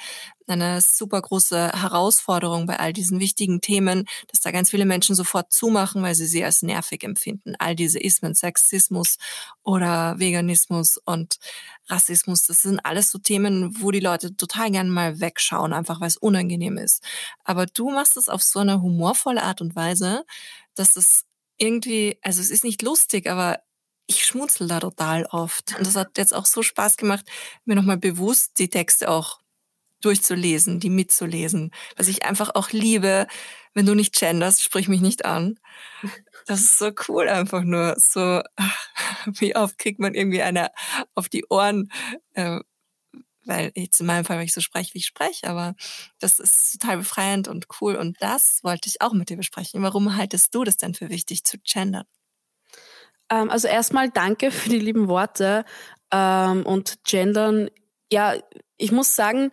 eine 0.50 0.82
super 0.82 1.22
große 1.22 1.72
Herausforderung 1.74 2.66
bei 2.66 2.80
all 2.80 2.94
diesen 2.94 3.20
wichtigen 3.20 3.62
Themen, 3.62 4.06
dass 4.28 4.42
da 4.42 4.52
ganz 4.52 4.70
viele 4.70 4.86
Menschen 4.86 5.16
sofort 5.16 5.52
zumachen, 5.52 6.02
weil 6.02 6.16
sie 6.16 6.26
sie 6.26 6.44
als 6.44 6.62
nervig 6.62 7.04
empfinden. 7.04 7.56
All 7.60 7.76
diese 7.76 8.00
Ismen, 8.00 8.36
Sexismus 8.36 9.18
oder 9.64 10.20
Veganismus 10.20 10.98
und 10.98 11.40
Rassismus, 11.88 12.44
das 12.44 12.62
sind 12.62 12.80
alles 12.80 13.12
so 13.12 13.20
Themen, 13.20 13.82
wo 13.82 13.92
die 13.92 14.00
Leute 14.00 14.36
total 14.36 14.72
gerne 14.72 14.90
mal 14.90 15.20
wegschauen, 15.20 15.74
einfach 15.74 16.02
weil 16.02 16.08
es 16.08 16.18
unangenehm 16.18 16.78
ist. 16.78 17.04
Aber 17.44 17.66
du 17.66 17.90
machst 17.90 18.18
es 18.18 18.30
auf 18.30 18.44
so 18.44 18.60
eine 18.60 18.82
humorvolle 18.82 19.44
Art 19.44 19.62
und 19.62 19.76
Weise, 19.76 20.26
dass 20.76 20.96
es 20.96 21.26
irgendwie, 21.58 22.18
also 22.22 22.42
es 22.42 22.50
ist 22.50 22.64
nicht 22.64 22.82
lustig, 22.82 23.30
aber 23.30 23.60
ich 24.10 24.26
schmunzel 24.26 24.68
da 24.68 24.80
total 24.80 25.26
oft. 25.26 25.78
Und 25.78 25.86
das 25.86 25.96
hat 25.96 26.18
jetzt 26.18 26.34
auch 26.34 26.46
so 26.46 26.64
Spaß 26.64 26.98
gemacht, 26.98 27.26
mir 27.66 27.76
nochmal 27.76 27.98
bewusst 27.98 28.58
die 28.58 28.70
Texte 28.70 29.10
auch 29.10 29.40
durchzulesen, 30.02 30.80
die 30.80 30.90
mitzulesen. 30.90 31.72
Was 31.96 32.08
ich 32.08 32.26
einfach 32.26 32.52
auch 32.56 32.72
liebe, 32.72 33.28
wenn 33.74 33.86
du 33.86 33.96
nicht 33.96 34.18
genderst, 34.18 34.64
sprich 34.64 34.88
mich 34.88 35.02
nicht 35.02 35.26
an. 35.26 35.60
Das 36.48 36.62
ist 36.62 36.78
so 36.80 36.92
cool, 37.08 37.28
einfach 37.28 37.64
nur 37.64 37.96
so, 37.98 38.42
wie 39.26 39.56
oft 39.56 39.78
kriegt 39.78 40.00
man 40.00 40.16
irgendwie 40.16 40.42
eine 40.42 40.72
auf 41.16 41.30
die 41.30 41.46
Ohren, 41.50 41.92
äh, 42.34 42.60
weil 43.46 43.72
jetzt 43.76 44.00
in 44.00 44.06
meinem 44.06 44.26
Fall, 44.26 44.38
weil 44.38 44.46
ich 44.46 44.54
so 44.54 44.62
spreche, 44.62 44.94
wie 44.94 45.00
ich 45.00 45.06
spreche, 45.06 45.48
aber 45.48 45.76
das 46.20 46.40
ist 46.40 46.80
total 46.80 46.98
befreiend 46.98 47.48
und 47.48 47.68
cool 47.82 47.96
und 47.96 48.18
das 48.22 48.60
wollte 48.64 48.90
ich 48.90 49.02
auch 49.02 49.14
mit 49.14 49.30
dir 49.30 49.38
besprechen. 49.38 49.82
Warum 49.82 50.16
haltest 50.16 50.54
du 50.56 50.64
das 50.64 50.78
denn 50.78 50.94
für 50.94 51.10
wichtig 51.10 51.44
zu 51.44 51.58
gendern? 51.60 52.06
Ähm, 53.30 53.50
also 53.50 53.68
erstmal 53.68 54.10
danke 54.10 54.52
für 54.52 54.70
die 54.70 54.80
lieben 54.80 55.08
Worte 55.08 55.66
ähm, 56.12 56.66
und 56.66 57.04
gendern. 57.04 57.70
Ja, 58.12 58.36
ich 58.78 58.91
muss 58.91 59.15
sagen, 59.15 59.52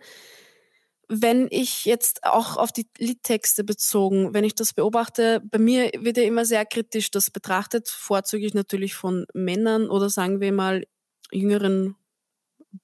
wenn 1.09 1.47
ich 1.51 1.85
jetzt 1.85 2.23
auch 2.23 2.57
auf 2.57 2.71
die 2.71 2.87
Liedtexte 2.97 3.63
bezogen, 3.63 4.33
wenn 4.33 4.43
ich 4.43 4.55
das 4.55 4.73
beobachte, 4.73 5.41
bei 5.45 5.57
mir 5.57 5.89
wird 5.99 6.17
ja 6.17 6.23
immer 6.23 6.43
sehr 6.45 6.65
kritisch 6.65 7.11
das 7.11 7.31
betrachtet, 7.31 7.87
vorzüglich 7.87 8.53
natürlich 8.53 8.93
von 8.95 9.25
Männern 9.33 9.89
oder 9.89 10.09
sagen 10.09 10.41
wir 10.41 10.51
mal 10.51 10.85
jüngeren 11.31 11.95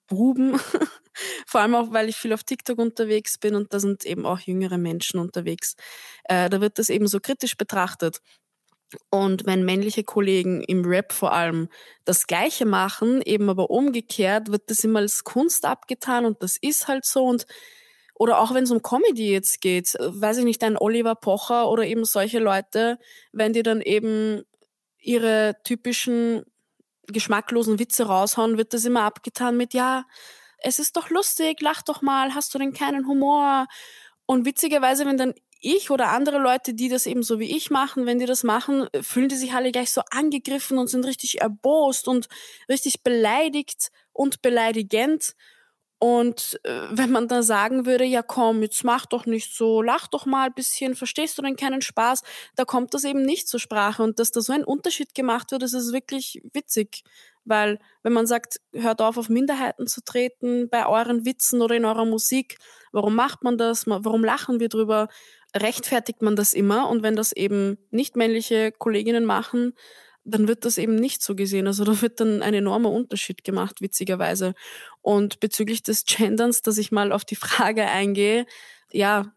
Buben. 0.07 0.57
Vor 1.47 1.61
allem 1.61 1.75
auch, 1.75 1.91
weil 1.91 2.09
ich 2.09 2.15
viel 2.15 2.33
auf 2.33 2.43
TikTok 2.43 2.79
unterwegs 2.79 3.37
bin 3.37 3.55
und 3.55 3.73
da 3.73 3.79
sind 3.79 4.05
eben 4.05 4.25
auch 4.25 4.39
jüngere 4.39 4.77
Menschen 4.77 5.19
unterwegs. 5.19 5.75
Äh, 6.23 6.49
da 6.49 6.61
wird 6.61 6.79
das 6.79 6.89
eben 6.89 7.07
so 7.07 7.19
kritisch 7.19 7.55
betrachtet. 7.57 8.19
Und 9.09 9.45
wenn 9.45 9.65
männliche 9.65 10.03
Kollegen 10.03 10.61
im 10.63 10.85
Rap 10.85 11.13
vor 11.13 11.33
allem 11.33 11.69
das 12.05 12.27
Gleiche 12.27 12.65
machen, 12.65 13.21
eben 13.21 13.49
aber 13.49 13.69
umgekehrt, 13.69 14.51
wird 14.51 14.69
das 14.69 14.83
immer 14.83 14.99
als 14.99 15.23
Kunst 15.23 15.65
abgetan 15.65 16.25
und 16.25 16.41
das 16.43 16.57
ist 16.59 16.87
halt 16.87 17.05
so. 17.05 17.25
Und 17.25 17.45
oder 18.15 18.39
auch 18.39 18.53
wenn 18.53 18.63
es 18.63 18.71
um 18.71 18.81
Comedy 18.81 19.31
jetzt 19.31 19.61
geht, 19.61 19.95
weiß 19.99 20.37
ich 20.37 20.45
nicht, 20.45 20.63
ein 20.63 20.77
Oliver 20.77 21.15
Pocher 21.15 21.69
oder 21.69 21.85
eben 21.85 22.05
solche 22.05 22.39
Leute, 22.39 22.99
wenn 23.31 23.53
die 23.53 23.63
dann 23.63 23.81
eben 23.81 24.43
ihre 24.99 25.55
typischen 25.63 26.43
geschmacklosen 27.07 27.79
Witze 27.79 28.05
raushauen, 28.05 28.57
wird 28.57 28.73
das 28.73 28.85
immer 28.85 29.03
abgetan 29.03 29.57
mit, 29.57 29.73
ja, 29.73 30.05
es 30.59 30.79
ist 30.79 30.95
doch 30.95 31.09
lustig, 31.09 31.59
lach 31.61 31.81
doch 31.81 32.01
mal, 32.01 32.33
hast 32.33 32.53
du 32.53 32.59
denn 32.59 32.73
keinen 32.73 33.07
Humor? 33.07 33.67
Und 34.25 34.45
witzigerweise, 34.45 35.05
wenn 35.05 35.17
dann 35.17 35.33
ich 35.63 35.89
oder 35.89 36.09
andere 36.09 36.37
Leute, 36.37 36.73
die 36.73 36.89
das 36.89 37.05
eben 37.05 37.23
so 37.23 37.39
wie 37.39 37.55
ich 37.55 37.71
machen, 37.71 38.05
wenn 38.05 38.19
die 38.19 38.25
das 38.25 38.43
machen, 38.43 38.87
fühlen 39.01 39.29
die 39.29 39.35
sich 39.35 39.53
alle 39.53 39.71
gleich 39.71 39.91
so 39.91 40.01
angegriffen 40.11 40.77
und 40.77 40.87
sind 40.87 41.05
richtig 41.05 41.41
erbost 41.41 42.07
und 42.07 42.27
richtig 42.69 43.03
beleidigt 43.03 43.91
und 44.11 44.41
beleidigend. 44.41 45.35
Und 45.99 46.59
äh, 46.63 46.81
wenn 46.91 47.11
man 47.11 47.29
da 47.29 47.43
sagen 47.43 47.85
würde, 47.85 48.03
ja 48.03 48.21
komm, 48.21 48.61
jetzt 48.61 48.83
mach 48.83 49.05
doch 49.05 49.25
nicht 49.25 49.55
so, 49.55 49.81
lach 49.81 50.07
doch 50.07 50.25
mal 50.25 50.47
ein 50.47 50.53
bisschen, 50.53 50.95
verstehst 50.95 51.37
du 51.37 51.41
denn 51.41 51.55
keinen 51.55 51.81
Spaß, 51.81 52.23
da 52.57 52.65
kommt 52.65 52.93
das 52.93 53.05
eben 53.05 53.21
nicht 53.21 53.47
zur 53.47 53.61
Sprache. 53.61 54.03
Und 54.03 54.19
dass 54.19 54.31
da 54.31 54.41
so 54.41 54.51
ein 54.51 54.65
Unterschied 54.65 55.15
gemacht 55.15 55.51
wird, 55.51 55.61
das 55.61 55.71
ist 55.71 55.93
wirklich 55.93 56.41
witzig. 56.51 57.03
Weil 57.45 57.79
wenn 58.03 58.11
man 58.11 58.27
sagt, 58.27 58.59
hört 58.73 59.01
auf, 59.01 59.17
auf 59.17 59.29
Minderheiten 59.29 59.87
zu 59.87 60.01
treten 60.03 60.69
bei 60.69 60.85
euren 60.87 61.25
Witzen 61.25 61.61
oder 61.61 61.75
in 61.75 61.85
eurer 61.85 62.05
Musik, 62.05 62.57
warum 62.91 63.15
macht 63.15 63.43
man 63.43 63.57
das, 63.57 63.87
warum 63.87 64.25
lachen 64.25 64.59
wir 64.59 64.67
drüber, 64.69 65.07
rechtfertigt 65.55 66.21
man 66.21 66.35
das 66.35 66.53
immer. 66.53 66.89
Und 66.89 67.03
wenn 67.03 67.15
das 67.15 67.31
eben 67.31 67.77
nicht 67.91 68.15
männliche 68.15 68.71
Kolleginnen 68.71 69.25
machen, 69.25 69.73
dann 70.25 70.47
wird 70.47 70.65
das 70.65 70.77
eben 70.77 70.95
nicht 70.95 71.21
so 71.21 71.35
gesehen. 71.35 71.67
Also 71.67 71.83
da 71.83 72.01
wird 72.01 72.19
dann 72.19 72.41
ein 72.41 72.53
enormer 72.53 72.91
Unterschied 72.91 73.43
gemacht, 73.43 73.81
witzigerweise. 73.81 74.53
Und 75.01 75.39
bezüglich 75.39 75.83
des 75.83 76.05
Genderns, 76.05 76.61
dass 76.61 76.77
ich 76.77 76.91
mal 76.91 77.11
auf 77.11 77.25
die 77.25 77.35
Frage 77.35 77.85
eingehe, 77.85 78.45
ja, 78.91 79.33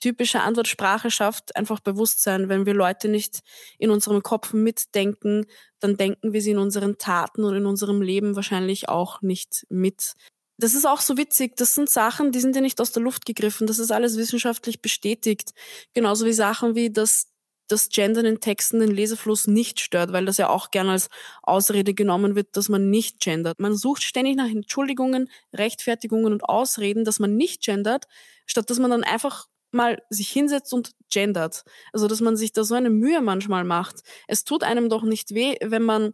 typische 0.00 0.40
Antwort 0.40 0.66
Sprache 0.68 1.10
schafft 1.10 1.56
einfach 1.56 1.80
Bewusstsein. 1.80 2.48
Wenn 2.48 2.66
wir 2.66 2.74
Leute 2.74 3.08
nicht 3.08 3.40
in 3.78 3.90
unserem 3.90 4.22
Kopf 4.22 4.52
mitdenken, 4.52 5.46
dann 5.78 5.96
denken 5.96 6.32
wir 6.32 6.42
sie 6.42 6.52
in 6.52 6.58
unseren 6.58 6.98
Taten 6.98 7.44
und 7.44 7.54
in 7.54 7.66
unserem 7.66 8.02
Leben 8.02 8.34
wahrscheinlich 8.34 8.88
auch 8.88 9.22
nicht 9.22 9.66
mit. 9.68 10.14
Das 10.60 10.74
ist 10.74 10.86
auch 10.86 11.00
so 11.00 11.16
witzig. 11.16 11.56
Das 11.56 11.74
sind 11.74 11.88
Sachen, 11.88 12.32
die 12.32 12.40
sind 12.40 12.54
ja 12.54 12.60
nicht 12.60 12.80
aus 12.80 12.92
der 12.92 13.02
Luft 13.02 13.24
gegriffen. 13.24 13.66
Das 13.66 13.78
ist 13.78 13.90
alles 13.90 14.16
wissenschaftlich 14.18 14.82
bestätigt. 14.82 15.54
Genauso 15.94 16.26
wie 16.26 16.32
Sachen 16.34 16.74
wie, 16.74 16.90
dass 16.90 17.28
das 17.68 17.88
Gendern 17.88 18.26
in 18.26 18.40
Texten 18.40 18.80
den 18.80 18.90
Lesefluss 18.90 19.46
nicht 19.46 19.80
stört, 19.80 20.12
weil 20.12 20.26
das 20.26 20.36
ja 20.36 20.48
auch 20.50 20.70
gerne 20.70 20.90
als 20.92 21.08
Ausrede 21.42 21.94
genommen 21.94 22.34
wird, 22.34 22.56
dass 22.56 22.68
man 22.68 22.90
nicht 22.90 23.20
gendert. 23.20 23.58
Man 23.60 23.74
sucht 23.76 24.02
ständig 24.02 24.36
nach 24.36 24.50
Entschuldigungen, 24.50 25.30
Rechtfertigungen 25.54 26.32
und 26.32 26.44
Ausreden, 26.44 27.04
dass 27.04 27.20
man 27.20 27.36
nicht 27.36 27.62
gendert, 27.62 28.06
statt 28.44 28.68
dass 28.68 28.80
man 28.80 28.90
dann 28.90 29.04
einfach 29.04 29.46
mal 29.72 30.02
sich 30.10 30.30
hinsetzt 30.30 30.74
und 30.74 30.90
gendert. 31.10 31.64
Also, 31.92 32.06
dass 32.08 32.20
man 32.20 32.36
sich 32.36 32.52
da 32.52 32.64
so 32.64 32.74
eine 32.74 32.90
Mühe 32.90 33.22
manchmal 33.22 33.64
macht. 33.64 34.02
Es 34.26 34.44
tut 34.44 34.64
einem 34.64 34.88
doch 34.88 35.04
nicht 35.04 35.32
weh, 35.34 35.56
wenn 35.62 35.84
man 35.84 36.12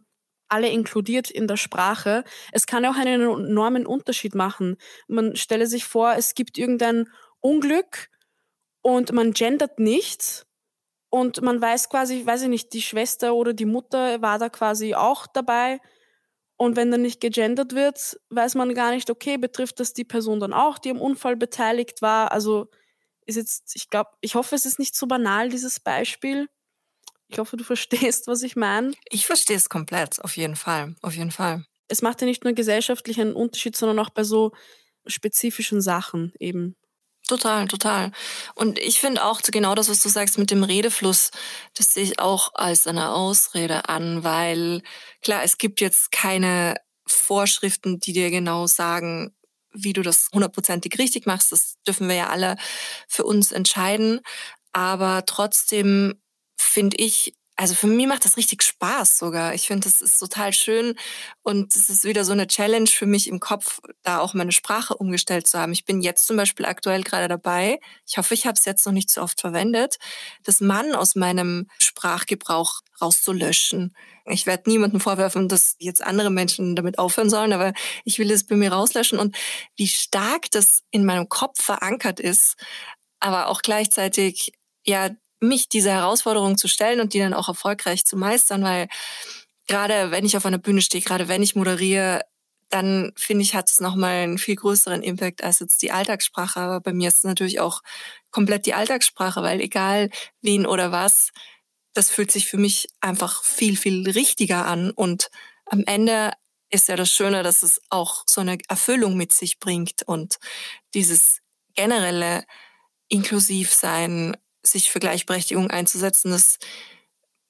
alle 0.49 0.69
inkludiert 0.69 1.29
in 1.31 1.47
der 1.47 1.57
Sprache. 1.57 2.23
Es 2.51 2.65
kann 2.67 2.85
auch 2.85 2.95
einen 2.95 3.21
enormen 3.21 3.85
Unterschied 3.85 4.35
machen. 4.35 4.77
Man 5.07 5.35
stelle 5.35 5.67
sich 5.67 5.85
vor, 5.85 6.13
es 6.17 6.33
gibt 6.35 6.57
irgendein 6.57 7.09
Unglück 7.41 8.09
und 8.81 9.11
man 9.13 9.33
gendert 9.33 9.79
nicht 9.79 10.45
und 11.09 11.41
man 11.41 11.61
weiß 11.61 11.89
quasi, 11.89 12.25
weiß 12.25 12.43
ich 12.43 12.49
nicht, 12.49 12.73
die 12.73 12.81
Schwester 12.81 13.35
oder 13.35 13.53
die 13.53 13.65
Mutter 13.65 14.21
war 14.21 14.39
da 14.39 14.49
quasi 14.49 14.95
auch 14.95 15.27
dabei. 15.27 15.79
Und 16.57 16.75
wenn 16.75 16.91
dann 16.91 17.03
nicht 17.03 17.21
gegendert 17.21 17.75
wird, 17.75 18.19
weiß 18.29 18.55
man 18.55 18.73
gar 18.73 18.91
nicht, 18.91 19.09
okay, 19.11 19.37
betrifft 19.37 19.79
das 19.79 19.93
die 19.93 20.05
Person 20.05 20.39
dann 20.39 20.53
auch, 20.53 20.79
die 20.79 20.89
im 20.89 21.01
Unfall 21.01 21.35
beteiligt 21.35 22.01
war? 22.01 22.31
Also 22.31 22.67
ist 23.25 23.35
jetzt, 23.37 23.75
ich 23.75 23.89
glaube, 23.89 24.11
ich 24.21 24.35
hoffe, 24.35 24.55
es 24.55 24.65
ist 24.65 24.79
nicht 24.79 24.95
so 24.95 25.07
banal, 25.07 25.49
dieses 25.49 25.79
Beispiel. 25.79 26.47
Ich 27.27 27.39
hoffe, 27.39 27.57
du 27.57 27.63
verstehst, 27.65 28.27
was 28.27 28.41
ich 28.43 28.55
meine. 28.55 28.93
Ich 29.09 29.25
verstehe 29.25 29.57
es 29.57 29.69
komplett, 29.69 30.23
auf 30.23 30.37
jeden 30.37 30.55
Fall, 30.55 30.95
auf 31.01 31.15
jeden 31.15 31.31
Fall. 31.31 31.65
Es 31.87 32.01
macht 32.01 32.21
ja 32.21 32.27
nicht 32.27 32.43
nur 32.43 32.53
gesellschaftlich 32.53 33.19
einen 33.19 33.33
Unterschied, 33.33 33.75
sondern 33.75 33.99
auch 33.99 34.09
bei 34.09 34.23
so 34.23 34.51
spezifischen 35.05 35.81
Sachen 35.81 36.33
eben. 36.39 36.75
Total, 37.27 37.67
total. 37.67 38.11
Und 38.55 38.79
ich 38.79 39.01
finde 39.01 39.25
auch 39.25 39.41
genau 39.41 39.75
das, 39.75 39.89
was 39.89 40.01
du 40.01 40.07
sagst 40.07 40.37
mit 40.37 40.49
dem 40.49 40.63
Redefluss, 40.63 41.31
das 41.75 41.93
sehe 41.93 42.03
ich 42.03 42.19
auch 42.19 42.51
als 42.53 42.87
eine 42.87 43.11
Ausrede 43.11 43.89
an, 43.89 44.23
weil 44.23 44.81
klar, 45.21 45.43
es 45.43 45.57
gibt 45.57 45.81
jetzt 45.81 46.11
keine 46.13 46.75
Vorschriften, 47.05 47.99
die 47.99 48.13
dir 48.13 48.31
genau 48.31 48.65
sagen, 48.67 49.35
wie 49.73 49.93
du 49.93 50.01
das 50.03 50.29
hundertprozentig 50.33 50.97
richtig 50.97 51.25
machst. 51.25 51.51
Das 51.51 51.75
dürfen 51.85 52.07
wir 52.07 52.15
ja 52.15 52.29
alle 52.29 52.55
für 53.07 53.25
uns 53.25 53.51
entscheiden. 53.51 54.21
Aber 54.71 55.25
trotzdem 55.25 56.21
finde 56.57 56.97
ich, 56.97 57.33
also 57.59 57.73
für 57.73 57.87
mich 57.87 58.05
macht 58.07 58.23
das 58.23 58.37
richtig 58.37 58.61
Spaß 58.61 59.17
sogar. 59.17 59.55
Ich 59.55 59.65
finde, 59.65 59.85
das 59.89 59.99
ist 60.01 60.19
total 60.19 60.53
schön 60.53 60.95
und 61.41 61.75
es 61.75 61.89
ist 61.89 62.03
wieder 62.03 62.23
so 62.23 62.31
eine 62.33 62.45
Challenge 62.45 62.87
für 62.87 63.07
mich 63.07 63.27
im 63.27 63.39
Kopf, 63.39 63.79
da 64.03 64.19
auch 64.19 64.35
meine 64.35 64.51
Sprache 64.51 64.95
umgestellt 64.95 65.47
zu 65.47 65.57
haben. 65.59 65.71
Ich 65.73 65.83
bin 65.83 66.01
jetzt 66.01 66.27
zum 66.27 66.37
Beispiel 66.37 66.65
aktuell 66.67 67.01
gerade 67.03 67.27
dabei, 67.27 67.79
ich 68.07 68.17
hoffe, 68.19 68.35
ich 68.35 68.45
habe 68.45 68.55
es 68.57 68.65
jetzt 68.65 68.85
noch 68.85 68.93
nicht 68.93 69.09
so 69.09 69.21
oft 69.21 69.41
verwendet, 69.41 69.97
das 70.43 70.61
Mann 70.61 70.93
aus 70.93 71.15
meinem 71.15 71.67
Sprachgebrauch 71.79 72.81
rauszulöschen. 73.01 73.95
Ich 74.25 74.45
werde 74.45 74.69
niemandem 74.69 74.99
vorwerfen, 74.99 75.47
dass 75.47 75.75
jetzt 75.79 76.03
andere 76.03 76.29
Menschen 76.29 76.75
damit 76.75 76.99
aufhören 76.99 77.29
sollen, 77.29 77.53
aber 77.53 77.73
ich 78.05 78.19
will 78.19 78.29
es 78.31 78.45
bei 78.45 78.55
mir 78.55 78.71
rauslöschen 78.71 79.17
und 79.19 79.35
wie 79.75 79.87
stark 79.87 80.51
das 80.51 80.83
in 80.91 81.05
meinem 81.05 81.27
Kopf 81.29 81.63
verankert 81.63 82.19
ist, 82.19 82.55
aber 83.19 83.47
auch 83.47 83.61
gleichzeitig 83.61 84.51
ja 84.85 85.09
mich 85.39 85.69
dieser 85.69 85.91
Herausforderung 85.91 86.57
zu 86.57 86.67
stellen 86.67 86.99
und 86.99 87.13
die 87.13 87.19
dann 87.19 87.33
auch 87.33 87.47
erfolgreich 87.47 88.05
zu 88.05 88.17
meistern, 88.17 88.63
weil 88.63 88.87
gerade 89.67 90.11
wenn 90.11 90.25
ich 90.25 90.37
auf 90.37 90.45
einer 90.45 90.57
Bühne 90.57 90.81
stehe, 90.81 91.03
gerade 91.03 91.27
wenn 91.27 91.43
ich 91.43 91.55
moderiere, 91.55 92.21
dann 92.69 93.13
finde 93.15 93.43
ich, 93.43 93.55
hat 93.55 93.69
es 93.69 93.79
nochmal 93.79 94.15
einen 94.23 94.37
viel 94.37 94.55
größeren 94.55 95.01
Impact 95.01 95.43
als 95.43 95.59
jetzt 95.59 95.81
die 95.81 95.91
Alltagssprache. 95.91 96.59
Aber 96.59 96.81
bei 96.81 96.93
mir 96.93 97.07
ist 97.07 97.17
es 97.17 97.23
natürlich 97.23 97.59
auch 97.59 97.81
komplett 98.31 98.65
die 98.65 98.73
Alltagssprache, 98.73 99.41
weil 99.41 99.61
egal 99.61 100.09
wen 100.41 100.65
oder 100.65 100.91
was, 100.91 101.31
das 101.93 102.09
fühlt 102.09 102.31
sich 102.31 102.47
für 102.47 102.57
mich 102.57 102.87
einfach 102.99 103.43
viel, 103.43 103.77
viel 103.77 104.09
richtiger 104.09 104.65
an. 104.65 104.91
Und 104.91 105.29
am 105.65 105.83
Ende 105.85 106.31
ist 106.69 106.89
ja 106.89 106.95
das 106.97 107.09
Schöne, 107.09 107.43
dass 107.43 107.63
es 107.63 107.79
auch 107.89 108.23
so 108.27 108.41
eine 108.41 108.57
Erfüllung 108.67 109.15
mit 109.15 109.31
sich 109.31 109.59
bringt 109.59 110.03
und 110.03 110.37
dieses 110.93 111.39
generelle 111.75 112.43
Inklusivsein 113.07 114.35
sich 114.71 114.91
für 114.91 114.99
Gleichberechtigung 114.99 115.69
einzusetzen, 115.69 116.31
das 116.31 116.59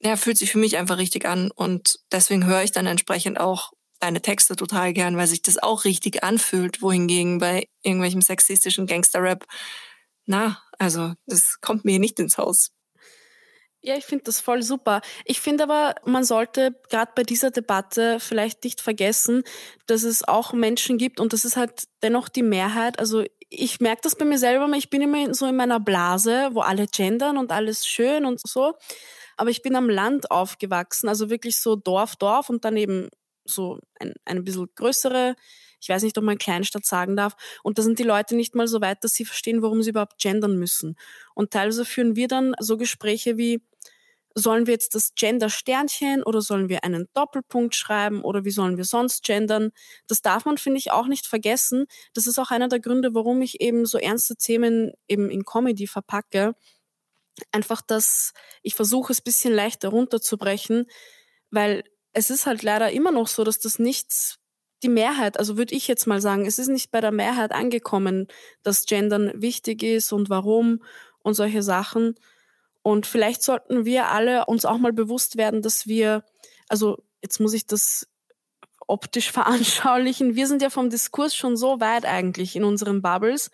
ja, 0.00 0.16
fühlt 0.16 0.38
sich 0.38 0.52
für 0.52 0.58
mich 0.58 0.76
einfach 0.76 0.98
richtig 0.98 1.26
an. 1.26 1.50
Und 1.50 2.00
deswegen 2.12 2.46
höre 2.46 2.62
ich 2.62 2.72
dann 2.72 2.86
entsprechend 2.86 3.40
auch 3.40 3.72
deine 4.00 4.22
Texte 4.22 4.54
total 4.56 4.92
gern, 4.92 5.16
weil 5.16 5.26
sich 5.26 5.42
das 5.42 5.58
auch 5.58 5.84
richtig 5.84 6.22
anfühlt, 6.22 6.82
wohingegen 6.82 7.38
bei 7.38 7.68
irgendwelchem 7.82 8.22
sexistischen 8.22 8.86
Gangster-Rap, 8.86 9.44
na, 10.26 10.62
also 10.78 11.14
das 11.26 11.60
kommt 11.60 11.84
mir 11.84 11.98
nicht 11.98 12.20
ins 12.20 12.38
Haus. 12.38 12.70
Ja, 13.80 13.96
ich 13.96 14.04
finde 14.04 14.24
das 14.24 14.40
voll 14.40 14.62
super. 14.62 15.00
Ich 15.24 15.40
finde 15.40 15.64
aber, 15.64 15.94
man 16.04 16.24
sollte 16.24 16.78
gerade 16.90 17.12
bei 17.14 17.22
dieser 17.22 17.50
Debatte 17.50 18.18
vielleicht 18.20 18.64
nicht 18.64 18.80
vergessen, 18.80 19.44
dass 19.86 20.02
es 20.02 20.26
auch 20.26 20.52
Menschen 20.52 20.98
gibt 20.98 21.20
und 21.20 21.32
das 21.32 21.44
ist 21.44 21.56
halt 21.56 21.84
dennoch 22.02 22.28
die 22.28 22.42
Mehrheit. 22.42 22.98
Also 22.98 23.24
ich 23.50 23.80
merke 23.80 24.02
das 24.02 24.16
bei 24.16 24.24
mir 24.24 24.38
selber, 24.38 24.70
ich 24.76 24.90
bin 24.90 25.02
immer 25.02 25.34
so 25.34 25.46
in 25.46 25.56
meiner 25.56 25.80
Blase, 25.80 26.50
wo 26.52 26.60
alle 26.60 26.86
gendern 26.86 27.38
und 27.38 27.52
alles 27.52 27.86
schön 27.86 28.24
und 28.24 28.40
so. 28.46 28.74
Aber 29.36 29.50
ich 29.50 29.62
bin 29.62 29.76
am 29.76 29.88
Land 29.88 30.30
aufgewachsen, 30.30 31.08
also 31.08 31.30
wirklich 31.30 31.60
so 31.60 31.76
Dorf, 31.76 32.16
Dorf 32.16 32.50
und 32.50 32.64
dann 32.64 32.76
eben 32.76 33.08
so 33.44 33.78
ein, 34.00 34.12
ein 34.24 34.44
bisschen 34.44 34.68
größere 34.74 35.36
ich 35.80 35.88
weiß 35.88 36.02
nicht, 36.02 36.18
ob 36.18 36.24
man 36.24 36.38
Kleinstadt 36.38 36.84
sagen 36.84 37.16
darf. 37.16 37.34
Und 37.62 37.78
da 37.78 37.82
sind 37.82 37.98
die 37.98 38.04
Leute 38.04 38.34
nicht 38.36 38.54
mal 38.54 38.66
so 38.66 38.80
weit, 38.80 39.04
dass 39.04 39.12
sie 39.12 39.24
verstehen, 39.24 39.62
warum 39.62 39.82
sie 39.82 39.90
überhaupt 39.90 40.18
gendern 40.18 40.56
müssen. 40.56 40.96
Und 41.34 41.52
teilweise 41.52 41.84
führen 41.84 42.16
wir 42.16 42.28
dann 42.28 42.54
so 42.58 42.76
Gespräche 42.76 43.36
wie, 43.36 43.62
sollen 44.38 44.66
wir 44.66 44.74
jetzt 44.74 44.94
das 44.94 45.14
Gender-Sternchen 45.14 46.22
oder 46.22 46.40
sollen 46.40 46.68
wir 46.68 46.84
einen 46.84 47.06
Doppelpunkt 47.14 47.74
schreiben 47.74 48.22
oder 48.22 48.44
wie 48.44 48.50
sollen 48.50 48.76
wir 48.76 48.84
sonst 48.84 49.24
gendern? 49.24 49.70
Das 50.06 50.22
darf 50.22 50.44
man, 50.44 50.58
finde 50.58 50.78
ich, 50.78 50.90
auch 50.90 51.06
nicht 51.06 51.26
vergessen. 51.26 51.86
Das 52.14 52.26
ist 52.26 52.38
auch 52.38 52.50
einer 52.50 52.68
der 52.68 52.80
Gründe, 52.80 53.14
warum 53.14 53.42
ich 53.42 53.60
eben 53.60 53.86
so 53.86 53.98
ernste 53.98 54.36
Themen 54.36 54.92
eben 55.08 55.30
in 55.30 55.44
Comedy 55.44 55.86
verpacke. 55.86 56.54
Einfach, 57.52 57.82
dass 57.82 58.32
ich 58.62 58.74
versuche, 58.74 59.12
es 59.12 59.20
bisschen 59.20 59.54
leichter 59.54 59.90
runterzubrechen, 59.90 60.86
weil 61.50 61.84
es 62.12 62.30
ist 62.30 62.46
halt 62.46 62.62
leider 62.62 62.90
immer 62.90 63.12
noch 63.12 63.28
so, 63.28 63.44
dass 63.44 63.58
das 63.58 63.78
nichts 63.78 64.38
die 64.82 64.88
Mehrheit, 64.88 65.38
also 65.38 65.56
würde 65.56 65.74
ich 65.74 65.88
jetzt 65.88 66.06
mal 66.06 66.20
sagen, 66.20 66.46
es 66.46 66.58
ist 66.58 66.68
nicht 66.68 66.90
bei 66.90 67.00
der 67.00 67.10
Mehrheit 67.10 67.52
angekommen, 67.52 68.28
dass 68.62 68.86
Gendern 68.86 69.32
wichtig 69.34 69.82
ist 69.82 70.12
und 70.12 70.30
warum 70.30 70.82
und 71.22 71.34
solche 71.34 71.62
Sachen. 71.62 72.14
Und 72.88 73.06
vielleicht 73.06 73.42
sollten 73.42 73.84
wir 73.84 74.08
alle 74.08 74.46
uns 74.46 74.64
auch 74.64 74.78
mal 74.78 74.94
bewusst 74.94 75.36
werden, 75.36 75.60
dass 75.60 75.86
wir, 75.86 76.24
also 76.70 76.96
jetzt 77.20 77.38
muss 77.38 77.52
ich 77.52 77.66
das 77.66 78.08
optisch 78.86 79.30
veranschaulichen, 79.38 80.36
wir 80.36 80.46
sind 80.46 80.62
ja 80.62 80.70
vom 80.70 80.88
Diskurs 80.88 81.36
schon 81.36 81.58
so 81.58 81.80
weit 81.80 82.06
eigentlich 82.06 82.56
in 82.56 82.64
unseren 82.64 83.02
Bubbles. 83.02 83.50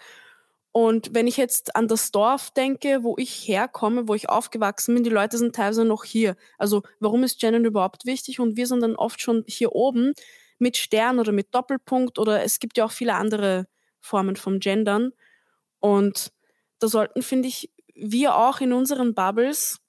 Und 0.71 1.15
wenn 1.15 1.27
ich 1.27 1.37
jetzt 1.37 1.75
an 1.75 1.89
das 1.89 2.13
Dorf 2.13 2.53
denke, 2.53 3.03
wo 3.03 3.17
ich 3.19 3.49
herkomme, 3.49 4.07
wo 4.07 4.15
ich 4.15 4.29
aufgewachsen 4.29 4.95
bin, 4.95 5.03
die 5.03 5.11
Leute 5.11 5.37
sind 5.37 5.57
teilweise 5.57 5.85
noch 5.85 6.05
hier. 6.05 6.37
Also 6.57 6.85
warum 7.01 7.25
ist 7.25 7.41
Gendern 7.41 7.65
überhaupt 7.65 8.07
wichtig? 8.07 8.39
Und 8.39 8.57
wir 8.57 8.69
sind 8.69 8.83
dann 8.83 8.95
oft 8.95 9.21
schon 9.21 9.43
hier 9.49 9.73
oben 9.73 10.13
mit 10.61 10.77
Stern 10.77 11.19
oder 11.19 11.33
mit 11.33 11.53
Doppelpunkt 11.53 12.21
oder 12.21 12.45
es 12.45 12.61
gibt 12.61 12.79
ja 12.79 12.85
auch 12.85 12.93
viele 12.93 13.15
andere 13.15 13.67
Formen 13.99 14.37
vom 14.37 14.61
Gendern. 14.61 15.11
Und 15.81 16.31
da 16.79 16.87
sollten, 16.87 17.23
finde 17.23 17.49
ich, 17.49 17.74
wir 17.95 18.37
auch 18.37 18.61
in 18.61 18.73
unseren 18.73 19.15
Bubbles 19.15 19.81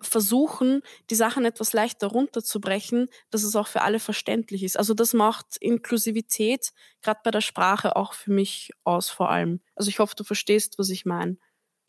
versuchen, 0.00 0.82
die 1.10 1.14
Sachen 1.14 1.44
etwas 1.44 1.72
leichter 1.72 2.06
runterzubrechen, 2.06 3.08
dass 3.30 3.42
es 3.42 3.56
auch 3.56 3.66
für 3.66 3.82
alle 3.82 3.98
verständlich 3.98 4.62
ist. 4.62 4.78
Also 4.78 4.94
das 4.94 5.12
macht 5.12 5.56
Inklusivität 5.60 6.72
gerade 7.02 7.20
bei 7.24 7.30
der 7.30 7.40
Sprache 7.40 7.96
auch 7.96 8.14
für 8.14 8.30
mich 8.30 8.70
aus 8.84 9.10
vor 9.10 9.30
allem. 9.30 9.60
Also 9.74 9.88
ich 9.88 9.98
hoffe, 9.98 10.14
du 10.16 10.24
verstehst, 10.24 10.78
was 10.78 10.90
ich 10.90 11.04
meine. 11.04 11.36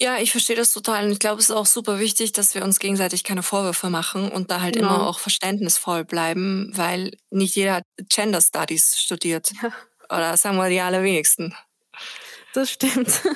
Ja, 0.02 0.18
ich 0.18 0.32
verstehe 0.32 0.56
das 0.56 0.74
total. 0.74 1.06
Und 1.06 1.12
ich 1.12 1.20
glaube, 1.20 1.40
es 1.40 1.50
ist 1.50 1.56
auch 1.56 1.68
super 1.68 2.00
wichtig, 2.00 2.32
dass 2.32 2.56
wir 2.56 2.64
uns 2.64 2.80
gegenseitig 2.80 3.24
keine 3.24 3.44
Vorwürfe 3.44 3.92
machen 3.92 4.32
und 4.32 4.50
da 4.50 4.62
halt 4.62 4.74
genau. 4.74 4.88
immer 4.88 5.08
auch 5.08 5.20
verständnisvoll 5.20 6.06
bleiben, 6.06 6.72
weil 6.74 7.16
nicht 7.30 7.56
jeder 7.56 7.76
hat 7.76 7.84
Gender 8.10 8.42
Studies 8.42 8.98
studiert. 8.98 9.52
Ja. 9.62 9.72
Oder 10.10 10.36
sagen 10.38 10.58
wir 10.58 10.70
die 10.70 10.82
allerwenigsten. 10.82 11.56
Das 12.54 12.72
stimmt. 12.72 13.22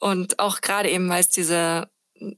und 0.00 0.38
auch 0.38 0.60
gerade 0.60 0.90
eben, 0.90 1.08
weil 1.08 1.20
es 1.20 1.28
diese, 1.28 1.88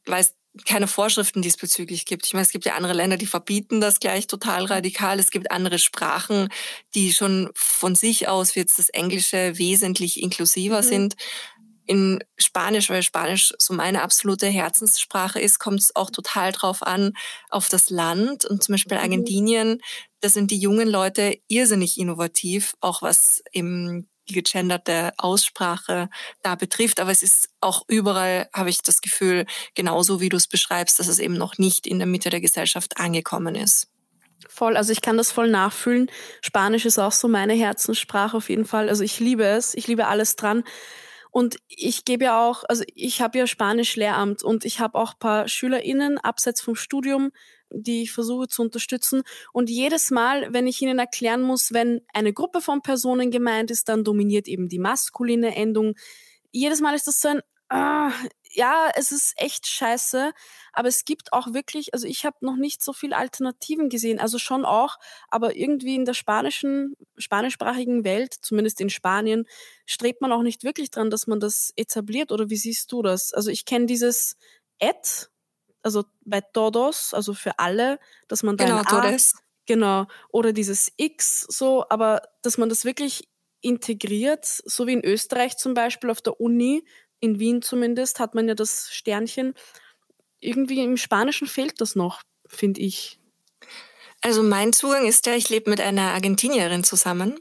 weil 0.07 0.23
es 0.23 0.35
keine 0.64 0.88
Vorschriften 0.88 1.42
diesbezüglich 1.42 2.05
gibt. 2.05 2.27
Ich 2.27 2.33
meine, 2.33 2.44
es 2.44 2.51
gibt 2.51 2.64
ja 2.64 2.75
andere 2.75 2.92
Länder, 2.92 3.16
die 3.16 3.27
verbieten 3.27 3.81
das 3.81 4.01
gleich 4.01 4.27
total 4.27 4.64
radikal. 4.64 5.18
Es 5.18 5.31
gibt 5.31 5.51
andere 5.51 5.79
Sprachen, 5.79 6.49
die 6.94 7.12
schon 7.12 7.51
von 7.55 7.94
sich 7.94 8.29
aus, 8.29 8.57
wie 8.57 8.61
jetzt 8.61 8.79
das 8.79 8.88
Englische, 8.88 9.59
wesentlich 9.59 10.21
inklusiver 10.21 10.83
mhm. 10.83 10.87
sind 10.87 11.16
in 11.88 12.23
Spanisch, 12.37 12.90
weil 12.90 13.03
Spanisch 13.03 13.55
so 13.59 13.73
meine 13.73 14.03
absolute 14.03 14.47
Herzenssprache 14.47 15.40
ist, 15.40 15.59
kommt 15.59 15.81
es 15.81 15.97
auch 15.97 16.11
total 16.11 16.53
drauf 16.53 16.83
an, 16.83 17.14
auf 17.49 17.68
das 17.68 17.88
Land. 17.88 18.44
Und 18.44 18.62
zum 18.62 18.75
Beispiel 18.75 18.99
mhm. 18.99 19.05
Argentinien, 19.05 19.81
da 20.21 20.29
sind 20.29 20.51
die 20.51 20.59
jungen 20.59 20.87
Leute 20.87 21.38
irrsinnig 21.49 21.99
innovativ, 21.99 22.75
auch 22.81 23.01
was 23.01 23.42
eben 23.53 24.09
die 24.29 24.35
gegenderte 24.35 25.12
Aussprache 25.17 26.09
da 26.43 26.55
betrifft. 26.55 27.01
Aber 27.01 27.11
es 27.11 27.23
ist 27.23 27.49
auch 27.61 27.85
überall, 27.88 28.49
habe 28.55 28.71
ich 28.71 28.83
das 28.83 29.01
Gefühl, 29.01 29.47
genauso 29.75 30.21
wie 30.21 30.29
du 30.29 30.37
es 30.37 30.49
beschreibst, 30.49 30.99
dass 30.99 31.09
es 31.09 31.19
eben 31.19 31.35
noch 31.35 31.59
nicht 31.59 31.87
in 31.87 31.99
der 31.99 32.07
Mitte 32.07 32.31
der 32.31 32.41
Gesellschaft 32.41 32.99
angekommen 32.99 33.55
ist. 33.55 33.88
Voll, 34.49 34.77
also 34.77 34.93
ich 34.93 35.03
kann 35.03 35.17
das 35.17 35.33
voll 35.33 35.51
nachfühlen. 35.51 36.11
Spanisch 36.43 36.87
ist 36.87 36.99
auch 36.99 37.12
so 37.12 37.29
meine 37.29 37.55
Herzenssprache 37.55 38.37
auf 38.37 38.49
jeden 38.49 38.64
Fall. 38.64 38.88
Also 38.88 39.03
ich 39.03 39.19
liebe 39.21 39.45
es, 39.45 39.75
ich 39.75 39.87
liebe 39.87 40.07
alles 40.07 40.37
dran. 40.37 40.64
Und 41.31 41.57
ich 41.69 42.05
gebe 42.05 42.25
ja 42.25 42.49
auch, 42.49 42.64
also 42.69 42.85
ich 42.95 43.21
habe 43.21 43.38
ja 43.38 43.47
Spanisch-Lehramt 43.47 44.43
und 44.43 44.64
ich 44.64 44.81
habe 44.81 44.99
auch 44.99 45.19
paar 45.19 45.47
SchülerInnen 45.47 46.19
abseits 46.19 46.61
vom 46.61 46.75
Studium, 46.75 47.31
die 47.70 48.02
ich 48.02 48.12
versuche 48.12 48.48
zu 48.48 48.62
unterstützen. 48.62 49.22
Und 49.52 49.70
jedes 49.70 50.11
Mal, 50.11 50.52
wenn 50.52 50.66
ich 50.66 50.81
ihnen 50.83 50.98
erklären 50.98 51.42
muss, 51.42 51.72
wenn 51.72 52.00
eine 52.12 52.33
Gruppe 52.33 52.61
von 52.61 52.83
Personen 52.83 53.31
gemeint 53.31 53.70
ist, 53.70 53.88
dann 53.88 54.04
dominiert 54.04 54.48
eben 54.48 54.68
die 54.68 54.78
maskuline 54.78 55.54
Endung. 55.54 55.94
Jedes 56.50 56.81
Mal 56.81 56.94
ist 56.94 57.07
das 57.07 57.20
so 57.20 57.28
ein, 57.28 57.40
ah, 57.68 58.12
ja, 58.52 58.90
es 58.94 59.12
ist 59.12 59.35
echt 59.37 59.66
scheiße, 59.66 60.33
aber 60.72 60.88
es 60.88 61.04
gibt 61.04 61.33
auch 61.33 61.52
wirklich, 61.52 61.92
also 61.94 62.07
ich 62.07 62.24
habe 62.24 62.37
noch 62.40 62.57
nicht 62.57 62.83
so 62.83 62.92
viel 62.92 63.12
Alternativen 63.12 63.88
gesehen, 63.88 64.18
also 64.18 64.38
schon 64.38 64.64
auch, 64.64 64.96
aber 65.28 65.57
irgendwie 65.57 65.94
in 65.94 66.04
der 66.04 66.14
spanischen, 66.14 66.94
spanischsprachigen 67.18 68.04
Welt, 68.04 68.35
zumindest 68.40 68.81
in 68.81 68.90
Spanien, 68.90 69.44
strebt 69.87 70.20
man 70.20 70.33
auch 70.33 70.42
nicht 70.42 70.64
wirklich 70.64 70.90
dran, 70.90 71.11
dass 71.11 71.26
man 71.26 71.40
das 71.40 71.72
etabliert 71.76 72.33
oder 72.33 72.50
wie 72.50 72.57
siehst 72.57 72.90
du 72.92 73.02
das? 73.02 73.33
Also 73.33 73.50
ich 73.50 73.64
kenne 73.64 73.87
dieses 73.87 74.37
et, 74.78 75.31
also 75.83 76.05
bei 76.25 76.41
todos, 76.41 77.14
also 77.14 77.35
für 77.35 77.59
alle, 77.59 77.99
dass 78.29 78.43
man 78.43 78.57
dann 78.57 78.69
genau, 78.69 78.83
todes. 78.83 79.33
genau, 79.67 80.07
oder 80.31 80.53
dieses 80.53 80.93
x 80.97 81.47
so, 81.49 81.85
aber 81.88 82.23
dass 82.43 82.59
man 82.59 82.69
das 82.69 82.85
wirklich 82.85 83.29
integriert, 83.61 84.45
so 84.45 84.87
wie 84.87 84.93
in 84.93 85.05
Österreich 85.05 85.57
zum 85.57 85.75
Beispiel 85.75 86.11
auf 86.11 86.21
der 86.21 86.41
Uni, 86.41 86.85
in 87.21 87.38
Wien 87.38 87.62
zumindest 87.62 88.21
hat 88.21 88.35
man 88.35 88.49
ja 88.49 88.55
das 88.55 88.91
Sternchen. 88.93 89.55
Irgendwie 90.41 90.85
im 90.85 90.97
Spanischen 90.97 91.49
fehlt 91.49 91.81
das 91.81 91.97
noch, 91.97 92.23
finde 92.47 92.81
ich. 92.81 93.19
Also 94.20 94.42
mein 94.42 94.72
Zugang 94.72 95.07
ist 95.07 95.26
der, 95.26 95.37
ich 95.37 95.48
lebe 95.48 95.70
mit 95.70 95.81
einer 95.81 96.12
Argentinierin 96.12 96.83
zusammen 96.83 97.38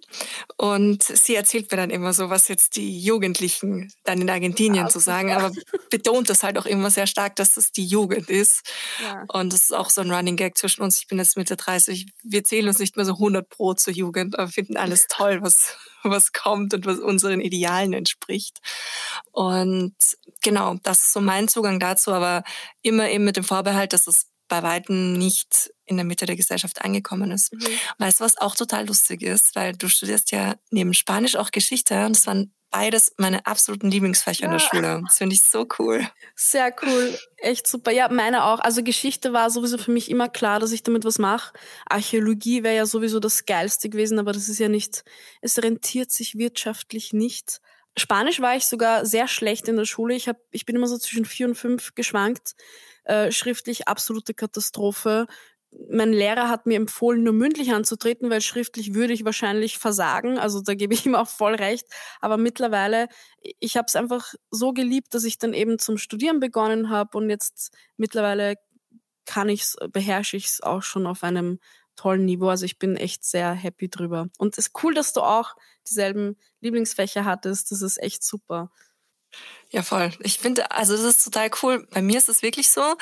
und 0.57 1.01
sie 1.01 1.33
erzählt 1.33 1.71
mir 1.71 1.77
dann 1.77 1.89
immer 1.89 2.13
so, 2.13 2.29
was 2.29 2.47
jetzt 2.49 2.75
die 2.75 2.99
Jugendlichen 2.99 3.91
dann 4.03 4.21
in 4.21 4.29
Argentinien 4.29 4.85
ah, 4.85 4.89
zu 4.89 4.99
sagen, 4.99 5.31
aber 5.31 5.51
betont 5.89 6.29
das 6.29 6.43
halt 6.43 6.55
auch 6.57 6.67
immer 6.67 6.91
sehr 6.91 7.07
stark, 7.07 7.35
dass 7.35 7.55
das 7.55 7.71
die 7.71 7.85
Jugend 7.85 8.29
ist. 8.29 8.61
Ja. 9.01 9.25
Und 9.27 9.53
das 9.53 9.63
ist 9.63 9.73
auch 9.73 9.89
so 9.89 10.01
ein 10.01 10.11
Running 10.11 10.35
Gag 10.35 10.55
zwischen 10.55 10.83
uns. 10.83 10.99
Ich 10.99 11.07
bin 11.07 11.17
jetzt 11.17 11.35
Mitte 11.35 11.55
30. 11.55 12.05
Wir 12.23 12.43
zählen 12.43 12.67
uns 12.67 12.77
nicht 12.77 12.95
mehr 12.95 13.05
so 13.05 13.13
100 13.13 13.49
pro 13.49 13.73
zur 13.73 13.93
Jugend, 13.93 14.37
aber 14.37 14.47
finden 14.47 14.77
alles 14.77 15.07
toll, 15.09 15.39
was, 15.41 15.77
was 16.03 16.31
kommt 16.31 16.75
und 16.75 16.85
was 16.85 16.99
unseren 16.99 17.41
Idealen 17.41 17.93
entspricht. 17.93 18.59
Und 19.31 19.95
genau, 20.43 20.75
das 20.83 20.99
ist 20.99 21.13
so 21.13 21.21
mein 21.21 21.47
Zugang 21.47 21.79
dazu, 21.79 22.11
aber 22.11 22.43
immer 22.83 23.09
eben 23.09 23.25
mit 23.25 23.35
dem 23.35 23.43
Vorbehalt, 23.43 23.93
dass 23.93 24.05
es 24.05 24.27
bei 24.47 24.63
Weitem 24.63 25.13
nicht 25.13 25.71
in 25.85 25.97
der 25.97 26.05
Mitte 26.05 26.25
der 26.25 26.35
Gesellschaft 26.35 26.83
angekommen 26.83 27.31
ist. 27.31 27.53
Mhm. 27.53 27.59
Weißt 27.97 28.19
du, 28.19 28.25
was 28.25 28.37
auch 28.37 28.55
total 28.55 28.87
lustig 28.87 29.21
ist, 29.21 29.55
weil 29.55 29.73
du 29.73 29.87
studierst 29.87 30.31
ja 30.31 30.55
neben 30.69 30.93
Spanisch 30.93 31.35
auch 31.35 31.51
Geschichte 31.51 32.05
und 32.05 32.15
das 32.15 32.27
waren 32.27 32.53
beides 32.69 33.13
meine 33.17 33.45
absoluten 33.45 33.89
Lieblingsfächer 33.89 34.41
ja. 34.41 34.47
in 34.47 34.51
der 34.51 34.59
Schule. 34.59 35.01
Das 35.05 35.17
finde 35.17 35.35
ich 35.35 35.43
so 35.43 35.67
cool. 35.79 36.05
Sehr 36.35 36.73
cool. 36.81 37.17
Echt 37.37 37.67
super. 37.67 37.91
Ja, 37.91 38.09
meine 38.09 38.43
auch. 38.45 38.59
Also 38.59 38.83
Geschichte 38.83 39.33
war 39.33 39.49
sowieso 39.49 39.77
für 39.77 39.91
mich 39.91 40.11
immer 40.11 40.29
klar, 40.29 40.59
dass 40.59 40.71
ich 40.71 40.83
damit 40.83 41.05
was 41.05 41.17
mache. 41.17 41.53
Archäologie 41.89 42.63
wäre 42.63 42.75
ja 42.75 42.85
sowieso 42.85 43.19
das 43.19 43.45
Geilste 43.45 43.89
gewesen, 43.89 44.19
aber 44.19 44.33
das 44.33 44.49
ist 44.49 44.59
ja 44.59 44.69
nicht, 44.69 45.03
es 45.41 45.61
rentiert 45.61 46.11
sich 46.11 46.37
wirtschaftlich 46.37 47.13
nicht. 47.13 47.61
Spanisch 47.97 48.41
war 48.41 48.55
ich 48.55 48.65
sogar 48.65 49.05
sehr 49.05 49.27
schlecht 49.27 49.67
in 49.67 49.75
der 49.75 49.85
Schule. 49.85 50.13
Ich, 50.13 50.27
hab, 50.27 50.37
ich 50.51 50.65
bin 50.65 50.75
immer 50.75 50.87
so 50.87 50.97
zwischen 50.97 51.25
vier 51.25 51.47
und 51.47 51.55
fünf 51.55 51.95
geschwankt. 51.95 52.53
Äh, 53.07 53.31
schriftlich 53.31 53.87
absolute 53.87 54.33
Katastrophe. 54.33 55.27
Mein 55.89 56.11
Lehrer 56.11 56.49
hat 56.49 56.65
mir 56.65 56.75
empfohlen, 56.75 57.23
nur 57.23 57.31
mündlich 57.31 57.71
anzutreten, 57.71 58.29
weil 58.29 58.41
schriftlich 58.41 58.95
würde 58.95 59.13
ich 59.13 59.23
wahrscheinlich 59.23 59.77
versagen. 59.77 60.37
Also 60.37 60.59
da 60.61 60.73
gebe 60.73 60.93
ich 60.93 61.05
ihm 61.05 61.15
auch 61.15 61.29
voll 61.29 61.55
recht. 61.55 61.85
Aber 62.19 62.35
mittlerweile, 62.35 63.07
ich 63.59 63.77
habe 63.77 63.85
es 63.87 63.95
einfach 63.95 64.33
so 64.51 64.73
geliebt, 64.73 65.13
dass 65.13 65.23
ich 65.23 65.37
dann 65.37 65.53
eben 65.53 65.79
zum 65.79 65.97
Studieren 65.97 66.41
begonnen 66.41 66.89
habe 66.89 67.17
und 67.17 67.29
jetzt 67.29 67.73
mittlerweile 67.95 68.55
kann 69.25 69.47
ich's, 69.47 69.77
beherrsche 69.93 70.35
ich 70.35 70.47
es 70.47 70.61
auch 70.61 70.83
schon 70.83 71.07
auf 71.07 71.23
einem 71.23 71.59
tollen 71.95 72.25
Niveau. 72.25 72.49
Also 72.49 72.65
ich 72.65 72.77
bin 72.77 72.97
echt 72.97 73.23
sehr 73.23 73.53
happy 73.53 73.89
drüber. 73.89 74.27
Und 74.37 74.57
es 74.57 74.67
ist 74.67 74.83
cool, 74.83 74.93
dass 74.93 75.13
du 75.13 75.21
auch 75.21 75.55
dieselben 75.87 76.35
Lieblingsfächer 76.59 77.23
hattest. 77.23 77.71
Das 77.71 77.81
ist 77.81 78.03
echt 78.03 78.21
super. 78.23 78.69
Ja, 79.69 79.83
voll. 79.83 80.11
Ich 80.21 80.37
finde, 80.39 80.71
also 80.71 80.93
das 80.95 81.03
ist 81.03 81.23
total 81.23 81.49
cool. 81.61 81.87
Bei 81.91 82.01
mir 82.01 82.17
ist 82.17 82.29
es 82.29 82.41
wirklich 82.41 82.69
so, 82.69 82.95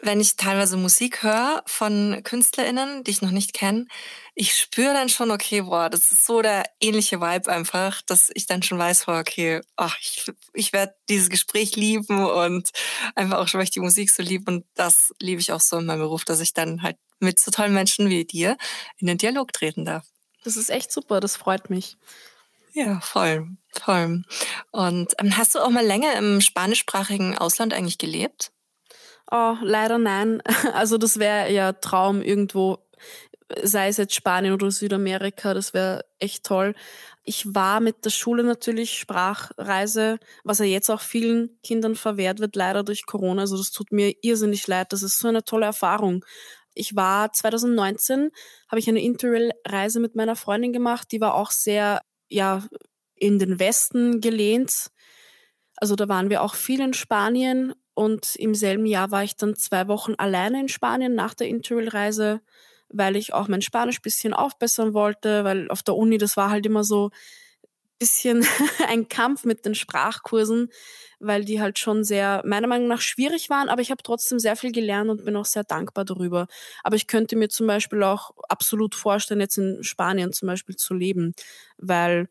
wenn 0.00 0.20
ich 0.20 0.36
teilweise 0.36 0.76
Musik 0.76 1.22
höre 1.22 1.62
von 1.66 2.20
KünstlerInnen, 2.22 3.02
die 3.02 3.10
ich 3.10 3.20
noch 3.22 3.32
nicht 3.32 3.52
kenne, 3.52 3.86
ich 4.34 4.54
spüre 4.54 4.92
dann 4.94 5.08
schon, 5.08 5.30
okay, 5.32 5.62
boah, 5.62 5.90
das 5.90 6.12
ist 6.12 6.24
so 6.24 6.40
der 6.40 6.64
ähnliche 6.80 7.20
Vibe 7.20 7.50
einfach, 7.50 8.00
dass 8.02 8.30
ich 8.34 8.46
dann 8.46 8.62
schon 8.62 8.78
weiß, 8.78 9.06
boah, 9.06 9.18
okay, 9.18 9.60
ach, 9.76 9.96
ich, 10.00 10.30
ich 10.54 10.72
werde 10.72 10.94
dieses 11.08 11.30
Gespräch 11.30 11.74
lieben 11.74 12.24
und 12.24 12.70
einfach 13.16 13.38
auch 13.38 13.48
schon, 13.48 13.58
weil 13.58 13.64
ich 13.64 13.72
die 13.72 13.80
Musik 13.80 14.10
so 14.10 14.22
liebe 14.22 14.50
und 14.52 14.64
das 14.74 15.12
liebe 15.20 15.40
ich 15.40 15.52
auch 15.52 15.60
so 15.60 15.78
in 15.78 15.86
meinem 15.86 16.00
Beruf, 16.00 16.24
dass 16.24 16.40
ich 16.40 16.54
dann 16.54 16.82
halt 16.82 16.96
mit 17.18 17.40
so 17.40 17.50
tollen 17.50 17.74
Menschen 17.74 18.08
wie 18.08 18.24
dir 18.24 18.56
in 18.98 19.08
den 19.08 19.18
Dialog 19.18 19.52
treten 19.52 19.84
darf. 19.84 20.06
Das 20.44 20.56
ist 20.56 20.70
echt 20.70 20.92
super, 20.92 21.18
das 21.18 21.36
freut 21.36 21.70
mich. 21.70 21.96
Ja, 22.72 23.00
voll, 23.00 23.48
voll. 23.72 24.22
Und 24.70 25.14
ähm, 25.18 25.36
hast 25.36 25.54
du 25.54 25.60
auch 25.60 25.70
mal 25.70 25.84
länger 25.84 26.14
im 26.16 26.40
spanischsprachigen 26.40 27.36
Ausland 27.38 27.72
eigentlich 27.74 27.98
gelebt? 27.98 28.52
Oh, 29.30 29.56
leider 29.62 29.98
nein. 29.98 30.42
Also 30.74 30.98
das 30.98 31.18
wäre 31.18 31.52
ja 31.52 31.72
Traum 31.72 32.22
irgendwo, 32.22 32.78
sei 33.62 33.88
es 33.88 33.96
jetzt 33.98 34.14
Spanien 34.14 34.54
oder 34.54 34.70
Südamerika, 34.70 35.54
das 35.54 35.74
wäre 35.74 36.04
echt 36.18 36.44
toll. 36.44 36.74
Ich 37.24 37.54
war 37.54 37.80
mit 37.80 38.04
der 38.04 38.10
Schule 38.10 38.42
natürlich 38.44 38.98
Sprachreise, 38.98 40.18
was 40.44 40.60
ja 40.60 40.64
jetzt 40.64 40.90
auch 40.90 41.00
vielen 41.02 41.58
Kindern 41.62 41.94
verwehrt 41.94 42.40
wird, 42.40 42.56
leider 42.56 42.82
durch 42.84 43.06
Corona. 43.06 43.42
Also 43.42 43.58
das 43.58 43.70
tut 43.70 43.92
mir 43.92 44.14
irrsinnig 44.22 44.66
leid. 44.66 44.92
Das 44.92 45.02
ist 45.02 45.18
so 45.18 45.28
eine 45.28 45.44
tolle 45.44 45.66
Erfahrung. 45.66 46.24
Ich 46.74 46.96
war 46.96 47.32
2019, 47.32 48.30
habe 48.68 48.78
ich 48.78 48.88
eine 48.88 49.02
Interrail-Reise 49.02 50.00
mit 50.00 50.14
meiner 50.14 50.36
Freundin 50.36 50.72
gemacht. 50.72 51.08
Die 51.12 51.20
war 51.20 51.34
auch 51.34 51.50
sehr, 51.50 52.00
ja, 52.28 52.64
in 53.14 53.38
den 53.38 53.58
Westen 53.58 54.20
gelehnt. 54.20 54.90
Also 55.76 55.96
da 55.96 56.08
waren 56.08 56.30
wir 56.30 56.42
auch 56.42 56.54
viel 56.54 56.80
in 56.80 56.94
Spanien 56.94 57.74
und 57.94 58.36
im 58.36 58.54
selben 58.54 58.86
Jahr 58.86 59.10
war 59.10 59.24
ich 59.24 59.36
dann 59.36 59.56
zwei 59.56 59.88
Wochen 59.88 60.14
alleine 60.18 60.60
in 60.60 60.68
Spanien 60.68 61.14
nach 61.14 61.34
der 61.34 61.48
Interrail-Reise, 61.48 62.40
weil 62.88 63.16
ich 63.16 63.34
auch 63.34 63.48
mein 63.48 63.62
Spanisch 63.62 64.00
bisschen 64.00 64.34
aufbessern 64.34 64.94
wollte, 64.94 65.44
weil 65.44 65.70
auf 65.70 65.82
der 65.82 65.96
Uni, 65.96 66.18
das 66.18 66.36
war 66.36 66.50
halt 66.50 66.66
immer 66.66 66.84
so 66.84 67.10
bisschen 67.98 68.46
ein 68.88 69.08
Kampf 69.08 69.44
mit 69.44 69.64
den 69.64 69.74
Sprachkursen, 69.74 70.70
weil 71.20 71.44
die 71.44 71.60
halt 71.60 71.78
schon 71.78 72.04
sehr, 72.04 72.42
meiner 72.44 72.66
Meinung 72.68 72.88
nach, 72.88 73.00
schwierig 73.00 73.50
waren, 73.50 73.68
aber 73.68 73.82
ich 73.82 73.90
habe 73.90 74.02
trotzdem 74.02 74.38
sehr 74.38 74.56
viel 74.56 74.72
gelernt 74.72 75.10
und 75.10 75.24
bin 75.24 75.36
auch 75.36 75.44
sehr 75.44 75.64
dankbar 75.64 76.04
darüber. 76.04 76.46
Aber 76.84 76.96
ich 76.96 77.06
könnte 77.06 77.36
mir 77.36 77.48
zum 77.48 77.66
Beispiel 77.66 78.02
auch 78.02 78.32
absolut 78.48 78.94
vorstellen, 78.94 79.40
jetzt 79.40 79.58
in 79.58 79.82
Spanien 79.82 80.32
zum 80.32 80.46
Beispiel 80.46 80.76
zu 80.76 80.94
leben, 80.94 81.34
weil 81.76 82.28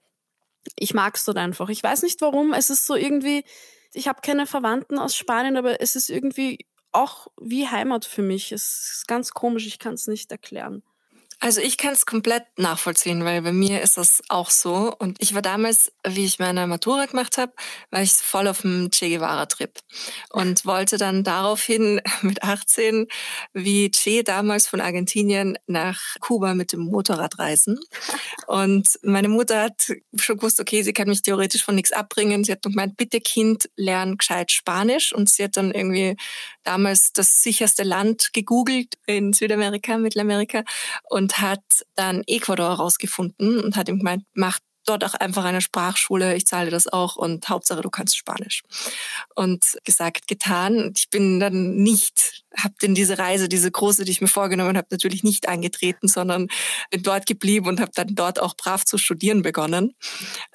ich 0.75 0.93
mag 0.93 1.15
es 1.15 1.25
dort 1.25 1.37
einfach. 1.37 1.69
Ich 1.69 1.83
weiß 1.83 2.03
nicht 2.03 2.21
warum, 2.21 2.53
es 2.53 2.69
ist 2.69 2.85
so 2.85 2.95
irgendwie, 2.95 3.43
ich 3.93 4.07
habe 4.07 4.21
keine 4.21 4.47
Verwandten 4.47 4.99
aus 4.99 5.15
Spanien, 5.15 5.57
aber 5.57 5.81
es 5.81 5.95
ist 5.95 6.09
irgendwie 6.09 6.65
auch 6.91 7.27
wie 7.39 7.67
Heimat 7.67 8.05
für 8.05 8.21
mich. 8.21 8.51
Es 8.51 8.97
ist 8.97 9.07
ganz 9.07 9.31
komisch, 9.31 9.67
ich 9.67 9.79
kann 9.79 9.93
es 9.93 10.07
nicht 10.07 10.31
erklären. 10.31 10.83
Also 11.39 11.61
ich 11.61 11.77
kann 11.77 11.93
es 11.93 12.07
komplett 12.07 12.45
nachvollziehen, 12.57 13.23
weil 13.23 13.43
bei 13.43 13.51
mir 13.51 13.81
ist 13.81 13.97
das 13.97 14.23
auch 14.27 14.49
so. 14.49 14.95
Und 14.97 15.21
ich 15.21 15.35
war 15.35 15.43
damals, 15.43 15.91
wie 16.05 16.25
ich 16.25 16.39
meine 16.39 16.65
Matura 16.65 17.05
gemacht 17.05 17.37
habe, 17.37 17.53
war 17.91 18.01
ich 18.01 18.11
voll 18.13 18.47
auf 18.47 18.61
dem 18.61 18.89
Che 18.89 19.09
Guevara-Trip 19.09 19.71
und 20.31 20.65
wollte 20.65 20.97
dann 20.97 21.23
daraufhin 21.23 22.01
mit 22.23 22.41
18 22.41 23.07
wie 23.53 23.91
Che 23.91 24.23
damals 24.23 24.67
von 24.67 24.81
Argentinien 24.81 25.59
nach 25.67 25.99
Kuba 26.21 26.55
mit 26.55 26.73
dem 26.73 26.79
Motorrad 26.79 27.37
reisen. 27.37 27.79
Und 28.47 28.97
meine 29.03 29.29
Mutter 29.29 29.61
hat 29.61 29.93
schon 30.15 30.37
gewusst, 30.37 30.59
okay, 30.59 30.81
sie 30.81 30.93
kann 30.93 31.07
mich 31.07 31.21
theoretisch 31.21 31.63
von 31.63 31.75
nichts 31.75 31.91
abbringen. 31.91 32.45
Sie 32.45 32.51
hat 32.51 32.63
gemeint, 32.63 32.97
bitte 32.97 33.21
Kind, 33.21 33.69
lern 33.75 34.17
gescheit 34.17 34.51
Spanisch. 34.51 35.13
Und 35.13 35.29
sie 35.29 35.43
hat 35.43 35.55
dann 35.55 35.71
irgendwie 35.71 36.15
damals 36.67 37.13
das 37.13 37.41
sicherste 37.41 37.83
Land 37.83 38.33
gegoogelt 38.33 38.95
in 39.05 39.33
Südamerika, 39.33 39.97
Mittelamerika 39.97 40.63
und 41.09 41.39
hat 41.39 41.63
dann 41.95 42.23
Ecuador 42.27 42.69
herausgefunden 42.69 43.59
und 43.59 43.75
hat 43.75 43.89
ihm 43.89 43.99
gemeint, 43.99 44.23
mach 44.33 44.59
dort 44.87 45.03
auch 45.03 45.13
einfach 45.13 45.43
eine 45.43 45.61
Sprachschule, 45.61 46.35
ich 46.35 46.47
zahle 46.47 46.71
das 46.71 46.87
auch 46.87 47.15
und 47.15 47.47
Hauptsache 47.49 47.81
du 47.81 47.89
kannst 47.89 48.17
Spanisch. 48.17 48.63
Und 49.35 49.77
gesagt, 49.83 50.27
getan. 50.27 50.93
Ich 50.95 51.09
bin 51.09 51.39
dann 51.39 51.75
nicht, 51.75 52.43
habe 52.57 52.73
denn 52.81 52.95
diese 52.95 53.17
Reise, 53.17 53.49
diese 53.49 53.69
große, 53.69 54.05
die 54.05 54.11
ich 54.11 54.21
mir 54.21 54.27
vorgenommen 54.27 54.77
habe, 54.77 54.87
natürlich 54.89 55.23
nicht 55.23 55.47
angetreten, 55.47 56.07
sondern 56.07 56.47
bin 56.89 57.03
dort 57.03 57.25
geblieben 57.25 57.67
und 57.67 57.79
habe 57.79 57.91
dann 57.93 58.15
dort 58.15 58.41
auch 58.41 58.55
brav 58.55 58.85
zu 58.85 58.97
studieren 58.97 59.41
begonnen. 59.41 59.93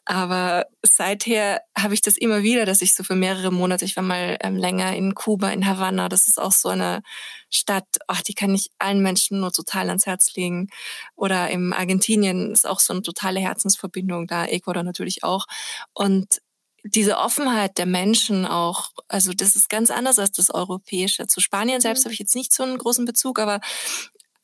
Aber 0.05 0.67
seither 0.83 1.63
habe 1.79 1.95
ich 1.95 2.03
das 2.03 2.17
immer 2.17 2.43
wieder, 2.43 2.67
dass 2.67 2.83
ich 2.83 2.95
so 2.95 3.05
für 3.05 3.15
mehrere 3.15 3.53
Monate, 3.53 3.85
ich 3.85 3.97
war 3.97 4.03
mal 4.03 4.37
ähm, 4.41 4.57
länger 4.57 4.97
in 4.97 5.15
Kuba, 5.15 5.51
in 5.51 5.67
Havanna, 5.67 6.09
das 6.09 6.27
ist 6.27 6.41
auch 6.41 6.53
so 6.53 6.71
eine 6.71 7.03
Stadt, 7.51 7.87
ach, 8.09 8.23
die 8.23 8.35
kann 8.35 8.55
ich 8.55 8.71
allen 8.79 9.03
Menschen 9.03 9.41
nur 9.41 9.53
total 9.53 9.89
ans 9.89 10.07
Herz 10.07 10.35
legen. 10.35 10.69
Oder 11.15 11.51
im 11.51 11.73
Argentinien 11.73 12.53
ist 12.53 12.67
auch 12.67 12.81
so 12.81 12.93
eine 12.93 13.03
totale 13.03 13.41
Herzensverbindung 13.41 14.27
da, 14.27 14.45
Ecuador 14.47 14.83
natürlich 14.83 15.23
auch. 15.23 15.47
Und 15.93 16.41
diese 16.85 17.19
Offenheit 17.19 17.79
der 17.79 17.87
Menschen 17.87 18.45
auch, 18.45 18.91
also 19.07 19.33
das 19.33 19.55
ist 19.55 19.69
ganz 19.69 19.91
anders 19.91 20.19
als 20.19 20.33
das 20.33 20.51
Europäische. 20.51 21.29
Zu 21.29 21.41
Spanien 21.41 21.81
selbst 21.81 22.01
mhm. 22.01 22.07
habe 22.07 22.15
ich 22.15 22.19
jetzt 22.19 22.35
nicht 22.35 22.53
so 22.53 22.65
einen 22.65 22.79
großen 22.79 23.05
Bezug, 23.05 23.39
aber 23.39 23.61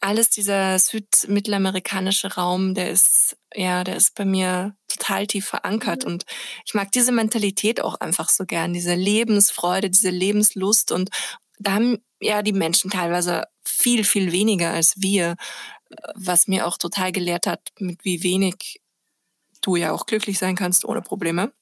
alles 0.00 0.30
dieser 0.30 0.78
südmittelamerikanische 0.78 2.34
Raum, 2.34 2.74
der 2.74 2.90
ist, 2.90 3.36
ja, 3.54 3.84
der 3.84 3.96
ist 3.96 4.14
bei 4.14 4.24
mir 4.24 4.76
total 4.86 5.26
tief 5.26 5.46
verankert. 5.46 6.04
Mhm. 6.04 6.12
Und 6.12 6.24
ich 6.64 6.74
mag 6.74 6.92
diese 6.92 7.12
Mentalität 7.12 7.80
auch 7.80 7.96
einfach 8.00 8.28
so 8.28 8.44
gern, 8.44 8.72
diese 8.72 8.94
Lebensfreude, 8.94 9.90
diese 9.90 10.10
Lebenslust. 10.10 10.92
Und 10.92 11.10
da 11.58 11.72
haben 11.72 11.98
ja 12.20 12.42
die 12.42 12.52
Menschen 12.52 12.90
teilweise 12.90 13.44
viel, 13.64 14.04
viel 14.04 14.32
weniger 14.32 14.70
als 14.70 14.94
wir, 14.96 15.36
was 16.14 16.46
mir 16.46 16.66
auch 16.66 16.78
total 16.78 17.12
gelehrt 17.12 17.46
hat, 17.46 17.60
mit 17.78 18.04
wie 18.04 18.22
wenig 18.22 18.80
du 19.60 19.76
ja 19.76 19.92
auch 19.92 20.06
glücklich 20.06 20.38
sein 20.38 20.56
kannst 20.56 20.84
ohne 20.84 21.02
Probleme. 21.02 21.52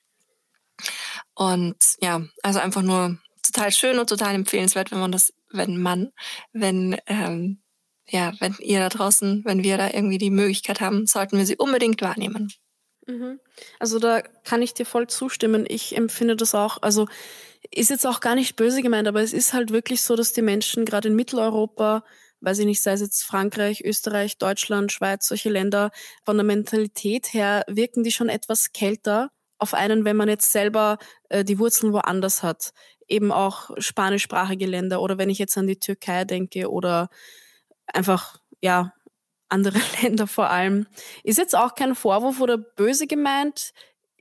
Und 1.34 1.76
ja, 2.00 2.22
also 2.42 2.58
einfach 2.58 2.82
nur 2.82 3.18
total 3.42 3.72
schön 3.72 3.98
und 3.98 4.08
total 4.08 4.34
empfehlenswert, 4.34 4.90
wenn 4.90 4.98
man 4.98 5.12
das, 5.12 5.32
wenn 5.50 5.80
man, 5.80 6.12
wenn 6.52 6.98
ähm, 7.06 7.62
ja, 8.08 8.32
wenn 8.40 8.54
ihr 8.60 8.78
da 8.80 8.88
draußen, 8.88 9.42
wenn 9.44 9.64
wir 9.64 9.78
da 9.78 9.90
irgendwie 9.90 10.18
die 10.18 10.30
Möglichkeit 10.30 10.80
haben, 10.80 11.06
sollten 11.06 11.38
wir 11.38 11.46
sie 11.46 11.56
unbedingt 11.56 12.02
wahrnehmen. 12.02 12.52
Mhm. 13.06 13.40
Also 13.78 13.98
da 13.98 14.20
kann 14.20 14.62
ich 14.62 14.74
dir 14.74 14.86
voll 14.86 15.06
zustimmen. 15.06 15.64
Ich 15.68 15.96
empfinde 15.96 16.36
das 16.36 16.54
auch, 16.54 16.82
also 16.82 17.06
ist 17.70 17.90
jetzt 17.90 18.06
auch 18.06 18.20
gar 18.20 18.34
nicht 18.34 18.56
böse 18.56 18.82
gemeint, 18.82 19.08
aber 19.08 19.22
es 19.22 19.32
ist 19.32 19.52
halt 19.52 19.70
wirklich 19.70 20.02
so, 20.02 20.16
dass 20.16 20.32
die 20.32 20.42
Menschen 20.42 20.84
gerade 20.84 21.08
in 21.08 21.16
Mitteleuropa, 21.16 22.04
weiß 22.40 22.58
ich 22.60 22.66
nicht, 22.66 22.82
sei 22.82 22.92
es 22.92 23.00
jetzt 23.00 23.24
Frankreich, 23.24 23.82
Österreich, 23.84 24.38
Deutschland, 24.38 24.92
Schweiz, 24.92 25.26
solche 25.26 25.50
Länder, 25.50 25.90
von 26.24 26.36
der 26.36 26.44
Mentalität 26.44 27.32
her 27.32 27.64
wirken 27.66 28.04
die 28.04 28.12
schon 28.12 28.28
etwas 28.28 28.72
kälter 28.72 29.30
auf 29.58 29.74
einen, 29.74 30.04
wenn 30.04 30.16
man 30.16 30.28
jetzt 30.28 30.52
selber 30.52 30.98
äh, 31.28 31.44
die 31.44 31.58
Wurzeln 31.58 31.92
woanders 31.92 32.42
hat. 32.42 32.72
Eben 33.08 33.32
auch 33.32 33.70
spanischsprachige 33.78 34.66
Länder 34.66 35.00
oder 35.00 35.16
wenn 35.16 35.30
ich 35.30 35.38
jetzt 35.38 35.56
an 35.56 35.66
die 35.66 35.78
Türkei 35.78 36.24
denke 36.24 36.70
oder 36.70 37.08
einfach, 37.92 38.38
ja, 38.60 38.92
andere 39.48 39.78
Länder 40.02 40.26
vor 40.26 40.50
allem. 40.50 40.86
Ist 41.22 41.38
jetzt 41.38 41.56
auch 41.56 41.74
kein 41.74 41.94
Vorwurf 41.94 42.40
oder 42.40 42.58
böse 42.58 43.06
gemeint. 43.06 43.72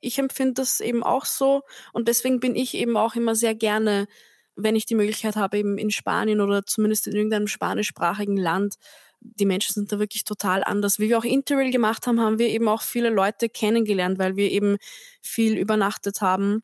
Ich 0.01 0.19
empfinde 0.19 0.56
das 0.56 0.80
eben 0.82 1.04
auch 1.04 1.25
so 1.25 1.63
und 1.93 2.08
deswegen 2.08 2.39
bin 2.39 2.56
ich 2.56 2.75
eben 2.75 2.95
auch 2.97 3.15
immer 3.15 3.36
sehr 3.36 3.56
gerne, 3.56 4.08
wenn 4.56 4.75
ich 4.75 4.86
die 4.86 4.95
Möglichkeit 4.95 5.36
habe, 5.36 5.58
eben 5.58 5.78
in 5.78 5.89
Spanien 5.89 6.41
oder 6.41 6.63
zumindest 6.65 7.08
in 7.08 7.15
irgendeinem 7.15 7.47
spanischsprachigen 7.47 8.38
Land. 8.38 8.75
Die 9.19 9.45
Menschen 9.45 9.73
sind 9.73 9.91
da 9.91 9.99
wirklich 9.99 10.23
total 10.23 10.63
anders. 10.63 10.99
Wie 10.99 11.10
wir 11.10 11.17
auch 11.17 11.23
Interrail 11.23 11.71
gemacht 11.71 12.06
haben, 12.06 12.19
haben 12.21 12.38
wir 12.38 12.49
eben 12.49 12.67
auch 12.67 12.84
viele 12.84 13.10
Leute 13.10 13.49
kennengelernt, 13.49 14.19
weil 14.19 14.36
wir 14.36 14.51
eben 14.51 14.78
viel 15.21 15.58
übernachtet 15.58 16.21
haben. 16.21 16.62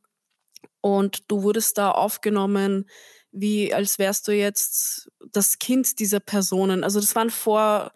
Und 0.81 1.31
du 1.31 1.43
wurdest 1.43 1.77
da 1.77 1.91
aufgenommen, 1.91 2.87
wie 3.31 3.73
als 3.73 3.99
wärst 3.99 4.27
du 4.27 4.33
jetzt 4.33 5.09
das 5.31 5.59
Kind 5.59 5.99
dieser 5.99 6.19
Personen. 6.19 6.83
Also 6.83 6.99
das 6.99 7.15
waren 7.15 7.29
vor, 7.29 7.91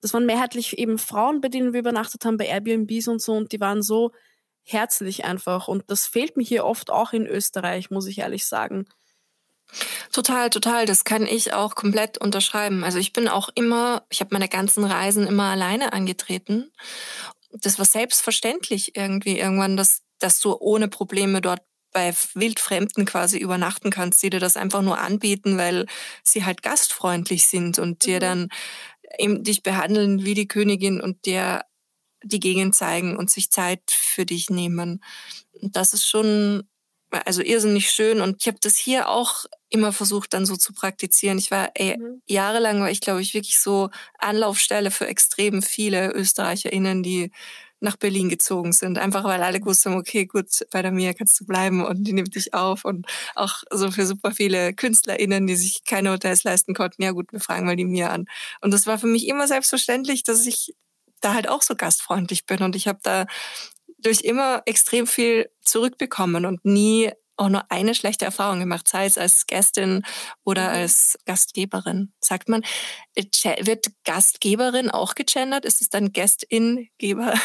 das 0.00 0.12
waren 0.12 0.26
mehrheitlich 0.26 0.78
eben 0.78 0.98
Frauen, 0.98 1.40
bei 1.40 1.48
denen 1.48 1.72
wir 1.72 1.80
übernachtet 1.80 2.24
haben, 2.24 2.36
bei 2.36 2.46
Airbnbs 2.46 3.08
und 3.08 3.22
so, 3.22 3.32
und 3.32 3.52
die 3.52 3.60
waren 3.60 3.82
so 3.82 4.12
herzlich 4.62 5.24
einfach. 5.24 5.68
Und 5.68 5.84
das 5.88 6.06
fehlt 6.06 6.36
mir 6.36 6.44
hier 6.44 6.64
oft 6.64 6.90
auch 6.90 7.12
in 7.12 7.26
Österreich, 7.26 7.90
muss 7.90 8.06
ich 8.06 8.18
ehrlich 8.18 8.46
sagen. 8.46 8.86
Total, 10.12 10.50
total. 10.50 10.86
Das 10.86 11.04
kann 11.04 11.26
ich 11.26 11.52
auch 11.52 11.74
komplett 11.74 12.18
unterschreiben. 12.18 12.84
Also 12.84 12.98
ich 12.98 13.12
bin 13.12 13.28
auch 13.28 13.48
immer, 13.54 14.06
ich 14.10 14.20
habe 14.20 14.30
meine 14.32 14.48
ganzen 14.48 14.84
Reisen 14.84 15.26
immer 15.26 15.44
alleine 15.44 15.92
angetreten. 15.92 16.70
Das 17.50 17.78
war 17.78 17.86
selbstverständlich 17.86 18.96
irgendwie 18.96 19.38
irgendwann, 19.38 19.76
dass, 19.76 20.02
dass 20.18 20.40
du 20.40 20.56
ohne 20.58 20.88
Probleme 20.88 21.40
dort 21.40 21.62
bei 21.94 22.12
Wildfremden 22.34 23.06
quasi 23.06 23.38
übernachten 23.38 23.90
kannst, 23.90 24.22
die 24.22 24.28
dir 24.28 24.40
das 24.40 24.58
einfach 24.58 24.82
nur 24.82 24.98
anbieten, 24.98 25.56
weil 25.56 25.86
sie 26.22 26.44
halt 26.44 26.62
gastfreundlich 26.62 27.46
sind 27.46 27.78
und 27.78 27.90
mhm. 27.90 27.98
dir 28.00 28.20
dann 28.20 28.48
eben 29.18 29.42
dich 29.42 29.62
behandeln 29.62 30.24
wie 30.24 30.34
die 30.34 30.48
Königin 30.48 31.00
und 31.00 31.24
dir 31.24 31.62
die 32.22 32.40
Gegend 32.40 32.74
zeigen 32.74 33.16
und 33.16 33.30
sich 33.30 33.50
Zeit 33.50 33.82
für 33.88 34.26
dich 34.26 34.50
nehmen. 34.50 35.02
Das 35.62 35.94
ist 35.94 36.06
schon 36.06 36.68
also 37.24 37.42
irrsinnig 37.42 37.90
schön. 37.90 38.20
Und 38.20 38.36
ich 38.40 38.48
habe 38.48 38.58
das 38.60 38.76
hier 38.76 39.08
auch 39.08 39.44
immer 39.68 39.92
versucht, 39.92 40.34
dann 40.34 40.46
so 40.46 40.56
zu 40.56 40.72
praktizieren. 40.72 41.38
Ich 41.38 41.50
war 41.50 41.70
ey, 41.74 41.96
mhm. 41.96 42.22
jahrelang, 42.26 42.80
war 42.80 42.90
ich 42.90 43.00
glaube 43.00 43.22
ich 43.22 43.34
wirklich 43.34 43.60
so 43.60 43.90
Anlaufstelle 44.18 44.90
für 44.90 45.06
extrem 45.06 45.62
viele 45.62 46.12
ÖsterreicherInnen, 46.12 47.02
die 47.02 47.30
nach 47.84 47.96
Berlin 47.96 48.28
gezogen 48.28 48.72
sind. 48.72 48.98
Einfach 48.98 49.24
weil 49.24 49.42
alle 49.42 49.60
gewusst 49.60 49.86
haben, 49.86 49.96
okay, 49.96 50.26
gut, 50.26 50.48
bei 50.70 50.82
der 50.82 50.90
Mia 50.90 51.12
kannst 51.12 51.40
du 51.40 51.46
bleiben 51.46 51.84
und 51.84 52.04
die 52.04 52.12
nimmt 52.12 52.34
dich 52.34 52.54
auf. 52.54 52.84
Und 52.84 53.06
auch 53.34 53.62
so 53.70 53.90
für 53.90 54.06
super 54.06 54.32
viele 54.32 54.74
KünstlerInnen, 54.74 55.46
die 55.46 55.56
sich 55.56 55.84
keine 55.84 56.10
Hotels 56.10 56.44
leisten 56.44 56.74
konnten, 56.74 57.02
ja 57.02 57.12
gut, 57.12 57.32
wir 57.32 57.40
fragen 57.40 57.66
mal 57.66 57.76
die 57.76 57.84
Mia 57.84 58.08
an. 58.08 58.26
Und 58.60 58.72
das 58.72 58.86
war 58.86 58.98
für 58.98 59.06
mich 59.06 59.28
immer 59.28 59.46
selbstverständlich, 59.46 60.24
dass 60.24 60.46
ich 60.46 60.74
da 61.20 61.34
halt 61.34 61.48
auch 61.48 61.62
so 61.62 61.76
gastfreundlich 61.76 62.46
bin. 62.46 62.62
Und 62.62 62.74
ich 62.74 62.88
habe 62.88 62.98
da 63.02 63.26
durch 63.98 64.20
immer 64.22 64.62
extrem 64.66 65.06
viel 65.06 65.50
zurückbekommen 65.62 66.44
und 66.44 66.64
nie 66.64 67.10
auch 67.36 67.48
nur 67.48 67.70
eine 67.70 67.94
schlechte 67.94 68.24
Erfahrung 68.24 68.60
gemacht, 68.60 68.88
sei 68.88 69.06
es 69.06 69.18
als 69.18 69.46
Gästin 69.46 70.02
oder 70.44 70.68
mhm. 70.68 70.74
als 70.74 71.18
Gastgeberin. 71.26 72.12
Sagt 72.20 72.48
man, 72.48 72.62
äh, 73.14 73.24
wird 73.66 73.86
Gastgeberin 74.04 74.90
auch 74.90 75.14
gegendert? 75.14 75.64
Ist 75.64 75.80
es 75.80 75.88
dann 75.88 76.12
Gästin-Geberin? 76.12 77.38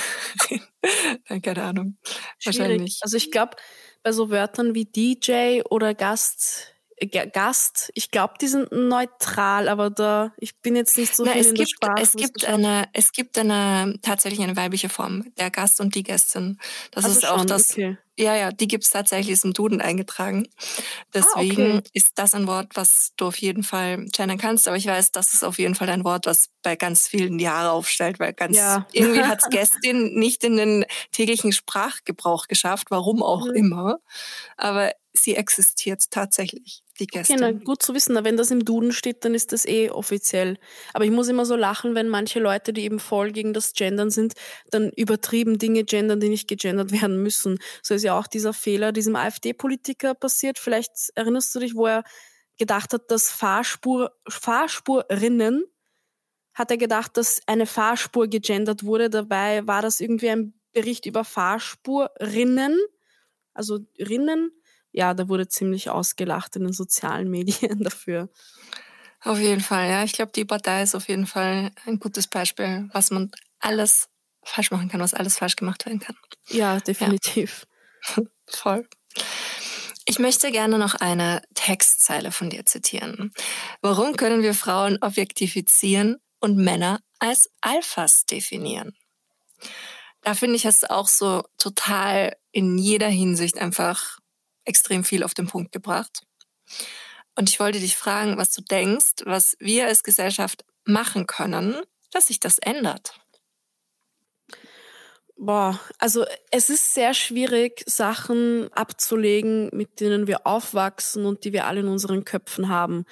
Keine 1.44 1.64
Ahnung. 1.64 1.98
Schwierig. 2.38 2.60
Wahrscheinlich. 2.60 3.00
Also 3.02 3.18
ich 3.18 3.32
glaube, 3.32 3.58
bei 4.04 4.12
so 4.12 4.30
Wörtern 4.30 4.76
wie 4.76 4.86
DJ 4.86 5.62
oder 5.70 5.94
Gast 5.94 6.74
Gast. 7.08 7.92
Ich 7.96 8.12
glaube, 8.12 8.34
die 8.42 8.48
sind 8.48 8.72
neutral, 8.72 9.70
aber 9.70 9.90
da 9.90 10.34
ich 10.38 10.60
bin 10.60 10.76
jetzt 10.76 10.98
nicht 10.98 11.16
so 11.16 11.24
Na, 11.24 11.32
viel 11.32 11.42
es 11.42 11.48
in 11.48 11.56
gibt, 11.56 11.70
der 11.70 11.88
Sprache. 11.88 12.02
Es 12.02 12.12
gibt 12.14 12.46
eine, 12.46 12.90
es 12.94 13.12
gibt 13.12 13.38
eine 13.38 14.00
tatsächlich 14.02 14.42
eine 14.42 14.56
weibliche 14.56 14.90
Form, 14.90 15.34
der 15.38 15.50
Gast 15.50 15.80
und 15.80 15.96
die 15.96 16.04
Gästin. 16.04 16.60
Das 16.92 17.06
also 17.06 17.18
ist 17.18 17.28
auch 17.28 17.46
das. 17.46 17.72
Okay. 17.72 17.98
Ja, 18.20 18.36
ja, 18.36 18.52
die 18.52 18.68
gibt's 18.68 18.90
tatsächlich 18.90 19.32
ist 19.32 19.46
im 19.46 19.54
Duden 19.54 19.80
eingetragen. 19.80 20.46
Deswegen 21.14 21.72
ah, 21.72 21.78
okay. 21.78 21.90
ist 21.94 22.20
das 22.20 22.34
ein 22.34 22.48
Wort, 22.48 22.76
was 22.76 23.14
du 23.16 23.28
auf 23.28 23.38
jeden 23.38 23.64
Fall 23.64 24.08
gendern 24.12 24.38
kannst. 24.38 24.68
Aber 24.68 24.76
ich 24.76 24.88
weiß, 24.88 25.14
das 25.14 25.34
ist 25.34 25.42
auf 25.42 25.58
jeden 25.58 25.74
Fall 25.74 25.90
ein 25.90 26.04
Wort, 26.04 26.26
was 26.26 26.50
bei 26.62 26.76
ganz 26.76 27.08
vielen 27.08 27.38
die 27.38 27.48
Haare 27.48 27.72
aufstellt, 27.72 28.20
weil 28.20 28.34
ganz 28.34 28.58
ja. 28.58 28.86
irgendwie 28.92 29.24
hat's 29.24 29.50
Gästin 29.50 30.16
nicht 30.16 30.44
in 30.44 30.58
den 30.58 30.86
täglichen 31.14 31.54
Sprachgebrauch 31.54 32.48
geschafft, 32.48 32.88
warum 32.92 33.24
auch 33.24 33.46
mhm. 33.46 33.56
immer. 33.56 34.00
Aber 34.58 34.92
sie 35.14 35.36
existiert 35.36 36.12
tatsächlich, 36.12 36.84
die 37.00 37.08
Gäste. 37.08 37.34
Okay, 37.34 37.60
gut 37.64 37.82
zu 37.82 37.94
wissen. 37.94 38.16
Wenn 38.24 38.38
das 38.38 38.52
im 38.52 38.64
Duden 38.64 38.92
steht, 38.92 39.26
dann 39.26 39.34
ist 39.34 39.52
das 39.52 39.66
eh 39.66 39.90
offiziell. 39.90 40.58
Aber 40.94 41.06
ich 41.06 41.12
muss 41.12 41.28
immer 41.28 41.46
so 41.46 41.56
lachen, 41.56 41.96
wenn 41.96 42.10
manche 42.10 42.40
Leute, 42.40 42.74
die 42.74 42.84
eben 42.84 43.00
voll 43.00 43.32
gegen 43.32 43.54
das 43.54 43.74
Gendern 43.74 44.12
sind, 44.12 44.34
dann 44.70 44.92
übertrieben 44.96 45.58
Dinge 45.58 45.84
gendern, 45.84 46.20
die 46.20 46.30
nicht 46.30 46.48
gegendert 46.48 46.92
werden 47.02 47.22
müssen. 47.22 47.60
So 47.82 47.94
ist 47.94 48.04
ja 48.04 48.18
auch 48.18 48.28
dieser 48.28 48.54
Fehler 48.54 48.92
diesem 48.92 49.16
AfD-Politiker 49.16 50.14
passiert. 50.14 50.60
Vielleicht 50.60 50.92
erinnerst 51.16 51.54
du 51.56 51.60
dich, 51.60 51.76
wo 51.76 51.88
er 51.88 52.04
gedacht 52.58 52.94
hat, 52.94 53.10
dass 53.10 53.30
Fahrspur, 53.30 54.12
Fahrspurinnen 54.28 55.66
hat 56.54 56.72
er 56.72 56.78
gedacht, 56.78 57.16
dass 57.16 57.42
eine 57.48 57.66
Fahrspur 57.66 58.28
gegendert 58.28 58.84
wurde. 58.84 59.10
Dabei 59.10 59.66
war 59.66 59.82
das 59.82 60.02
irgendwie 60.02 60.30
ein 60.30 60.54
Bericht 60.74 61.06
über 61.06 61.24
Fahrspurinnen, 61.24 62.78
also 63.54 63.80
Rinnen 63.98 64.52
ja, 64.92 65.14
da 65.14 65.28
wurde 65.28 65.48
ziemlich 65.48 65.90
ausgelacht 65.90 66.56
in 66.56 66.64
den 66.64 66.74
sozialen 66.74 67.30
Medien 67.30 67.84
dafür. 67.84 68.30
Auf 69.22 69.40
jeden 69.40 69.62
Fall, 69.62 69.90
ja. 69.90 70.04
Ich 70.04 70.14
glaube, 70.14 70.32
die 70.34 70.46
Partei 70.46 70.84
ist 70.84 70.96
auf 70.96 71.10
jeden 71.10 71.28
Fall 71.28 71.72
ein 71.86 72.00
gutes 72.00 72.28
Beispiel, 72.28 72.90
was 72.94 73.12
man 73.12 73.32
alles 73.60 74.10
falsch 74.44 74.72
machen 74.72 74.90
kann, 74.90 75.02
was 75.02 75.14
alles 75.14 75.38
falsch 75.38 75.58
gemacht 75.58 75.86
werden 75.86 76.00
kann. 76.00 76.16
Ja, 76.48 76.80
definitiv. 76.80 77.68
Ja. 78.16 78.24
Voll. 78.48 78.88
Ich 80.06 80.18
möchte 80.18 80.52
gerne 80.52 80.80
noch 80.80 80.96
eine 80.96 81.42
Textzeile 81.54 82.32
von 82.32 82.50
dir 82.50 82.66
zitieren. 82.66 83.32
Warum 83.82 84.16
können 84.16 84.42
wir 84.42 84.56
Frauen 84.56 84.98
objektifizieren 85.02 86.18
und 86.40 86.58
Männer 86.58 87.02
als 87.20 87.52
Alphas 87.62 88.26
definieren? 88.26 88.96
Da 90.22 90.34
finde 90.34 90.56
ich 90.56 90.66
es 90.66 90.84
auch 90.84 91.08
so 91.08 91.44
total 91.58 92.36
in 92.52 92.78
jeder 92.78 93.08
Hinsicht 93.08 93.58
einfach 93.58 94.19
extrem 94.70 95.04
viel 95.04 95.24
auf 95.24 95.34
den 95.34 95.48
Punkt 95.48 95.74
gebracht. 95.74 96.24
Und 97.36 97.50
ich 97.50 97.60
wollte 97.60 97.80
dich 97.80 97.98
fragen, 97.98 98.38
was 98.38 98.52
du 98.52 98.62
denkst, 98.62 99.24
was 99.26 99.58
wir 99.60 99.88
als 99.88 100.04
Gesellschaft 100.04 100.66
machen 100.86 101.28
können, 101.28 101.76
dass 102.12 102.28
sich 102.28 102.40
das 102.40 102.60
ändert. 102.60 103.20
Boah, 105.36 105.80
also 106.00 106.26
es 106.52 106.70
ist 106.70 106.94
sehr 106.94 107.14
schwierig, 107.14 107.84
Sachen 107.86 108.72
abzulegen, 108.74 109.70
mit 109.72 110.02
denen 110.02 110.28
wir 110.28 110.46
aufwachsen 110.46 111.26
und 111.26 111.46
die 111.46 111.54
wir 111.54 111.66
alle 111.66 111.80
in 111.80 111.88
unseren 111.88 112.26
Köpfen 112.26 112.68
haben. 112.68 113.06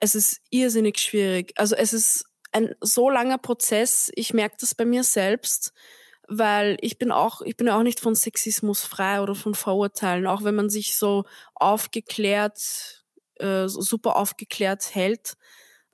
Es 0.00 0.16
ist 0.16 0.40
irrsinnig 0.50 0.98
schwierig. 0.98 1.52
Also 1.56 1.76
es 1.76 1.92
ist 1.92 2.24
ein 2.50 2.74
so 2.80 3.08
langer 3.08 3.38
Prozess. 3.38 4.10
Ich 4.16 4.34
merke 4.34 4.56
das 4.58 4.74
bei 4.74 4.84
mir 4.84 5.04
selbst 5.04 5.72
weil 6.30 6.76
ich 6.80 6.96
bin 6.96 7.10
auch, 7.10 7.42
ich 7.42 7.56
bin 7.56 7.68
auch 7.68 7.82
nicht 7.82 8.00
von 8.00 8.14
Sexismus 8.14 8.84
frei 8.84 9.20
oder 9.20 9.34
von 9.34 9.54
Vorurteilen, 9.54 10.28
auch 10.28 10.44
wenn 10.44 10.54
man 10.54 10.70
sich 10.70 10.96
so 10.96 11.24
aufgeklärt, 11.56 13.04
äh, 13.36 13.66
super 13.68 14.16
aufgeklärt 14.16 14.94
hält. 14.94 15.34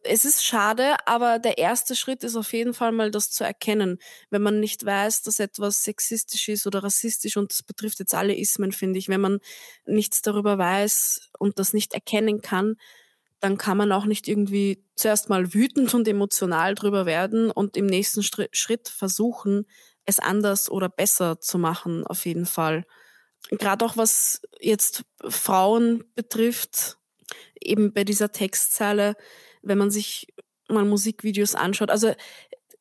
Es 0.05 0.25
ist 0.27 0.45
schade, 0.45 0.95
aber 1.07 1.39
der 1.39 1.59
erste 1.59 1.97
Schritt 1.97 2.23
ist 2.23 2.37
auf 2.37 2.53
jeden 2.53 2.75
Fall 2.75 2.93
mal 2.93 3.11
das 3.11 3.31
zu 3.31 3.45
erkennen. 3.45 3.99
Wenn 4.31 4.43
man 4.43 4.61
nicht 4.61 4.85
weiß, 4.85 5.23
dass 5.23 5.41
etwas 5.41 5.83
sexistisch 5.83 6.49
ist 6.49 6.67
oder 6.67 6.85
rassistisch 6.85 7.37
und 7.39 7.51
das 7.51 7.63
betrifft 7.63 7.99
jetzt 7.99 8.15
alle 8.15 8.37
Ismen, 8.37 8.73
finde 8.73 8.99
ich. 8.99 9.09
Wenn 9.09 9.23
man 9.23 9.41
nichts 9.87 10.21
darüber 10.21 10.59
weiß 10.59 11.31
und 11.39 11.59
das 11.59 11.73
nicht 11.73 11.95
erkennen 11.95 12.43
kann, 12.43 12.77
dann 13.41 13.57
kann 13.59 13.79
man 13.79 13.91
auch 13.91 14.05
nicht 14.05 14.29
irgendwie 14.29 14.85
zuerst 14.97 15.31
mal 15.31 15.55
wütend 15.55 15.95
und 15.95 16.07
emotional 16.07 16.75
drüber 16.75 17.07
werden 17.07 17.51
und 17.51 17.77
im 17.77 17.87
nächsten 17.87 18.23
Schritt 18.23 18.89
versuchen, 18.89 19.67
es 20.07 20.19
anders 20.19 20.71
oder 20.71 20.89
besser 20.89 21.41
zu 21.41 21.59
machen, 21.59 22.07
auf 22.07 22.25
jeden 22.27 22.47
Fall. 22.47 22.85
Gerade 23.51 23.85
auch 23.85 23.97
was 23.97 24.41
jetzt 24.61 25.05
Frauen 25.29 26.05
betrifft, 26.15 26.99
eben 27.61 27.93
bei 27.93 28.05
dieser 28.05 28.33
Textzeile, 28.33 29.17
wenn 29.63 29.79
man 29.79 29.91
sich 29.91 30.29
mal 30.69 30.85
Musikvideos 30.85 31.55
anschaut. 31.55 31.91
Also 31.91 32.15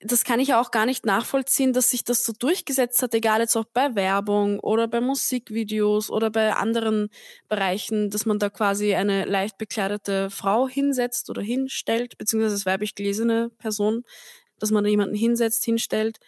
das 0.01 0.23
kann 0.23 0.39
ich 0.39 0.53
auch 0.53 0.71
gar 0.71 0.85
nicht 0.85 1.05
nachvollziehen, 1.05 1.73
dass 1.73 1.89
sich 1.89 2.03
das 2.03 2.23
so 2.23 2.33
durchgesetzt 2.33 3.01
hat, 3.01 3.13
egal 3.13 3.39
jetzt 3.41 3.55
auch 3.55 3.65
bei 3.65 3.95
Werbung 3.95 4.59
oder 4.59 4.87
bei 4.87 5.01
Musikvideos 5.01 6.09
oder 6.09 6.29
bei 6.29 6.53
anderen 6.53 7.09
Bereichen, 7.47 8.09
dass 8.11 8.25
man 8.25 8.37
da 8.37 8.49
quasi 8.49 8.93
eine 8.93 9.25
leicht 9.25 9.57
bekleidete 9.57 10.29
Frau 10.29 10.67
hinsetzt 10.67 11.29
oder 11.29 11.41
hinstellt, 11.41 12.17
beziehungsweise 12.17 12.55
als 12.55 12.65
weiblich 12.65 12.93
gelesene 12.93 13.49
Person, 13.57 14.03
dass 14.59 14.71
man 14.71 14.83
da 14.83 14.89
jemanden 14.89 15.15
hinsetzt, 15.15 15.65
hinstellt 15.65 16.19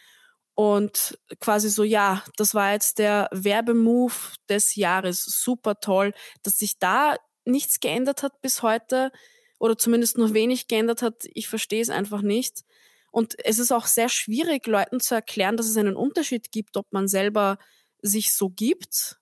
und 0.58 1.20
quasi 1.40 1.70
so, 1.70 1.84
ja, 1.84 2.24
das 2.36 2.56
war 2.56 2.74
jetzt 2.74 2.98
der 2.98 3.30
Werbemove 3.32 4.34
des 4.50 4.74
Jahres. 4.76 5.22
Super 5.24 5.80
toll, 5.80 6.14
dass 6.42 6.58
sich 6.58 6.80
da 6.80 7.16
nichts 7.46 7.80
geändert 7.80 8.24
hat 8.24 8.42
bis 8.42 8.64
heute 8.64 9.12
oder 9.60 9.78
zumindest 9.78 10.18
nur 10.18 10.34
wenig 10.34 10.68
geändert 10.68 11.04
hat. 11.04 11.26
Ich 11.36 11.48
verstehe 11.48 11.84
es 11.84 11.92
einfach 11.92 12.24
nicht. 12.24 12.64
Und 13.12 13.36
es 13.46 13.60
ist 13.60 13.72
auch 13.72 13.86
sehr 13.86 14.10
schwierig, 14.10 14.66
Leuten 14.66 15.00
zu 15.00 15.14
erklären, 15.14 15.58
dass 15.58 15.68
es 15.68 15.78
einen 15.78 15.96
Unterschied 15.96 16.52
gibt, 16.52 16.76
ob 16.76 16.92
man 16.92 17.08
selber 17.08 17.60
sich 18.02 18.34
so 18.34 18.50
gibt 18.50 19.20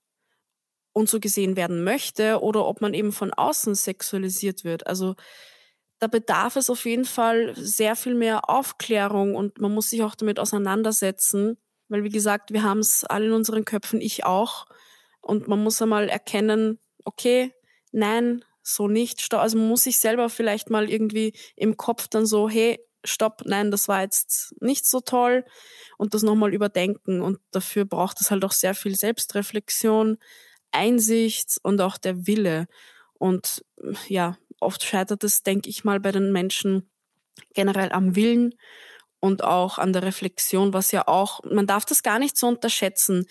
und 0.94 1.10
so 1.10 1.20
gesehen 1.20 1.54
werden 1.54 1.84
möchte 1.84 2.40
oder 2.40 2.64
ob 2.64 2.80
man 2.80 2.94
eben 2.94 3.12
von 3.12 3.34
außen 3.34 3.74
sexualisiert 3.74 4.64
wird. 4.64 4.86
Also 4.86 5.16
da 5.98 6.06
bedarf 6.08 6.56
es 6.56 6.70
auf 6.70 6.84
jeden 6.84 7.04
Fall 7.04 7.54
sehr 7.56 7.96
viel 7.96 8.14
mehr 8.14 8.50
Aufklärung 8.50 9.34
und 9.34 9.60
man 9.60 9.72
muss 9.72 9.90
sich 9.90 10.02
auch 10.02 10.14
damit 10.14 10.38
auseinandersetzen, 10.38 11.56
weil 11.88 12.04
wie 12.04 12.10
gesagt, 12.10 12.52
wir 12.52 12.62
haben 12.62 12.80
es 12.80 13.04
alle 13.04 13.26
in 13.26 13.32
unseren 13.32 13.64
Köpfen, 13.64 14.00
ich 14.00 14.24
auch. 14.24 14.66
Und 15.20 15.48
man 15.48 15.62
muss 15.62 15.80
einmal 15.80 16.08
erkennen, 16.08 16.78
okay, 17.04 17.52
nein, 17.92 18.44
so 18.62 18.88
nicht. 18.88 19.32
Also 19.34 19.56
man 19.58 19.68
muss 19.68 19.84
sich 19.84 19.98
selber 19.98 20.28
vielleicht 20.28 20.70
mal 20.70 20.90
irgendwie 20.90 21.32
im 21.54 21.76
Kopf 21.76 22.08
dann 22.08 22.26
so, 22.26 22.48
hey, 22.48 22.80
stopp, 23.04 23.42
nein, 23.44 23.70
das 23.70 23.88
war 23.88 24.02
jetzt 24.02 24.54
nicht 24.60 24.86
so 24.86 25.00
toll 25.00 25.44
und 25.96 26.14
das 26.14 26.22
nochmal 26.22 26.52
überdenken. 26.52 27.20
Und 27.20 27.38
dafür 27.52 27.84
braucht 27.84 28.20
es 28.20 28.30
halt 28.30 28.44
auch 28.44 28.52
sehr 28.52 28.74
viel 28.74 28.96
Selbstreflexion, 28.96 30.18
Einsicht 30.72 31.58
und 31.62 31.80
auch 31.80 31.96
der 31.98 32.26
Wille. 32.26 32.66
Und 33.14 33.64
ja, 34.08 34.36
oft 34.60 34.82
scheitert 34.84 35.24
es, 35.24 35.42
denke 35.42 35.68
ich 35.68 35.84
mal, 35.84 36.00
bei 36.00 36.12
den 36.12 36.32
Menschen 36.32 36.90
generell 37.54 37.92
am 37.92 38.16
Willen 38.16 38.54
und 39.20 39.42
auch 39.42 39.78
an 39.78 39.92
der 39.92 40.02
Reflexion, 40.02 40.72
was 40.72 40.92
ja 40.92 41.06
auch, 41.08 41.40
man 41.44 41.66
darf 41.66 41.84
das 41.84 42.02
gar 42.02 42.18
nicht 42.18 42.36
so 42.36 42.46
unterschätzen. 42.46 43.26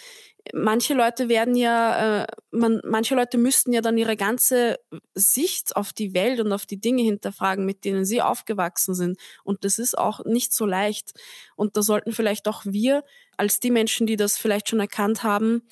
Manche 0.53 0.93
Leute 0.93 1.30
werden 1.30 1.55
ja, 1.55 2.23
äh, 2.23 2.28
man, 2.51 2.82
manche 2.84 3.15
Leute 3.15 3.38
müssten 3.38 3.73
ja 3.73 3.82
dann 3.82 3.97
ihre 3.97 4.15
ganze 4.15 4.78
Sicht 5.15 5.76
auf 5.76 5.93
die 5.93 6.13
Welt 6.13 6.39
und 6.39 6.51
auf 6.51 6.65
die 6.65 6.80
Dinge 6.80 7.01
hinterfragen, 7.01 7.65
mit 7.65 7.84
denen 7.84 8.05
sie 8.05 8.21
aufgewachsen 8.21 8.93
sind. 8.93 9.17
Und 9.43 9.63
das 9.63 9.80
ist 9.80 9.97
auch 9.97 10.23
nicht 10.26 10.53
so 10.53 10.65
leicht. 10.65 11.13
Und 11.55 11.78
da 11.78 11.82
sollten 11.82 12.11
vielleicht 12.11 12.47
auch 12.47 12.63
wir, 12.65 13.03
als 13.38 13.59
die 13.59 13.71
Menschen, 13.71 14.05
die 14.05 14.17
das 14.17 14.38
vielleicht 14.38 14.69
schon 14.69 14.80
erkannt 14.80 15.23
haben, 15.23 15.63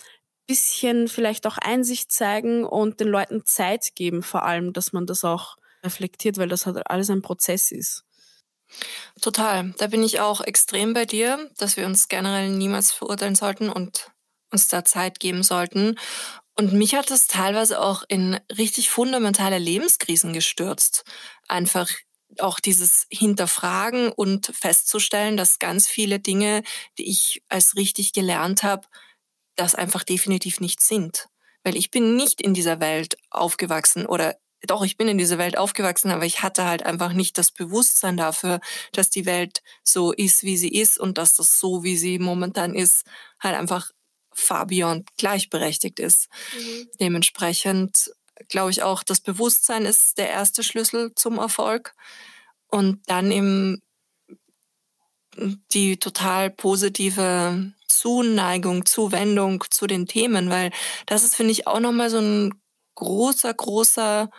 bisschen 0.47 1.07
vielleicht 1.07 1.47
auch 1.47 1.57
Einsicht 1.57 2.11
zeigen 2.11 2.65
und 2.65 2.99
den 2.99 3.07
Leuten 3.07 3.45
Zeit 3.45 3.95
geben, 3.95 4.23
vor 4.23 4.43
allem, 4.43 4.73
dass 4.73 4.93
man 4.93 5.05
das 5.05 5.23
auch 5.23 5.57
reflektiert, 5.83 6.37
weil 6.37 6.49
das 6.49 6.65
halt 6.65 6.89
alles 6.89 7.09
ein 7.09 7.21
Prozess 7.21 7.71
ist. 7.71 8.03
Total. 9.21 9.73
Da 9.77 9.87
bin 9.87 10.03
ich 10.03 10.19
auch 10.19 10.41
extrem 10.41 10.93
bei 10.93 11.05
dir, 11.05 11.49
dass 11.57 11.77
wir 11.77 11.85
uns 11.85 12.07
generell 12.07 12.49
niemals 12.49 12.91
verurteilen 12.91 13.35
sollten 13.35 13.69
und 13.69 14.11
uns 14.51 14.67
da 14.67 14.85
Zeit 14.85 15.19
geben 15.19 15.43
sollten. 15.43 15.97
Und 16.55 16.73
mich 16.73 16.95
hat 16.95 17.09
das 17.09 17.27
teilweise 17.27 17.81
auch 17.81 18.03
in 18.07 18.39
richtig 18.55 18.89
fundamentale 18.89 19.57
Lebenskrisen 19.57 20.33
gestürzt. 20.33 21.03
Einfach 21.47 21.89
auch 22.39 22.59
dieses 22.59 23.07
Hinterfragen 23.11 24.11
und 24.11 24.47
festzustellen, 24.55 25.37
dass 25.37 25.59
ganz 25.59 25.87
viele 25.87 26.19
Dinge, 26.19 26.63
die 26.97 27.09
ich 27.09 27.43
als 27.49 27.75
richtig 27.75 28.13
gelernt 28.13 28.63
habe, 28.63 28.87
das 29.55 29.75
einfach 29.75 30.03
definitiv 30.03 30.59
nicht 30.59 30.83
sind. 30.83 31.27
Weil 31.63 31.75
ich 31.75 31.91
bin 31.91 32.15
nicht 32.15 32.41
in 32.41 32.53
dieser 32.53 32.79
Welt 32.79 33.17
aufgewachsen 33.29 34.05
oder 34.05 34.35
doch, 34.65 34.83
ich 34.83 34.95
bin 34.95 35.09
in 35.09 35.17
dieser 35.17 35.37
Welt 35.37 35.57
aufgewachsen, 35.57 36.09
aber 36.11 36.25
ich 36.25 36.41
hatte 36.41 36.63
halt 36.63 36.85
einfach 36.85 37.11
nicht 37.11 37.37
das 37.37 37.51
Bewusstsein 37.51 38.15
dafür, 38.15 38.61
dass 38.93 39.09
die 39.09 39.25
Welt 39.25 39.61
so 39.83 40.13
ist, 40.13 40.43
wie 40.43 40.55
sie 40.55 40.69
ist 40.69 40.97
und 40.97 41.17
dass 41.17 41.35
das 41.35 41.59
so, 41.59 41.83
wie 41.83 41.97
sie 41.97 42.17
momentan 42.17 42.73
ist, 42.73 43.03
halt 43.41 43.57
einfach 43.57 43.91
far 44.31 44.65
beyond 44.65 45.09
gleichberechtigt 45.17 45.99
ist. 45.99 46.29
Mhm. 46.57 46.87
Dementsprechend 46.99 48.11
glaube 48.47 48.71
ich 48.71 48.83
auch, 48.83 49.03
das 49.03 49.19
Bewusstsein 49.19 49.85
ist 49.85 50.17
der 50.17 50.29
erste 50.29 50.63
Schlüssel 50.63 51.13
zum 51.15 51.37
Erfolg 51.37 51.93
und 52.67 53.01
dann 53.07 53.31
eben 53.31 53.81
die 55.73 55.97
total 55.97 56.49
positive 56.49 57.73
Zuneigung, 57.97 58.85
Zuwendung 58.85 59.63
zu 59.69 59.87
den 59.87 60.05
Themen, 60.05 60.49
weil 60.49 60.71
das 61.05 61.23
ist, 61.23 61.35
finde 61.35 61.51
ich, 61.51 61.67
auch 61.67 61.79
nochmal 61.79 62.09
so 62.09 62.19
ein 62.19 62.53
großer, 62.95 63.53
großer, 63.53 64.29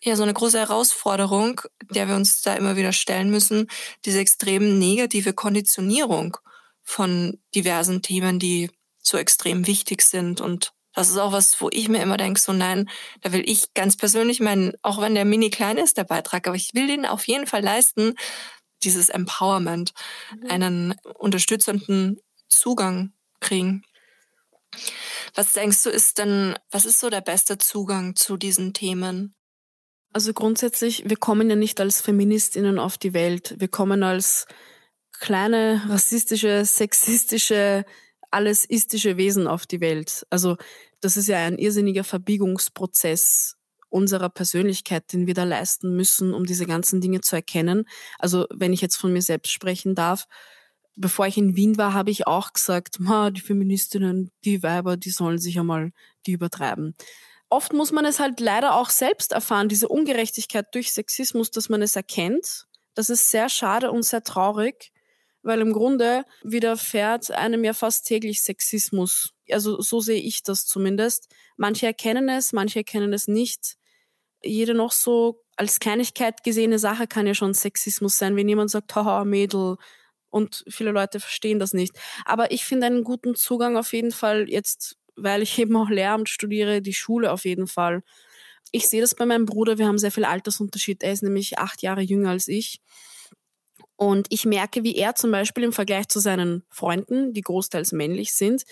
ja, 0.00 0.16
so 0.16 0.22
eine 0.22 0.34
große 0.34 0.58
Herausforderung, 0.58 1.60
der 1.90 2.08
wir 2.08 2.14
uns 2.14 2.42
da 2.42 2.54
immer 2.54 2.76
wieder 2.76 2.92
stellen 2.92 3.30
müssen, 3.30 3.68
diese 4.04 4.20
extrem 4.20 4.78
negative 4.78 5.32
Konditionierung 5.32 6.36
von 6.82 7.38
diversen 7.54 8.02
Themen, 8.02 8.38
die 8.38 8.70
so 9.02 9.18
extrem 9.18 9.66
wichtig 9.66 10.02
sind. 10.02 10.40
Und 10.40 10.72
das 10.94 11.10
ist 11.10 11.18
auch 11.18 11.32
was, 11.32 11.60
wo 11.60 11.68
ich 11.70 11.88
mir 11.88 12.02
immer 12.02 12.16
denke, 12.16 12.40
so 12.40 12.52
nein, 12.52 12.88
da 13.20 13.32
will 13.32 13.48
ich 13.48 13.74
ganz 13.74 13.96
persönlich 13.96 14.40
meinen, 14.40 14.72
auch 14.82 15.00
wenn 15.00 15.14
der 15.14 15.24
mini 15.24 15.50
klein 15.50 15.76
ist, 15.76 15.96
der 15.96 16.04
Beitrag, 16.04 16.46
aber 16.46 16.56
ich 16.56 16.70
will 16.74 16.86
den 16.86 17.06
auf 17.06 17.26
jeden 17.26 17.46
Fall 17.46 17.62
leisten, 17.62 18.14
dieses 18.82 19.08
Empowerment, 19.08 19.92
mhm. 20.34 20.50
einen 20.50 20.94
unterstützenden 21.14 22.20
Zugang 22.48 23.12
kriegen. 23.40 23.84
Was 25.34 25.52
denkst 25.52 25.82
du, 25.84 25.90
ist 25.90 26.18
denn, 26.18 26.56
was 26.70 26.84
ist 26.84 27.00
so 27.00 27.10
der 27.10 27.20
beste 27.20 27.58
Zugang 27.58 28.16
zu 28.16 28.36
diesen 28.36 28.74
Themen? 28.74 29.34
Also 30.12 30.32
grundsätzlich, 30.32 31.08
wir 31.08 31.16
kommen 31.16 31.50
ja 31.50 31.56
nicht 31.56 31.80
als 31.80 32.00
Feministinnen 32.00 32.78
auf 32.78 32.98
die 32.98 33.12
Welt. 33.12 33.54
Wir 33.58 33.68
kommen 33.68 34.02
als 34.02 34.46
kleine, 35.12 35.82
rassistische, 35.88 36.64
sexistische, 36.64 37.84
alles 38.30 38.64
istische 38.64 39.16
Wesen 39.16 39.46
auf 39.46 39.66
die 39.66 39.80
Welt. 39.80 40.26
Also 40.30 40.56
das 41.00 41.16
ist 41.16 41.28
ja 41.28 41.38
ein 41.38 41.58
irrsinniger 41.58 42.04
Verbiegungsprozess 42.04 43.56
unserer 43.90 44.28
Persönlichkeit, 44.28 45.12
den 45.12 45.26
wir 45.26 45.34
da 45.34 45.44
leisten 45.44 45.96
müssen, 45.96 46.34
um 46.34 46.44
diese 46.44 46.66
ganzen 46.66 47.00
Dinge 47.00 47.20
zu 47.20 47.36
erkennen. 47.36 47.86
Also 48.18 48.46
wenn 48.50 48.72
ich 48.72 48.80
jetzt 48.80 48.96
von 48.96 49.12
mir 49.12 49.22
selbst 49.22 49.50
sprechen 49.50 49.94
darf, 49.94 50.26
bevor 50.98 51.26
ich 51.26 51.38
in 51.38 51.56
Wien 51.56 51.78
war, 51.78 51.94
habe 51.94 52.10
ich 52.10 52.26
auch 52.26 52.52
gesagt, 52.52 53.00
Ma, 53.00 53.30
die 53.30 53.40
Feministinnen, 53.40 54.30
die 54.44 54.62
Weiber, 54.62 54.96
die 54.96 55.10
sollen 55.10 55.38
sich 55.38 55.58
einmal 55.58 55.92
die 56.26 56.32
übertreiben. 56.32 56.94
Oft 57.48 57.72
muss 57.72 57.92
man 57.92 58.04
es 58.04 58.20
halt 58.20 58.40
leider 58.40 58.74
auch 58.74 58.90
selbst 58.90 59.32
erfahren, 59.32 59.68
diese 59.68 59.88
Ungerechtigkeit 59.88 60.66
durch 60.74 60.92
Sexismus, 60.92 61.50
dass 61.50 61.68
man 61.68 61.80
es 61.80 61.96
erkennt. 61.96 62.66
Das 62.94 63.08
ist 63.08 63.30
sehr 63.30 63.48
schade 63.48 63.90
und 63.90 64.02
sehr 64.02 64.22
traurig, 64.22 64.92
weil 65.42 65.60
im 65.60 65.72
Grunde 65.72 66.24
widerfährt 66.42 67.30
einem 67.30 67.64
ja 67.64 67.72
fast 67.72 68.06
täglich 68.06 68.42
Sexismus. 68.42 69.32
Also 69.50 69.80
so 69.80 70.00
sehe 70.00 70.20
ich 70.20 70.42
das 70.42 70.66
zumindest. 70.66 71.28
Manche 71.56 71.86
erkennen 71.86 72.28
es, 72.28 72.52
manche 72.52 72.80
erkennen 72.80 73.12
es 73.12 73.28
nicht. 73.28 73.76
Jede 74.42 74.74
noch 74.74 74.92
so 74.92 75.42
als 75.56 75.80
Kleinigkeit 75.80 76.44
gesehene 76.44 76.78
Sache 76.78 77.06
kann 77.06 77.26
ja 77.26 77.34
schon 77.34 77.54
Sexismus 77.54 78.18
sein, 78.18 78.36
wenn 78.36 78.48
jemand 78.48 78.70
sagt, 78.70 78.94
haha, 78.94 79.24
Mädel, 79.24 79.76
und 80.30 80.64
viele 80.68 80.90
Leute 80.90 81.20
verstehen 81.20 81.58
das 81.58 81.72
nicht. 81.72 81.98
Aber 82.24 82.50
ich 82.50 82.64
finde 82.64 82.86
einen 82.86 83.04
guten 83.04 83.34
Zugang 83.34 83.76
auf 83.76 83.92
jeden 83.92 84.12
Fall 84.12 84.48
jetzt, 84.48 84.96
weil 85.16 85.42
ich 85.42 85.58
eben 85.58 85.76
auch 85.76 85.88
Lehramt 85.88 86.28
studiere, 86.28 86.82
die 86.82 86.94
Schule 86.94 87.32
auf 87.32 87.44
jeden 87.44 87.66
Fall. 87.66 88.02
Ich 88.70 88.86
sehe 88.86 89.00
das 89.00 89.14
bei 89.14 89.24
meinem 89.24 89.46
Bruder, 89.46 89.78
wir 89.78 89.86
haben 89.86 89.98
sehr 89.98 90.12
viel 90.12 90.24
Altersunterschied. 90.26 91.02
Er 91.02 91.12
ist 91.12 91.22
nämlich 91.22 91.58
acht 91.58 91.82
Jahre 91.82 92.02
jünger 92.02 92.30
als 92.30 92.48
ich. 92.48 92.80
Und 93.96 94.28
ich 94.30 94.44
merke, 94.44 94.84
wie 94.84 94.94
er 94.94 95.16
zum 95.16 95.32
Beispiel 95.32 95.64
im 95.64 95.72
Vergleich 95.72 96.06
zu 96.08 96.20
seinen 96.20 96.62
Freunden, 96.70 97.32
die 97.32 97.40
großteils 97.40 97.90
männlich 97.90 98.32
sind, 98.32 98.62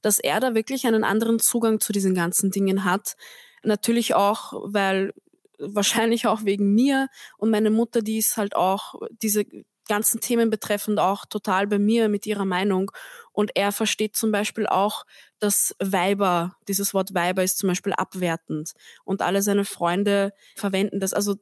dass 0.00 0.20
er 0.20 0.38
da 0.38 0.54
wirklich 0.54 0.86
einen 0.86 1.02
anderen 1.02 1.40
Zugang 1.40 1.80
zu 1.80 1.92
diesen 1.92 2.14
ganzen 2.14 2.52
Dingen 2.52 2.84
hat. 2.84 3.16
Natürlich 3.64 4.14
auch, 4.14 4.52
weil 4.64 5.12
wahrscheinlich 5.58 6.28
auch 6.28 6.44
wegen 6.44 6.72
mir 6.74 7.08
und 7.36 7.50
meine 7.50 7.70
Mutter, 7.70 8.00
die 8.00 8.18
ist 8.18 8.36
halt 8.36 8.54
auch 8.54 8.94
diese 9.22 9.44
ganzen 9.88 10.20
Themen 10.20 10.50
betreffend 10.50 10.98
auch 10.98 11.26
total 11.26 11.66
bei 11.66 11.78
mir 11.78 12.08
mit 12.08 12.26
ihrer 12.26 12.44
Meinung. 12.44 12.90
Und 13.32 13.52
er 13.54 13.72
versteht 13.72 14.16
zum 14.16 14.32
Beispiel 14.32 14.66
auch, 14.66 15.04
dass 15.38 15.74
Weiber, 15.78 16.56
dieses 16.68 16.94
Wort 16.94 17.14
Weiber 17.14 17.42
ist 17.42 17.58
zum 17.58 17.68
Beispiel 17.68 17.92
abwertend. 17.92 18.72
Und 19.04 19.22
alle 19.22 19.42
seine 19.42 19.64
Freunde 19.64 20.32
verwenden 20.56 21.00
das. 21.00 21.12
Also 21.12 21.36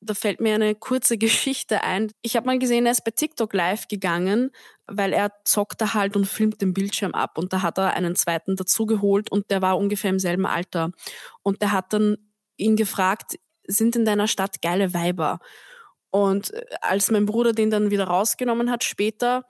da 0.00 0.14
fällt 0.14 0.40
mir 0.40 0.54
eine 0.54 0.74
kurze 0.74 1.18
Geschichte 1.18 1.82
ein. 1.82 2.12
Ich 2.22 2.36
habe 2.36 2.46
mal 2.46 2.58
gesehen, 2.58 2.86
er 2.86 2.92
ist 2.92 3.04
bei 3.04 3.10
TikTok 3.10 3.52
live 3.52 3.88
gegangen, 3.88 4.50
weil 4.86 5.12
er 5.12 5.32
zockt 5.44 5.80
da 5.80 5.94
halt 5.94 6.16
und 6.16 6.26
filmt 6.26 6.60
den 6.60 6.72
Bildschirm 6.72 7.12
ab. 7.12 7.38
Und 7.38 7.52
da 7.52 7.62
hat 7.62 7.78
er 7.78 7.94
einen 7.94 8.16
zweiten 8.16 8.56
dazugeholt 8.56 9.30
und 9.30 9.50
der 9.50 9.62
war 9.62 9.78
ungefähr 9.78 10.10
im 10.10 10.18
selben 10.18 10.46
Alter. 10.46 10.92
Und 11.42 11.62
der 11.62 11.72
hat 11.72 11.92
dann 11.92 12.16
ihn 12.56 12.76
gefragt, 12.76 13.38
sind 13.66 13.96
in 13.96 14.04
deiner 14.04 14.28
Stadt 14.28 14.62
geile 14.62 14.94
Weiber? 14.94 15.40
Und 16.10 16.52
äh, 16.52 16.64
als 16.80 17.10
mein 17.10 17.26
Bruder 17.26 17.52
den 17.52 17.70
dann 17.70 17.90
wieder 17.90 18.04
rausgenommen 18.04 18.70
hat 18.70 18.84
später, 18.84 19.44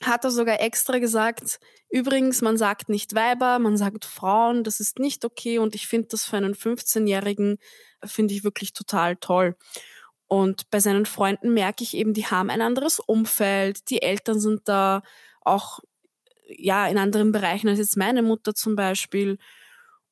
hat 0.00 0.24
er 0.24 0.30
sogar 0.30 0.60
extra 0.60 0.98
gesagt, 0.98 1.60
übrigens, 1.88 2.40
man 2.42 2.56
sagt 2.56 2.88
nicht 2.88 3.14
Weiber, 3.14 3.58
man 3.58 3.76
sagt 3.76 4.04
Frauen, 4.04 4.64
das 4.64 4.80
ist 4.80 4.98
nicht 4.98 5.24
okay 5.24 5.58
und 5.58 5.74
ich 5.74 5.86
finde 5.86 6.08
das 6.08 6.24
für 6.24 6.36
einen 6.36 6.54
15-Jährigen, 6.54 7.58
finde 8.04 8.34
ich 8.34 8.44
wirklich 8.44 8.72
total 8.72 9.16
toll. 9.16 9.56
Und 10.26 10.70
bei 10.70 10.80
seinen 10.80 11.06
Freunden 11.06 11.52
merke 11.52 11.84
ich 11.84 11.94
eben, 11.94 12.14
die 12.14 12.26
haben 12.26 12.50
ein 12.50 12.62
anderes 12.62 12.98
Umfeld, 12.98 13.90
die 13.90 14.02
Eltern 14.02 14.40
sind 14.40 14.66
da 14.66 15.02
auch 15.42 15.80
ja 16.48 16.86
in 16.86 16.98
anderen 16.98 17.32
Bereichen 17.32 17.68
als 17.68 17.78
jetzt 17.78 17.96
meine 17.96 18.22
Mutter 18.22 18.54
zum 18.54 18.74
Beispiel. 18.74 19.38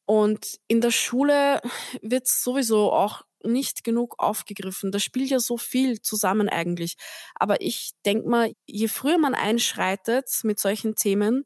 Und 0.05 0.59
in 0.68 0.81
der 0.81 0.91
Schule 0.91 1.61
wird 2.03 2.26
sowieso 2.28 2.93
auch 2.93 3.22
nicht 3.45 3.84
genug 3.84 4.14
aufgegriffen. 4.18 4.93
Da 4.93 4.99
spielt 4.99 5.30
ja 5.30 5.41
so 5.41 5.57
viel 5.59 6.01
zusammen 6.01 6.49
eigentlich. 6.49 6.97
Aber 7.34 7.61
ich 7.61 7.93
denke 8.07 8.28
mal, 8.28 8.53
je 8.66 8.88
früher 8.88 9.18
man 9.18 9.34
einschreitet 9.34 10.28
mit 10.45 10.59
solchen 10.61 10.95
Themen, 10.97 11.45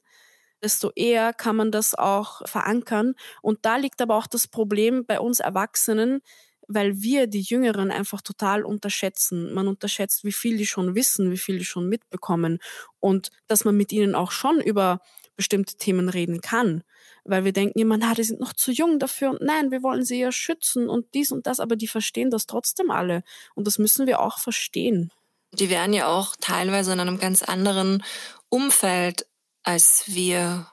desto 0.62 0.90
eher 0.95 1.32
kann 1.32 1.57
man 1.57 1.70
das 1.70 1.95
auch 1.95 2.47
verankern. 2.49 3.14
Und 3.42 3.61
da 3.62 3.76
liegt 3.76 4.01
aber 4.01 4.16
auch 4.16 4.26
das 4.26 4.49
Problem 4.49 5.05
bei 5.07 5.20
uns 5.20 5.40
Erwachsenen, 5.40 6.20
weil 6.66 7.03
wir 7.03 7.26
die 7.26 7.42
Jüngeren 7.42 7.90
einfach 7.90 8.22
total 8.22 8.64
unterschätzen. 8.64 9.53
Man 9.53 9.68
unterschätzt, 9.68 10.24
wie 10.24 10.32
viel 10.32 10.57
die 10.57 10.66
schon 10.66 10.95
wissen, 10.95 11.30
wie 11.30 11.36
viel 11.38 11.59
die 11.59 11.64
schon 11.66 11.88
mitbekommen 11.88 12.59
und 13.01 13.30
dass 13.47 13.64
man 13.66 13.76
mit 13.76 13.92
ihnen 13.92 14.14
auch 14.14 14.30
schon 14.30 14.61
über 14.61 15.01
bestimmte 15.36 15.76
Themen 15.76 16.09
reden 16.09 16.40
kann 16.40 16.82
weil 17.25 17.45
wir 17.45 17.53
denken 17.53 17.79
immer, 17.79 17.97
na, 17.97 18.14
die 18.14 18.25
sind 18.25 18.41
noch 18.41 18.53
zu 18.53 18.70
jung 18.70 18.99
dafür 18.99 19.31
und 19.31 19.41
nein, 19.43 19.70
wir 19.70 19.83
wollen 19.83 20.05
sie 20.05 20.20
ja 20.20 20.33
schützen 20.33 20.89
und 20.89 21.14
dies 21.14 21.33
und 21.33 21.47
das, 21.47 21.61
aber 21.61 21.77
die 21.77 21.89
verstehen 21.89 22.31
das 22.31 22.47
trotzdem 22.47 22.91
alle 22.91 23.22
und 23.55 23.66
das 23.66 23.79
müssen 23.79 24.07
wir 24.07 24.20
auch 24.20 24.39
verstehen. 24.39 25.11
Die 25.53 25.70
werden 25.70 25.93
ja 25.93 26.09
auch 26.09 26.37
teilweise 26.41 26.93
in 26.93 27.01
einem 27.01 27.18
ganz 27.18 27.43
anderen 27.43 28.03
Umfeld 28.49 29.27
als 29.62 30.05
wir 30.07 30.66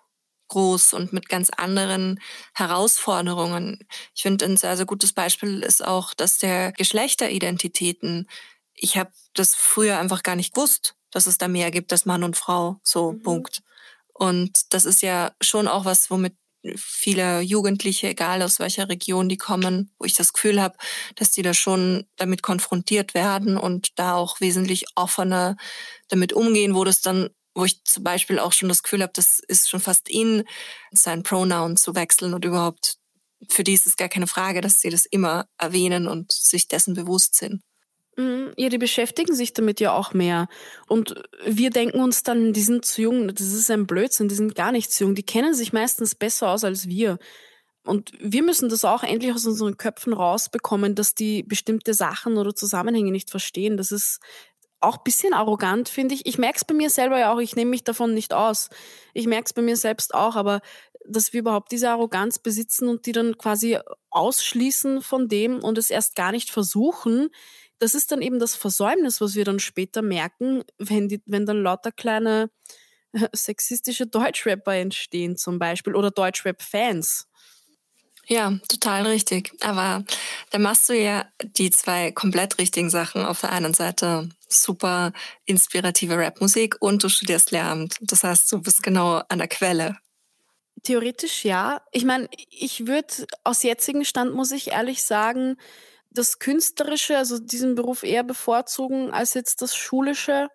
groß 0.49 0.93
und 0.93 1.13
mit 1.13 1.29
ganz 1.29 1.49
anderen 1.49 2.19
Herausforderungen. 2.53 3.87
Ich 4.13 4.21
finde, 4.21 4.45
ein 4.45 4.57
sehr, 4.57 4.75
sehr 4.75 4.85
gutes 4.85 5.13
Beispiel 5.13 5.63
ist 5.63 5.83
auch, 5.83 6.13
dass 6.13 6.39
der 6.39 6.73
Geschlechteridentitäten, 6.73 8.27
ich 8.73 8.97
habe 8.97 9.11
das 9.33 9.55
früher 9.55 9.97
einfach 9.97 10.23
gar 10.23 10.35
nicht 10.35 10.53
gewusst, 10.53 10.95
dass 11.09 11.25
es 11.25 11.37
da 11.37 11.47
mehr 11.47 11.71
gibt 11.71 11.93
als 11.93 12.05
Mann 12.05 12.23
und 12.23 12.35
Frau, 12.35 12.81
so 12.83 13.13
mhm. 13.13 13.23
Punkt. 13.23 13.61
Und 14.13 14.73
das 14.73 14.83
ist 14.83 15.01
ja 15.01 15.31
schon 15.41 15.69
auch 15.69 15.85
was, 15.85 16.11
womit 16.11 16.35
viele 16.75 17.41
Jugendliche, 17.41 18.09
egal 18.09 18.41
aus 18.41 18.59
welcher 18.59 18.89
Region 18.89 19.29
die 19.29 19.37
kommen, 19.37 19.91
wo 19.97 20.05
ich 20.05 20.13
das 20.13 20.33
Gefühl 20.33 20.61
habe, 20.61 20.77
dass 21.15 21.31
die 21.31 21.41
da 21.41 21.53
schon 21.53 22.05
damit 22.17 22.43
konfrontiert 22.43 23.13
werden 23.13 23.57
und 23.57 23.97
da 23.99 24.15
auch 24.15 24.41
wesentlich 24.41 24.85
offener 24.95 25.57
damit 26.09 26.33
umgehen, 26.33 26.75
wo 26.75 26.83
das 26.83 27.01
dann 27.01 27.29
wo 27.53 27.65
ich 27.65 27.83
zum 27.83 28.05
Beispiel 28.05 28.39
auch 28.39 28.53
schon 28.53 28.69
das 28.69 28.81
Gefühl 28.81 29.01
habe, 29.01 29.11
das 29.13 29.39
ist 29.39 29.69
schon 29.69 29.81
fast 29.81 30.09
in, 30.09 30.45
sein 30.91 31.21
Pronoun 31.21 31.75
zu 31.75 31.95
wechseln 31.95 32.33
und 32.33 32.45
überhaupt 32.45 32.97
für 33.49 33.63
die 33.63 33.73
ist 33.73 33.87
es 33.87 33.97
gar 33.97 34.09
keine 34.09 34.27
Frage, 34.27 34.61
dass 34.61 34.79
sie 34.79 34.89
das 34.89 35.05
immer 35.05 35.47
erwähnen 35.57 36.07
und 36.07 36.31
sich 36.31 36.67
dessen 36.67 36.93
bewusst 36.93 37.35
sind. 37.35 37.61
Mhm. 38.21 38.53
Ja, 38.57 38.69
die 38.69 38.77
beschäftigen 38.77 39.35
sich 39.35 39.53
damit 39.53 39.79
ja 39.79 39.93
auch 39.93 40.13
mehr. 40.13 40.47
Und 40.87 41.15
wir 41.45 41.69
denken 41.69 41.99
uns 41.99 42.23
dann, 42.23 42.53
die 42.53 42.61
sind 42.61 42.85
zu 42.85 43.01
jung, 43.01 43.27
das 43.27 43.47
ist 43.47 43.71
ein 43.71 43.87
Blödsinn, 43.87 44.27
die 44.27 44.35
sind 44.35 44.55
gar 44.55 44.71
nicht 44.71 44.91
zu 44.91 45.05
jung. 45.05 45.15
Die 45.15 45.23
kennen 45.23 45.53
sich 45.53 45.73
meistens 45.73 46.15
besser 46.15 46.49
aus 46.49 46.63
als 46.63 46.87
wir. 46.87 47.17
Und 47.83 48.11
wir 48.19 48.43
müssen 48.43 48.69
das 48.69 48.85
auch 48.85 49.03
endlich 49.03 49.33
aus 49.33 49.45
unseren 49.45 49.77
Köpfen 49.77 50.13
rausbekommen, 50.13 50.93
dass 50.93 51.15
die 51.15 51.41
bestimmte 51.41 51.93
Sachen 51.93 52.37
oder 52.37 52.53
Zusammenhänge 52.53 53.11
nicht 53.11 53.31
verstehen. 53.31 53.75
Das 53.75 53.91
ist 53.91 54.19
auch 54.81 54.97
ein 54.97 55.03
bisschen 55.03 55.33
arrogant, 55.33 55.89
finde 55.89 56.15
ich. 56.15 56.25
Ich 56.25 56.37
merke 56.37 56.57
es 56.57 56.65
bei 56.65 56.73
mir 56.73 56.89
selber 56.89 57.19
ja 57.19 57.33
auch, 57.33 57.39
ich 57.39 57.55
nehme 57.55 57.71
mich 57.71 57.83
davon 57.83 58.13
nicht 58.13 58.33
aus. 58.33 58.69
Ich 59.13 59.27
merke 59.27 59.45
es 59.45 59.53
bei 59.53 59.61
mir 59.61 59.77
selbst 59.77 60.13
auch, 60.13 60.35
aber 60.35 60.61
dass 61.05 61.33
wir 61.33 61.39
überhaupt 61.39 61.71
diese 61.71 61.89
Arroganz 61.89 62.39
besitzen 62.39 62.87
und 62.87 63.05
die 63.05 63.11
dann 63.11 63.37
quasi 63.37 63.79
ausschließen 64.09 65.01
von 65.01 65.27
dem 65.27 65.63
und 65.63 65.77
es 65.77 65.89
erst 65.89 66.15
gar 66.15 66.31
nicht 66.31 66.51
versuchen, 66.51 67.29
das 67.81 67.95
ist 67.95 68.11
dann 68.11 68.21
eben 68.21 68.39
das 68.39 68.55
Versäumnis, 68.55 69.21
was 69.21 69.33
wir 69.33 69.43
dann 69.43 69.59
später 69.59 70.03
merken, 70.03 70.63
wenn, 70.77 71.07
die, 71.07 71.19
wenn 71.25 71.47
dann 71.47 71.63
lauter 71.63 71.91
kleine 71.91 72.51
äh, 73.11 73.27
sexistische 73.33 74.05
Deutschrapper 74.05 74.75
entstehen 74.75 75.35
zum 75.35 75.57
Beispiel 75.57 75.95
oder 75.95 76.11
Deutschrap-Fans. 76.11 77.27
Ja, 78.27 78.59
total 78.69 79.07
richtig. 79.07 79.51
Aber 79.61 80.05
da 80.51 80.59
machst 80.59 80.89
du 80.89 80.93
ja 80.93 81.25
die 81.41 81.71
zwei 81.71 82.11
komplett 82.11 82.59
richtigen 82.59 82.91
Sachen. 82.91 83.25
Auf 83.25 83.41
der 83.41 83.51
einen 83.51 83.73
Seite 83.73 84.29
super 84.47 85.11
inspirative 85.45 86.15
Rapmusik 86.15 86.75
und 86.81 87.03
du 87.03 87.09
studierst 87.09 87.49
Lehramt. 87.49 87.97
Das 87.99 88.23
heißt, 88.23 88.51
du 88.51 88.61
bist 88.61 88.83
genau 88.83 89.23
an 89.27 89.39
der 89.39 89.47
Quelle. 89.47 89.97
Theoretisch 90.83 91.45
ja. 91.45 91.81
Ich 91.91 92.05
meine, 92.05 92.29
ich 92.51 92.85
würde 92.85 93.25
aus 93.43 93.63
jetzigem 93.63 94.03
Stand, 94.03 94.35
muss 94.35 94.51
ich 94.51 94.67
ehrlich 94.67 95.01
sagen, 95.01 95.57
das 96.11 96.39
Künstlerische, 96.39 97.17
also 97.17 97.39
diesen 97.39 97.75
Beruf 97.75 98.03
eher 98.03 98.23
bevorzugen 98.23 99.11
als 99.11 99.33
jetzt 99.33 99.61
das 99.61 99.75
Schulische. 99.75 100.49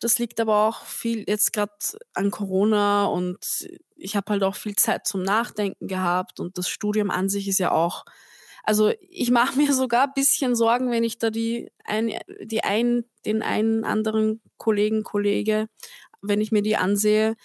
Das 0.00 0.18
liegt 0.18 0.40
aber 0.40 0.66
auch 0.68 0.84
viel 0.84 1.24
jetzt 1.26 1.52
gerade 1.52 1.72
an 2.12 2.30
Corona 2.30 3.06
und 3.06 3.38
ich 3.96 4.16
habe 4.16 4.32
halt 4.32 4.42
auch 4.42 4.56
viel 4.56 4.76
Zeit 4.76 5.06
zum 5.06 5.22
Nachdenken 5.22 5.88
gehabt 5.88 6.38
und 6.40 6.58
das 6.58 6.68
Studium 6.68 7.10
an 7.10 7.28
sich 7.28 7.48
ist 7.48 7.58
ja 7.58 7.72
auch, 7.72 8.04
also 8.62 8.92
ich 9.00 9.30
mache 9.30 9.56
mir 9.56 9.72
sogar 9.72 10.04
ein 10.04 10.12
bisschen 10.14 10.54
Sorgen, 10.54 10.90
wenn 10.90 11.04
ich 11.04 11.18
da 11.18 11.30
die 11.30 11.70
ein, 11.84 12.12
die 12.42 12.62
ein, 12.64 13.04
den 13.24 13.42
einen 13.42 13.84
anderen 13.84 14.42
Kollegen, 14.58 15.02
Kollege, 15.02 15.68
wenn 16.20 16.40
ich 16.40 16.52
mir 16.52 16.62
die 16.62 16.76
ansehe, 16.76 17.36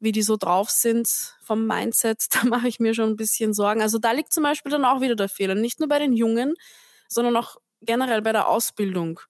wie 0.00 0.12
die 0.12 0.22
so 0.22 0.36
drauf 0.36 0.70
sind 0.70 1.36
vom 1.42 1.66
Mindset, 1.66 2.24
da 2.30 2.44
mache 2.46 2.68
ich 2.68 2.80
mir 2.80 2.94
schon 2.94 3.10
ein 3.10 3.16
bisschen 3.16 3.52
Sorgen. 3.52 3.82
Also 3.82 3.98
da 3.98 4.12
liegt 4.12 4.32
zum 4.32 4.44
Beispiel 4.44 4.70
dann 4.70 4.84
auch 4.84 5.00
wieder 5.00 5.16
der 5.16 5.28
Fehler. 5.28 5.54
Nicht 5.56 5.80
nur 5.80 5.88
bei 5.88 5.98
den 5.98 6.12
Jungen, 6.12 6.54
sondern 7.08 7.36
auch 7.36 7.56
generell 7.80 8.22
bei 8.22 8.32
der 8.32 8.48
Ausbildung. 8.48 9.20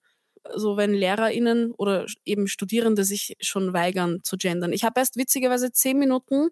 So 0.45 0.51
also 0.51 0.77
wenn 0.77 0.95
LehrerInnen 0.95 1.73
oder 1.73 2.07
eben 2.25 2.49
Studierende 2.49 3.05
sich 3.05 3.37
schon 3.41 3.73
weigern 3.73 4.21
zu 4.23 4.37
gendern. 4.37 4.73
Ich 4.73 4.85
habe 4.85 5.01
erst 5.01 5.17
witzigerweise 5.17 5.73
zehn 5.73 5.99
Minuten 5.99 6.51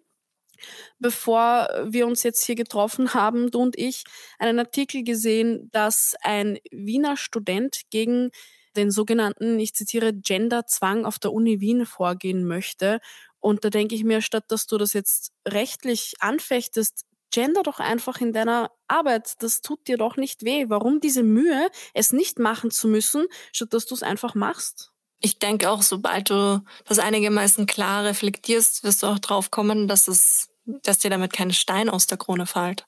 bevor 0.99 1.69
wir 1.85 2.07
uns 2.07 2.23
jetzt 2.23 2.43
hier 2.43 2.55
getroffen 2.55 3.13
haben, 3.13 3.51
du 3.51 3.59
und 3.59 3.77
ich, 3.77 4.03
einen 4.39 4.59
Artikel 4.59 5.03
gesehen, 5.03 5.69
dass 5.71 6.15
ein 6.21 6.57
Wiener 6.71 7.17
Student 7.17 7.81
gegen 7.89 8.31
den 8.75 8.91
sogenannten, 8.91 9.59
ich 9.59 9.73
zitiere, 9.73 10.13
Genderzwang 10.13 11.05
auf 11.05 11.19
der 11.19 11.33
Uni 11.33 11.59
Wien 11.59 11.85
vorgehen 11.85 12.45
möchte. 12.45 12.99
Und 13.39 13.65
da 13.65 13.69
denke 13.69 13.95
ich 13.95 14.03
mir, 14.03 14.21
statt 14.21 14.45
dass 14.49 14.67
du 14.67 14.77
das 14.77 14.93
jetzt 14.93 15.31
rechtlich 15.47 16.13
anfechtest, 16.19 17.05
gender 17.31 17.63
doch 17.63 17.79
einfach 17.79 18.21
in 18.21 18.33
deiner 18.33 18.71
Arbeit. 18.87 19.35
Das 19.39 19.61
tut 19.61 19.87
dir 19.87 19.97
doch 19.97 20.17
nicht 20.17 20.43
weh. 20.43 20.65
Warum 20.69 20.99
diese 20.99 21.23
Mühe, 21.23 21.69
es 21.93 22.11
nicht 22.13 22.39
machen 22.39 22.71
zu 22.71 22.87
müssen, 22.87 23.25
statt 23.51 23.73
dass 23.73 23.85
du 23.85 23.95
es 23.95 24.03
einfach 24.03 24.35
machst? 24.35 24.91
Ich 25.19 25.39
denke 25.39 25.69
auch, 25.69 25.81
sobald 25.81 26.29
du 26.29 26.63
das 26.85 26.99
einigermaßen 26.99 27.65
klar 27.65 28.03
reflektierst, 28.03 28.83
wirst 28.83 29.01
du 29.01 29.07
auch 29.07 29.19
drauf 29.19 29.49
kommen, 29.49 29.87
dass 29.87 30.07
es, 30.07 30.49
dass 30.65 30.99
dir 30.99 31.09
damit 31.09 31.33
kein 31.33 31.51
Stein 31.51 31.89
aus 31.89 32.05
der 32.05 32.17
Krone 32.17 32.45
fällt. 32.45 32.85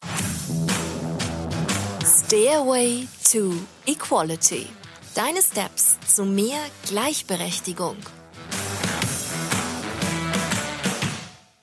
Stairway 2.05 3.07
to 3.31 3.53
Equality. 3.87 4.67
Deine 5.15 5.41
Steps 5.41 5.97
zu 6.07 6.23
mehr 6.23 6.59
Gleichberechtigung. 6.87 7.97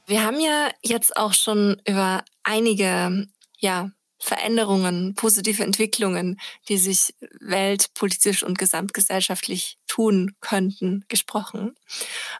Wir 0.06 0.22
haben 0.22 0.38
ja 0.38 0.70
jetzt 0.82 1.16
auch 1.16 1.34
schon 1.34 1.82
über 1.86 2.24
einige, 2.44 3.26
ja, 3.58 3.90
Veränderungen, 4.18 5.14
positive 5.14 5.62
Entwicklungen, 5.62 6.40
die 6.68 6.78
sich 6.78 7.14
weltpolitisch 7.38 8.42
und 8.42 8.58
gesamtgesellschaftlich 8.58 9.78
tun 9.86 10.34
könnten, 10.40 11.04
gesprochen. 11.08 11.74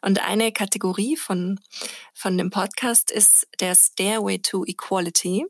Und 0.01 0.27
eine 0.27 0.53
Kategorie 0.53 1.17
von, 1.17 1.61
von 2.15 2.39
dem 2.39 2.51
Podcast 2.51 3.11
ist 3.11 3.47
der 3.61 3.75
Stairway 3.75 4.39
to 4.39 4.65
Equality, 4.65 5.45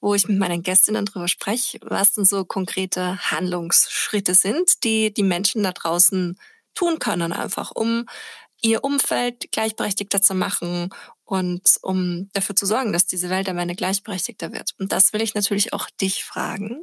wo 0.00 0.14
ich 0.14 0.28
mit 0.28 0.38
meinen 0.38 0.62
Gästinnen 0.62 1.04
darüber 1.04 1.28
spreche, 1.28 1.78
was 1.82 2.12
denn 2.12 2.24
so 2.24 2.44
konkrete 2.44 3.18
Handlungsschritte 3.30 4.34
sind, 4.34 4.84
die 4.84 5.12
die 5.12 5.24
Menschen 5.24 5.64
da 5.64 5.72
draußen 5.72 6.38
tun 6.74 7.00
können, 7.00 7.32
einfach 7.32 7.72
um 7.74 8.06
ihr 8.62 8.84
Umfeld 8.84 9.50
gleichberechtigter 9.50 10.22
zu 10.22 10.34
machen 10.34 10.90
und 11.24 11.78
um 11.82 12.30
dafür 12.32 12.56
zu 12.56 12.66
sorgen, 12.66 12.92
dass 12.92 13.06
diese 13.06 13.30
Welt 13.30 13.48
am 13.48 13.58
Ende 13.58 13.74
gleichberechtigter 13.74 14.52
wird. 14.52 14.72
Und 14.78 14.92
das 14.92 15.12
will 15.12 15.22
ich 15.22 15.34
natürlich 15.34 15.72
auch 15.72 15.88
dich 15.90 16.24
fragen. 16.24 16.82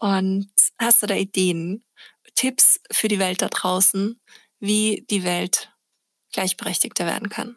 Und 0.00 0.50
hast 0.78 1.02
du 1.02 1.06
da 1.06 1.14
Ideen, 1.14 1.84
Tipps 2.34 2.80
für 2.90 3.08
die 3.08 3.18
Welt 3.18 3.42
da 3.42 3.48
draußen, 3.48 4.20
wie 4.58 5.06
die 5.08 5.24
Welt 5.24 5.72
gleichberechtigter 6.32 7.06
werden 7.06 7.28
kann? 7.28 7.56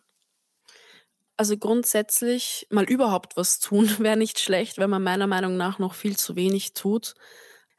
Also 1.36 1.55
grundsätzlich 1.55 2.68
mal 2.72 2.86
überhaupt 2.86 3.38
was 3.38 3.60
tun 3.60 3.89
wäre 3.99 4.18
nicht 4.18 4.39
schlecht, 4.39 4.78
wenn 4.78 4.89
man 4.89 5.03
meiner 5.03 5.28
Meinung 5.28 5.58
nach 5.58 5.80
noch 5.80 5.93
viel 5.93 6.18
zu 6.18 6.36
wenig 6.36 6.74
tut. 6.74 7.14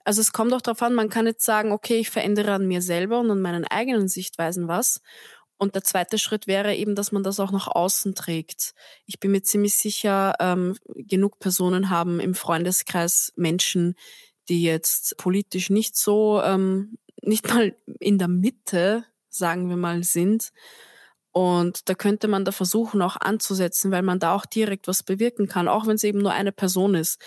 Also 0.05 0.20
es 0.22 0.33
kommt 0.33 0.55
auch 0.55 0.62
darauf 0.62 0.81
an, 0.83 0.95
man 0.95 1.11
kann 1.11 1.26
jetzt 1.26 1.45
sagen, 1.45 1.72
okay, 1.72 1.99
ich 1.99 2.09
verändere 2.09 2.53
an 2.53 2.66
mir 2.66 2.81
selber 2.81 3.20
und 3.20 3.31
an 3.31 3.43
meinen 3.43 3.64
eigenen 3.64 4.09
Sichtweisen 4.09 4.66
was. 4.66 5.03
Und 5.59 5.74
der 5.74 5.82
zweite 5.82 6.18
Schritt 6.18 6.46
wäre 6.46 6.74
eben, 6.74 6.94
dass 6.94 7.12
man 7.12 7.24
das 7.24 7.40
auch 7.40 7.50
nach 7.50 7.66
außen 7.66 8.14
trägt. 8.14 8.74
Ich 9.06 9.18
bin 9.18 9.32
mir 9.32 9.42
ziemlich 9.42 9.76
sicher, 9.76 10.34
ähm, 10.38 10.76
genug 10.94 11.40
Personen 11.40 11.90
haben 11.90 12.20
im 12.20 12.34
Freundeskreis 12.34 13.32
Menschen, 13.36 13.94
die 14.48 14.62
jetzt 14.62 15.16
politisch 15.18 15.68
nicht 15.68 15.96
so, 15.96 16.40
ähm, 16.42 16.98
nicht 17.22 17.48
mal 17.52 17.74
in 17.98 18.18
der 18.18 18.28
Mitte, 18.28 19.04
sagen 19.28 19.68
wir 19.68 19.76
mal, 19.76 20.04
sind. 20.04 20.50
Und 21.32 21.88
da 21.88 21.94
könnte 21.94 22.28
man 22.28 22.44
da 22.44 22.52
versuchen, 22.52 23.02
auch 23.02 23.16
anzusetzen, 23.16 23.90
weil 23.90 24.02
man 24.02 24.20
da 24.20 24.34
auch 24.34 24.46
direkt 24.46 24.88
was 24.88 25.02
bewirken 25.02 25.48
kann, 25.48 25.68
auch 25.68 25.86
wenn 25.86 25.96
es 25.96 26.04
eben 26.04 26.20
nur 26.20 26.32
eine 26.32 26.52
Person 26.52 26.94
ist 26.94 27.20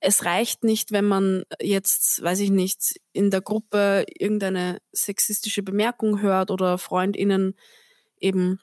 es 0.00 0.24
reicht 0.24 0.64
nicht, 0.64 0.92
wenn 0.92 1.04
man 1.04 1.44
jetzt, 1.60 2.22
weiß 2.22 2.40
ich 2.40 2.50
nicht, 2.50 3.00
in 3.12 3.30
der 3.30 3.40
Gruppe 3.40 4.04
irgendeine 4.08 4.78
sexistische 4.92 5.62
Bemerkung 5.62 6.20
hört 6.20 6.50
oder 6.50 6.78
Freundinnen 6.78 7.54
eben 8.20 8.60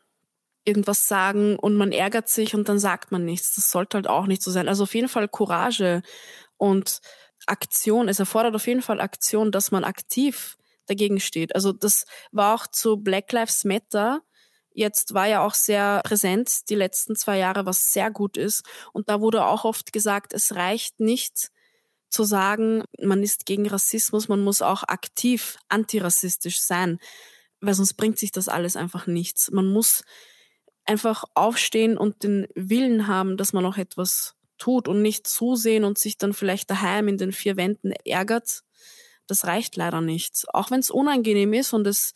irgendwas 0.64 1.08
sagen 1.08 1.58
und 1.58 1.76
man 1.76 1.92
ärgert 1.92 2.30
sich 2.30 2.56
und 2.56 2.68
dann 2.70 2.80
sagt 2.80 3.12
man 3.12 3.26
nichts. 3.26 3.56
Das 3.56 3.70
sollte 3.70 3.98
halt 3.98 4.08
auch 4.08 4.28
nicht 4.28 4.42
so 4.42 4.50
sein. 4.52 4.68
Also 4.68 4.84
auf 4.84 4.96
jeden 4.96 5.10
Fall 5.10 5.28
Courage 5.28 6.02
und 6.58 7.02
Aktion. 7.46 8.10
Es 8.10 8.20
erfordert 8.20 8.56
auf 8.56 8.66
jeden 8.68 8.82
Fall 8.82 9.00
Aktion, 9.00 9.52
dass 9.52 9.72
man 9.72 9.84
aktiv 9.84 10.58
dagegen 10.88 11.20
steht. 11.20 11.54
Also 11.54 11.72
das 11.72 12.06
war 12.32 12.56
auch 12.56 12.68
zu 12.68 12.98
Black 12.98 13.32
Lives 13.32 13.64
Matter 13.66 14.22
jetzt 14.76 15.14
war 15.14 15.28
ja 15.28 15.46
auch 15.46 15.54
sehr 15.54 16.02
präsent 16.04 16.70
die 16.70 16.76
letzten 16.76 17.16
zwei 17.16 17.38
Jahre, 17.38 17.66
was 17.66 17.94
sehr 17.94 18.12
gut 18.12 18.38
ist. 18.38 18.64
Und 18.94 19.10
da 19.10 19.22
wurde 19.22 19.46
auch 19.46 19.66
oft 19.66 19.94
gesagt, 19.94 20.34
es 20.34 20.56
reicht 20.56 21.00
nicht 21.00 21.50
zu 22.10 22.24
sagen, 22.24 22.84
man 23.00 23.24
ist 23.24 23.46
gegen 23.46 23.68
Rassismus, 23.68 24.28
man 24.28 24.42
muss 24.42 24.62
auch 24.62 24.84
aktiv 24.84 25.58
antirassistisch 25.70 26.62
sein, 26.62 27.00
weil 27.62 27.74
sonst 27.74 27.96
bringt 27.96 28.20
sich 28.20 28.32
das 28.32 28.48
alles 28.48 28.76
einfach 28.76 29.08
nichts. 29.08 29.52
Man 29.52 29.66
muss 29.66 30.04
einfach 30.86 31.26
aufstehen 31.34 31.98
und 31.98 32.24
den 32.24 32.48
Willen 32.56 33.08
haben, 33.08 33.38
dass 33.38 33.54
man 33.54 33.64
noch 33.64 33.78
etwas 33.78 34.36
tut 34.58 34.88
und 34.88 35.02
nicht 35.02 35.28
zusehen 35.28 35.84
und 35.84 35.98
sich 35.98 36.18
dann 36.18 36.34
vielleicht 36.34 36.70
daheim 36.70 37.08
in 37.08 37.18
den 37.18 37.32
vier 37.32 37.58
Wänden 37.58 37.92
ärgert. 38.06 38.62
Das 39.28 39.46
reicht 39.46 39.76
leider 39.76 40.02
nicht. 40.02 40.46
Auch 40.54 40.72
wenn 40.72 40.80
es 40.80 40.92
unangenehm 40.92 41.54
ist 41.54 41.74
und 41.74 41.88
es 41.88 42.14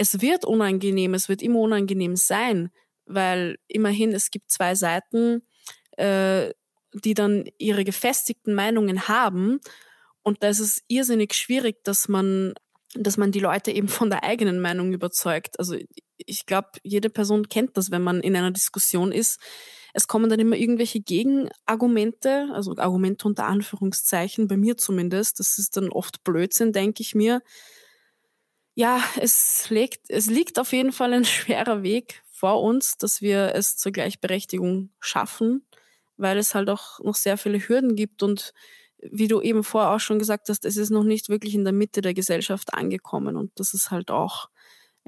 es 0.00 0.22
wird 0.22 0.46
unangenehm, 0.46 1.12
es 1.12 1.28
wird 1.28 1.42
immer 1.42 1.60
unangenehm 1.60 2.16
sein, 2.16 2.70
weil 3.04 3.58
immerhin 3.68 4.12
es 4.12 4.30
gibt 4.30 4.50
zwei 4.50 4.74
Seiten, 4.74 5.42
äh, 5.98 6.54
die 6.94 7.12
dann 7.12 7.44
ihre 7.58 7.84
gefestigten 7.84 8.54
Meinungen 8.54 9.08
haben 9.08 9.60
und 10.22 10.42
da 10.42 10.48
ist 10.48 10.60
es 10.60 10.82
irrsinnig 10.88 11.34
schwierig, 11.34 11.84
dass 11.84 12.08
man 12.08 12.54
dass 12.94 13.16
man 13.18 13.30
die 13.30 13.38
Leute 13.38 13.70
eben 13.70 13.86
von 13.88 14.10
der 14.10 14.24
eigenen 14.24 14.58
Meinung 14.58 14.92
überzeugt. 14.92 15.60
Also 15.60 15.76
ich 16.16 16.46
glaube, 16.46 16.70
jede 16.82 17.08
Person 17.08 17.48
kennt 17.48 17.76
das, 17.76 17.92
wenn 17.92 18.02
man 18.02 18.20
in 18.20 18.34
einer 18.34 18.50
Diskussion 18.50 19.12
ist. 19.12 19.38
Es 19.94 20.08
kommen 20.08 20.28
dann 20.28 20.40
immer 20.40 20.56
irgendwelche 20.56 21.00
Gegenargumente, 21.00 22.48
also 22.52 22.74
Argumente 22.78 23.28
unter 23.28 23.46
Anführungszeichen, 23.46 24.48
bei 24.48 24.56
mir 24.56 24.76
zumindest. 24.76 25.38
Das 25.38 25.58
ist 25.58 25.76
dann 25.76 25.90
oft 25.90 26.24
Blödsinn, 26.24 26.72
denke 26.72 27.02
ich 27.02 27.14
mir. 27.14 27.42
Ja, 28.74 29.02
es 29.20 29.68
liegt, 29.70 30.08
es 30.08 30.26
liegt 30.26 30.58
auf 30.58 30.72
jeden 30.72 30.92
Fall 30.92 31.12
ein 31.12 31.24
schwerer 31.24 31.82
Weg 31.82 32.22
vor 32.30 32.62
uns, 32.62 32.96
dass 32.96 33.20
wir 33.20 33.54
es 33.54 33.76
zur 33.76 33.92
Gleichberechtigung 33.92 34.90
schaffen, 35.00 35.66
weil 36.16 36.38
es 36.38 36.54
halt 36.54 36.70
auch 36.70 37.00
noch 37.00 37.14
sehr 37.16 37.36
viele 37.36 37.58
Hürden 37.58 37.96
gibt 37.96 38.22
und 38.22 38.52
wie 39.02 39.28
du 39.28 39.40
eben 39.40 39.64
vorher 39.64 39.90
auch 39.92 40.00
schon 40.00 40.18
gesagt 40.18 40.48
hast, 40.50 40.64
es 40.64 40.76
ist 40.76 40.90
noch 40.90 41.04
nicht 41.04 41.28
wirklich 41.28 41.54
in 41.54 41.64
der 41.64 41.72
Mitte 41.72 42.00
der 42.02 42.14
Gesellschaft 42.14 42.74
angekommen 42.74 43.36
und 43.36 43.50
das 43.58 43.74
ist 43.74 43.90
halt 43.90 44.10
auch 44.10 44.48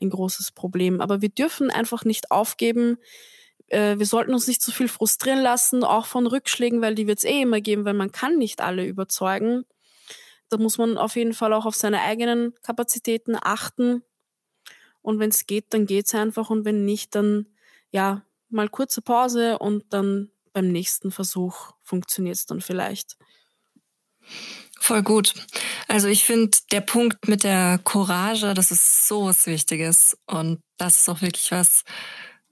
ein 0.01 0.11
großes 0.11 0.53
Problem. 0.53 1.01
Aber 1.01 1.21
wir 1.23 1.29
dürfen 1.29 1.71
einfach 1.71 2.05
nicht 2.05 2.31
aufgeben. 2.31 2.99
Äh, 3.69 3.99
wir 3.99 4.07
sollten 4.07 4.35
uns 4.35 4.47
nicht 4.49 4.63
zu 4.63 4.73
viel 4.73 4.89
frustrieren 4.89 5.41
lassen, 5.43 5.85
auch 5.85 6.07
von 6.07 6.27
Rückschlägen, 6.27 6.81
weil 6.83 6.95
die 6.95 7.07
wird 7.07 7.19
es 7.19 7.25
eh 7.25 7.43
immer 7.43 7.61
geben, 7.61 7.85
weil 7.85 7.95
man 7.95 8.13
kann 8.13 8.39
nicht 8.39 8.61
alle 8.63 8.87
überzeugen. 8.87 9.65
Da 10.53 10.59
muss 10.59 10.77
man 10.77 10.99
auf 10.99 11.17
jeden 11.17 11.33
Fall 11.33 11.53
auch 11.55 11.65
auf 11.65 11.75
seine 11.75 12.03
eigenen 12.03 12.55
Kapazitäten 12.63 13.37
achten. 13.41 14.03
Und 15.01 15.19
wenn 15.19 15.31
es 15.31 15.47
geht, 15.47 15.67
dann 15.71 15.87
geht 15.87 16.07
es 16.07 16.15
einfach. 16.15 16.51
Und 16.51 16.65
wenn 16.65 16.85
nicht, 16.85 17.15
dann 17.15 17.47
ja, 17.91 18.23
mal 18.51 18.69
kurze 18.69 19.03
Pause 19.03 19.59
und 19.59 19.85
dann 19.93 20.31
beim 20.53 20.69
nächsten 20.69 21.11
Versuch 21.11 21.73
funktioniert 21.81 22.37
es 22.37 22.47
dann 22.47 22.61
vielleicht. 22.61 23.17
Voll 24.79 25.03
gut. 25.03 25.35
Also 25.89 26.09
ich 26.09 26.25
finde, 26.25 26.57
der 26.71 26.81
Punkt 26.81 27.29
mit 27.29 27.45
der 27.45 27.81
Courage, 27.83 28.53
das 28.55 28.71
ist 28.71 29.09
so 29.09 29.27
was 29.27 29.47
Wichtiges. 29.47 30.19
Und 30.27 30.61
das 30.77 31.01
ist 31.01 31.09
auch 31.09 31.23
wirklich 31.23 31.51
was, 31.53 31.85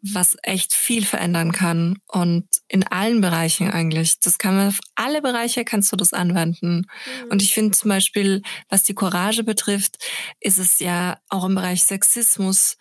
was 0.02 0.36
echt 0.42 0.72
viel 0.72 1.04
verändern 1.04 1.52
kann. 1.52 1.98
Und 2.06 2.46
in 2.68 2.86
allen 2.86 3.20
Bereichen 3.20 3.70
eigentlich. 3.70 4.20
Das 4.20 4.38
kann 4.38 4.56
man 4.56 4.68
auf 4.68 4.80
alle 4.94 5.22
Bereiche 5.22 5.64
kannst 5.64 5.92
du 5.92 5.96
das 5.96 6.12
anwenden. 6.12 6.76
Mhm. 6.76 7.30
Und 7.30 7.42
ich 7.42 7.54
finde 7.54 7.76
zum 7.76 7.90
Beispiel, 7.90 8.42
was 8.68 8.82
die 8.82 8.94
Courage 8.94 9.44
betrifft, 9.44 9.96
ist 10.40 10.58
es 10.58 10.78
ja 10.78 11.18
auch 11.28 11.44
im 11.44 11.54
Bereich 11.54 11.84
Sexismus 11.84 12.76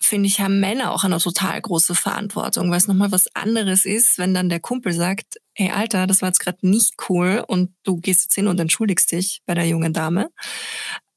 finde 0.00 0.26
ich, 0.26 0.40
haben 0.40 0.60
Männer 0.60 0.92
auch 0.92 1.04
eine 1.04 1.18
total 1.18 1.60
große 1.60 1.94
Verantwortung, 1.94 2.70
weil 2.70 2.78
es 2.78 2.88
nochmal 2.88 3.12
was 3.12 3.34
anderes 3.34 3.84
ist, 3.84 4.18
wenn 4.18 4.34
dann 4.34 4.48
der 4.48 4.60
Kumpel 4.60 4.92
sagt, 4.92 5.36
hey 5.54 5.70
Alter, 5.70 6.06
das 6.06 6.22
war 6.22 6.28
jetzt 6.28 6.40
gerade 6.40 6.58
nicht 6.62 6.94
cool 7.08 7.44
und 7.46 7.74
du 7.84 7.96
gehst 7.96 8.24
jetzt 8.24 8.34
hin 8.34 8.48
und 8.48 8.60
entschuldigst 8.60 9.10
dich 9.12 9.40
bei 9.46 9.54
der 9.54 9.66
jungen 9.66 9.92
Dame, 9.92 10.30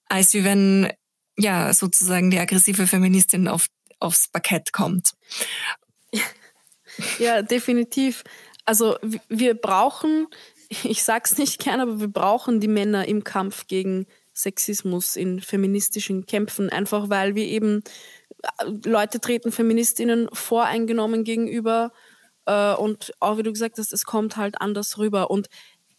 als 0.06 0.34
wie 0.34 0.44
wenn 0.44 0.92
ja 1.38 1.74
sozusagen 1.74 2.32
die 2.32 2.40
aggressive 2.40 2.88
Feministin 2.88 3.48
auf, 3.48 3.68
aufs 4.02 4.28
Parkett 4.28 4.74
kommt. 4.74 5.14
Ja, 7.20 7.42
definitiv. 7.42 8.24
Also 8.66 8.98
wir 9.30 9.56
brauchen, 9.56 10.28
ich 10.84 11.04
sag's 11.04 11.38
nicht 11.38 11.60
gern, 11.60 11.80
aber 11.80 12.00
wir 12.00 12.08
brauchen 12.08 12.60
die 12.60 12.68
Männer 12.68 13.08
im 13.08 13.24
Kampf 13.24 13.68
gegen 13.68 14.08
Sexismus 14.34 15.16
in 15.16 15.42
feministischen 15.42 16.26
Kämpfen, 16.26 16.70
einfach 16.70 17.10
weil 17.10 17.36
wir 17.36 17.46
eben 17.46 17.84
Leute 18.86 19.20
treten 19.20 19.52
Feministinnen 19.52 20.30
voreingenommen 20.34 21.24
gegenüber 21.24 21.92
äh, 22.46 22.74
und 22.74 23.14
auch 23.20 23.38
wie 23.38 23.44
du 23.44 23.52
gesagt 23.52 23.78
hast, 23.78 23.94
es 23.94 24.06
kommt 24.06 24.38
halt 24.38 24.60
anders 24.60 24.98
rüber. 24.98 25.30
Und 25.30 25.48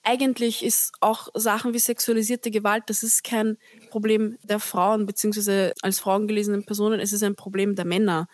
eigentlich 0.03 0.65
ist 0.65 0.93
auch 1.01 1.29
Sachen 1.35 1.75
wie 1.75 1.79
sexualisierte 1.79 2.51
Gewalt, 2.51 2.85
das 2.87 3.03
ist 3.03 3.25
kein 3.25 3.57
Problem 3.91 4.39
der 4.43 4.61
Frauen 4.61 5.07
beziehungsweise 5.07 5.75
als 5.83 6.01
Frauen 6.01 6.27
gelesenen 6.27 6.65
Personen, 6.65 7.01
es 7.01 7.13
ist 7.13 7.23
ein 7.23 7.37
Problem 7.37 7.75
der 7.75 7.85
Männer. 7.85 8.27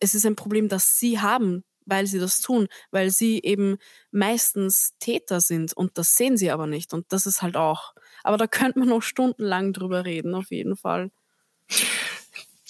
Es 0.00 0.14
ist 0.14 0.26
ein 0.26 0.36
Problem, 0.36 0.68
das 0.68 0.98
sie 0.98 1.20
haben, 1.20 1.64
weil 1.86 2.06
sie 2.06 2.18
das 2.18 2.40
tun, 2.40 2.68
weil 2.90 3.10
sie 3.10 3.40
eben 3.42 3.76
meistens 4.10 4.92
Täter 4.98 5.40
sind 5.40 5.72
und 5.72 5.96
das 5.98 6.14
sehen 6.14 6.36
sie 6.36 6.50
aber 6.50 6.66
nicht 6.66 6.92
und 6.92 7.06
das 7.10 7.26
ist 7.26 7.42
halt 7.42 7.56
auch. 7.56 7.94
Aber 8.22 8.36
da 8.36 8.46
könnte 8.46 8.78
man 8.78 8.88
noch 8.88 9.02
stundenlang 9.02 9.72
drüber 9.72 10.04
reden, 10.04 10.34
auf 10.34 10.50
jeden 10.50 10.76
Fall. 10.76 11.10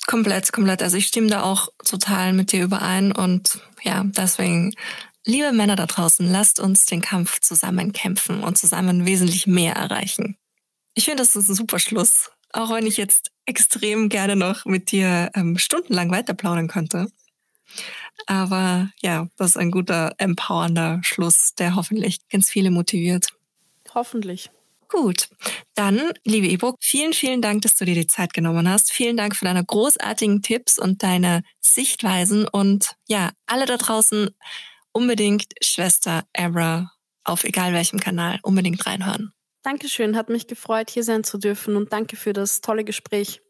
Komplett, 0.07 0.53
komplett. 0.53 0.83
Also 0.83 0.97
ich 0.97 1.07
stimme 1.07 1.29
da 1.29 1.43
auch 1.43 1.69
total 1.85 2.33
mit 2.35 2.53
dir 2.53 2.65
überein 2.65 3.13
und 3.13 3.61
ja, 3.83 4.05
deswegen, 4.05 4.75
liebe 5.25 5.53
Männer 5.53 5.77
da 5.77 5.87
draußen, 5.87 6.31
lasst 6.31 6.61
uns 6.61 6.87
den 6.87 7.01
Kampf 7.01 7.41
zusammen 7.41 7.93
kämpfen 7.93 8.43
und 8.43 8.59
zusammen 8.59 9.07
wesentlich 9.07 9.47
mehr 9.47 9.75
erreichen. 9.75 10.37
Ich 10.95 11.05
finde, 11.07 11.23
das 11.23 11.37
ist 11.37 11.49
ein 11.49 11.55
super 11.55 11.79
Schluss. 11.79 12.31
Auch 12.53 12.71
wenn 12.71 12.87
ich 12.87 12.97
jetzt 12.97 13.33
extrem 13.47 14.09
gerne 14.09 14.37
noch 14.37 14.65
mit 14.65 14.93
dir 14.93 15.31
ähm, 15.35 15.59
stundenlang 15.59 16.11
weiter 16.11 16.35
plaudern 16.35 16.69
könnte. 16.69 17.09
Aber 18.27 18.91
ja, 19.03 19.27
das 19.37 19.51
ist 19.51 19.57
ein 19.57 19.73
guter, 19.73 20.15
empowernder 20.19 21.01
Schluss, 21.03 21.55
der 21.59 21.75
hoffentlich 21.75 22.21
ganz 22.29 22.49
viele 22.49 22.71
motiviert. 22.71 23.29
Hoffentlich. 23.93 24.51
Gut, 24.89 25.29
dann, 25.75 26.13
liebe 26.25 26.47
Ebro, 26.47 26.77
vielen, 26.79 27.15
vielen 27.15 27.43
Dank, 27.43 27.63
dass 27.63 27.75
du 27.75 27.85
dir 27.85 27.97
die 27.97 28.07
Zeit 28.07 28.33
genommen 28.33 28.69
hast. 28.69 28.93
Vielen 28.93 29.17
Dank 29.17 29.35
für 29.35 29.45
deine 29.45 29.65
großartigen 29.65 30.43
Tipps 30.43 30.79
und 30.79 31.03
deine 31.03 31.43
Sichtweisen. 31.61 32.47
Und 32.47 32.95
ja, 33.09 33.31
alle 33.47 33.67
da 33.67 33.77
draußen 33.77 34.31
unbedingt 34.95 35.53
Schwester 35.63 36.25
Abra 36.35 36.91
auf 37.25 37.45
egal 37.45 37.73
welchem 37.73 38.01
Kanal 38.01 38.39
unbedingt 38.43 38.87
reinhören. 38.87 39.33
Dankeschön, 39.63 40.17
hat 40.17 40.29
mich 40.29 40.47
gefreut, 40.47 40.91
hier 40.91 41.05
sein 41.05 41.25
zu 41.25 41.39
dürfen 41.39 41.77
und 41.77 41.93
danke 41.93 42.17
für 42.17 42.33
das 42.33 42.61
tolle 42.61 42.85
Gespräch. 42.85 43.41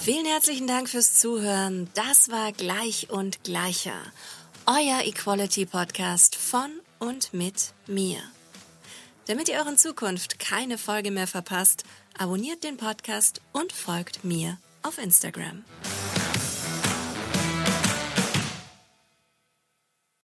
Vielen 0.00 0.26
herzlichen 0.26 0.66
Dank 0.66 0.88
fürs 0.88 1.18
Zuhören. 1.18 1.88
Das 1.94 2.30
war 2.30 2.52
Gleich 2.52 3.10
und 3.10 3.42
Gleicher. 3.44 4.00
Euer 4.66 5.04
Equality 5.04 5.66
Podcast 5.66 6.36
von 6.36 6.70
und 6.98 7.32
mit 7.32 7.72
mir. 7.86 8.18
Damit 9.26 9.48
ihr 9.48 9.56
euren 9.56 9.78
Zukunft 9.78 10.38
keine 10.38 10.78
Folge 10.78 11.10
mehr 11.10 11.26
verpasst, 11.26 11.84
abonniert 12.16 12.62
den 12.64 12.76
Podcast 12.76 13.40
und 13.52 13.72
folgt 13.72 14.24
mir 14.24 14.58
auf 14.82 14.98
Instagram. 14.98 15.64